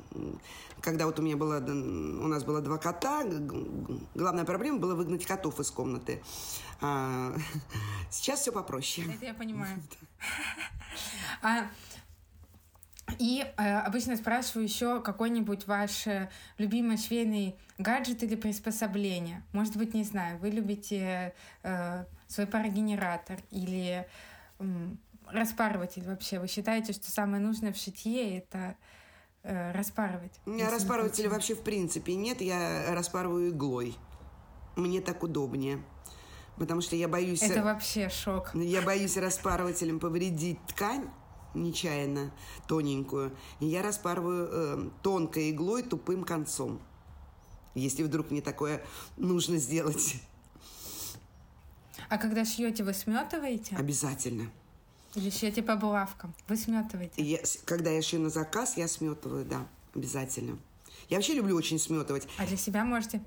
Когда 0.79 1.07
вот 1.07 1.17
у 1.17 1.23
меня 1.23 1.37
было, 1.37 1.57
у 1.57 2.27
нас 2.27 2.43
было 2.43 2.61
два 2.61 2.77
кота, 2.77 3.23
главная 4.13 4.45
проблема 4.45 4.77
была 4.77 4.93
выгнать 4.93 5.25
котов 5.25 5.59
из 5.59 5.71
комнаты. 5.71 6.21
А, 6.81 7.33
сейчас 8.11 8.41
все 8.41 8.51
попроще. 8.51 9.07
Это 9.11 9.25
я 9.25 9.33
понимаю. 9.33 9.81
А 11.41 11.67
и 13.23 13.45
э, 13.55 13.77
обычно 13.77 14.17
спрашиваю 14.17 14.65
еще 14.65 15.01
какой-нибудь 15.01 15.65
ваш 15.65 16.07
э, 16.07 16.29
любимый 16.57 16.97
швейный 16.97 17.55
гаджет 17.77 18.21
или 18.21 18.35
приспособление. 18.35 19.43
Может 19.53 19.77
быть, 19.77 19.93
не 19.93 20.03
знаю, 20.03 20.39
вы 20.39 20.49
любите 20.49 21.33
э, 21.63 22.03
свой 22.27 22.47
парогенератор 22.47 23.39
или 23.49 24.05
э, 24.59 24.65
распарыватель 25.29 26.05
вообще. 26.05 26.41
Вы 26.41 26.49
считаете, 26.49 26.91
что 26.91 27.09
самое 27.09 27.41
нужное 27.41 27.71
в 27.71 27.77
шитье 27.77 28.39
это 28.39 28.75
э, 29.43 29.71
распарывать? 29.71 30.33
У 30.45 30.49
меня 30.49 30.69
распарывателя 30.69 31.29
вообще 31.29 31.55
в 31.55 31.63
принципе 31.63 32.15
нет. 32.15 32.41
Я 32.41 32.93
распарываю 32.93 33.51
иглой. 33.51 33.95
Мне 34.75 34.99
так 34.99 35.23
удобнее. 35.23 35.81
Потому 36.57 36.81
что 36.81 36.97
я 36.97 37.07
боюсь... 37.07 37.41
Это 37.41 37.63
вообще 37.63 38.09
шок. 38.09 38.53
Я 38.53 38.81
боюсь 38.81 39.15
распарывателем 39.15 40.01
повредить 40.01 40.59
ткань 40.67 41.07
нечаянно 41.53 42.31
тоненькую, 42.67 43.35
и 43.59 43.65
я 43.65 43.81
распарываю 43.81 44.49
э, 44.51 44.89
тонкой 45.01 45.51
иглой 45.51 45.83
тупым 45.83 46.23
концом, 46.23 46.81
если 47.75 48.03
вдруг 48.03 48.31
мне 48.31 48.41
такое 48.41 48.83
нужно 49.17 49.57
сделать. 49.57 50.15
А 52.09 52.17
когда 52.17 52.45
шьете, 52.45 52.83
вы 52.83 52.93
сметываете? 52.93 53.75
Обязательно. 53.75 54.51
Или 55.15 55.29
шьете 55.29 55.61
по 55.61 55.75
булавкам? 55.75 56.33
Вы 56.47 56.57
сметываете? 56.57 57.21
Я, 57.23 57.39
когда 57.65 57.91
я 57.91 58.01
шью 58.01 58.19
на 58.19 58.29
заказ, 58.29 58.77
я 58.77 58.87
сметываю, 58.87 59.45
да, 59.45 59.67
обязательно. 59.93 60.57
Я 61.09 61.17
вообще 61.17 61.33
люблю 61.33 61.55
очень 61.55 61.79
сметывать. 61.79 62.27
А 62.37 62.45
для 62.47 62.57
себя 62.57 62.83
можете? 62.83 63.21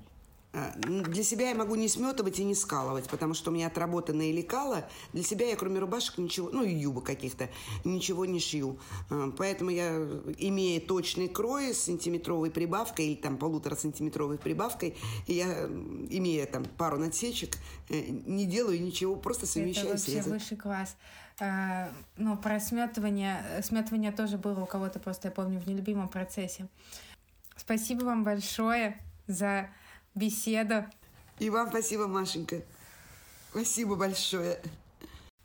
А, 0.53 0.73
для 0.77 1.23
себя 1.23 1.49
я 1.49 1.55
могу 1.55 1.75
не 1.75 1.87
сметывать 1.87 2.39
и 2.39 2.43
не 2.43 2.55
скалывать, 2.55 3.09
потому 3.09 3.33
что 3.33 3.51
у 3.51 3.53
меня 3.53 3.67
отработанные 3.67 4.31
лекала. 4.31 4.87
Для 5.13 5.23
себя 5.23 5.47
я, 5.47 5.55
кроме 5.55 5.79
рубашек, 5.79 6.17
ничего, 6.17 6.49
ну 6.51 6.63
и 6.63 6.73
юбок 6.73 7.05
каких-то, 7.05 7.49
ничего 7.83 8.25
не 8.25 8.39
шью. 8.39 8.79
А, 9.09 9.31
поэтому 9.37 9.69
я, 9.69 9.89
имея 10.37 10.79
точный 10.79 11.27
крой 11.27 11.73
с 11.73 11.83
сантиметровой 11.83 12.49
прибавкой 12.49 13.07
или 13.07 13.15
там 13.15 13.37
полутора 13.37 13.75
сантиметровой 13.75 14.37
прибавкой, 14.37 14.95
я, 15.27 15.65
имея 15.65 16.45
там 16.45 16.65
пару 16.65 16.97
надсечек, 16.97 17.57
э, 17.89 18.05
не 18.07 18.45
делаю 18.45 18.81
ничего, 18.81 19.15
просто 19.15 19.45
совмещаю 19.45 19.93
Это 19.93 20.11
вообще 20.11 20.21
высший 20.29 20.57
класс. 20.57 20.95
А, 21.39 21.91
ну, 22.15 22.35
про 22.35 22.59
сметывание, 22.59 23.61
сметывание 23.61 24.11
тоже 24.11 24.37
было 24.37 24.61
у 24.61 24.65
кого-то, 24.65 24.99
просто 24.99 25.27
я 25.27 25.31
помню, 25.31 25.59
в 25.59 25.67
нелюбимом 25.67 26.09
процессе. 26.09 26.67
Спасибо 27.55 28.05
вам 28.05 28.23
большое 28.23 28.99
за 29.27 29.69
беседа. 30.17 30.89
И 31.39 31.49
вам 31.49 31.69
спасибо, 31.69 32.07
Машенька. 32.07 32.61
Спасибо 33.51 33.95
большое. 33.95 34.59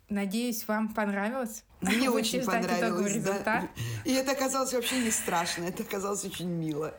Надеюсь, 0.09 0.67
вам 0.67 0.93
понравилось. 0.93 1.63
Мне 1.81 2.09
Вы 2.09 2.17
очень 2.19 2.43
понравилось, 2.43 3.23
да. 3.23 3.67
И 4.05 4.13
это 4.13 4.31
оказалось 4.31 4.73
вообще 4.73 4.99
не 4.99 5.11
страшно, 5.11 5.65
это 5.65 5.83
оказалось 5.83 6.23
очень 6.23 6.47
мило. 6.47 6.93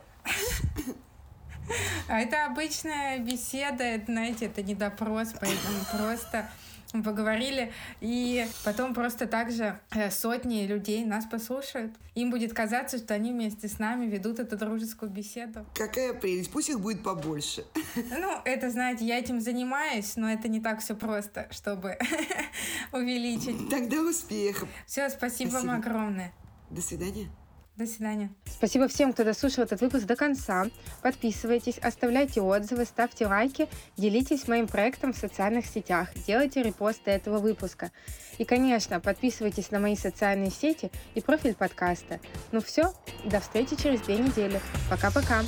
А 2.07 2.19
это 2.19 2.45
обычная 2.45 3.17
беседа, 3.19 3.83
это, 3.83 4.11
знаете, 4.11 4.45
это 4.45 4.61
не 4.61 4.75
допрос, 4.75 5.29
поэтому 5.39 5.79
просто 5.91 6.49
мы 6.95 7.03
поговорили, 7.03 7.71
и 8.01 8.45
потом 8.63 8.93
просто 8.93 9.27
также 9.27 9.79
э, 9.91 10.09
сотни 10.09 10.65
людей 10.65 11.05
нас 11.05 11.25
послушают. 11.25 11.93
Им 12.15 12.31
будет 12.31 12.53
казаться, 12.53 12.97
что 12.97 13.13
они 13.13 13.31
вместе 13.31 13.67
с 13.67 13.79
нами 13.79 14.05
ведут 14.05 14.39
эту 14.39 14.57
дружескую 14.57 15.11
беседу. 15.11 15.65
Какая 15.75 16.13
прелесть, 16.13 16.51
пусть 16.51 16.69
их 16.69 16.79
будет 16.79 17.03
побольше. 17.03 17.65
Ну, 17.95 18.31
это, 18.45 18.69
знаете, 18.69 19.05
я 19.05 19.19
этим 19.19 19.41
занимаюсь, 19.41 20.15
но 20.15 20.31
это 20.31 20.47
не 20.47 20.61
так 20.61 20.79
все 20.79 20.95
просто, 20.95 21.47
чтобы 21.51 21.97
увеличить. 22.91 23.69
Тогда 23.69 24.01
успехов. 24.01 24.69
Все, 24.85 25.09
спасибо, 25.09 25.49
спасибо 25.49 25.67
вам 25.67 25.79
огромное. 25.79 26.33
До 26.69 26.81
свидания. 26.81 27.29
До 27.77 27.85
свидания. 27.85 28.29
Спасибо 28.45 28.87
всем, 28.87 29.11
кто 29.11 29.25
дослушал 29.25 29.65
этот 29.65 29.81
выпуск 29.81 30.05
до 30.05 30.15
конца. 30.15 30.67
Подписывайтесь, 31.01 31.77
оставляйте 31.77 32.39
отзывы, 32.39 32.85
ставьте 32.85 33.27
лайки, 33.27 33.67
делитесь 33.97 34.47
моим 34.47 34.67
проектом 34.67 35.11
в 35.11 35.17
социальных 35.17 35.65
сетях, 35.65 36.07
делайте 36.25 36.63
репосты 36.63 37.11
этого 37.11 37.39
выпуска. 37.39 37.91
И, 38.37 38.45
конечно, 38.45 39.01
подписывайтесь 39.01 39.71
на 39.71 39.79
мои 39.79 39.97
социальные 39.97 40.51
сети 40.51 40.89
и 41.15 41.21
профиль 41.21 41.53
подкаста. 41.53 42.21
Ну 42.53 42.61
все, 42.61 42.93
до 43.25 43.41
встречи 43.41 43.75
через 43.75 43.99
две 44.01 44.19
недели. 44.19 44.61
Пока-пока. 44.89 45.41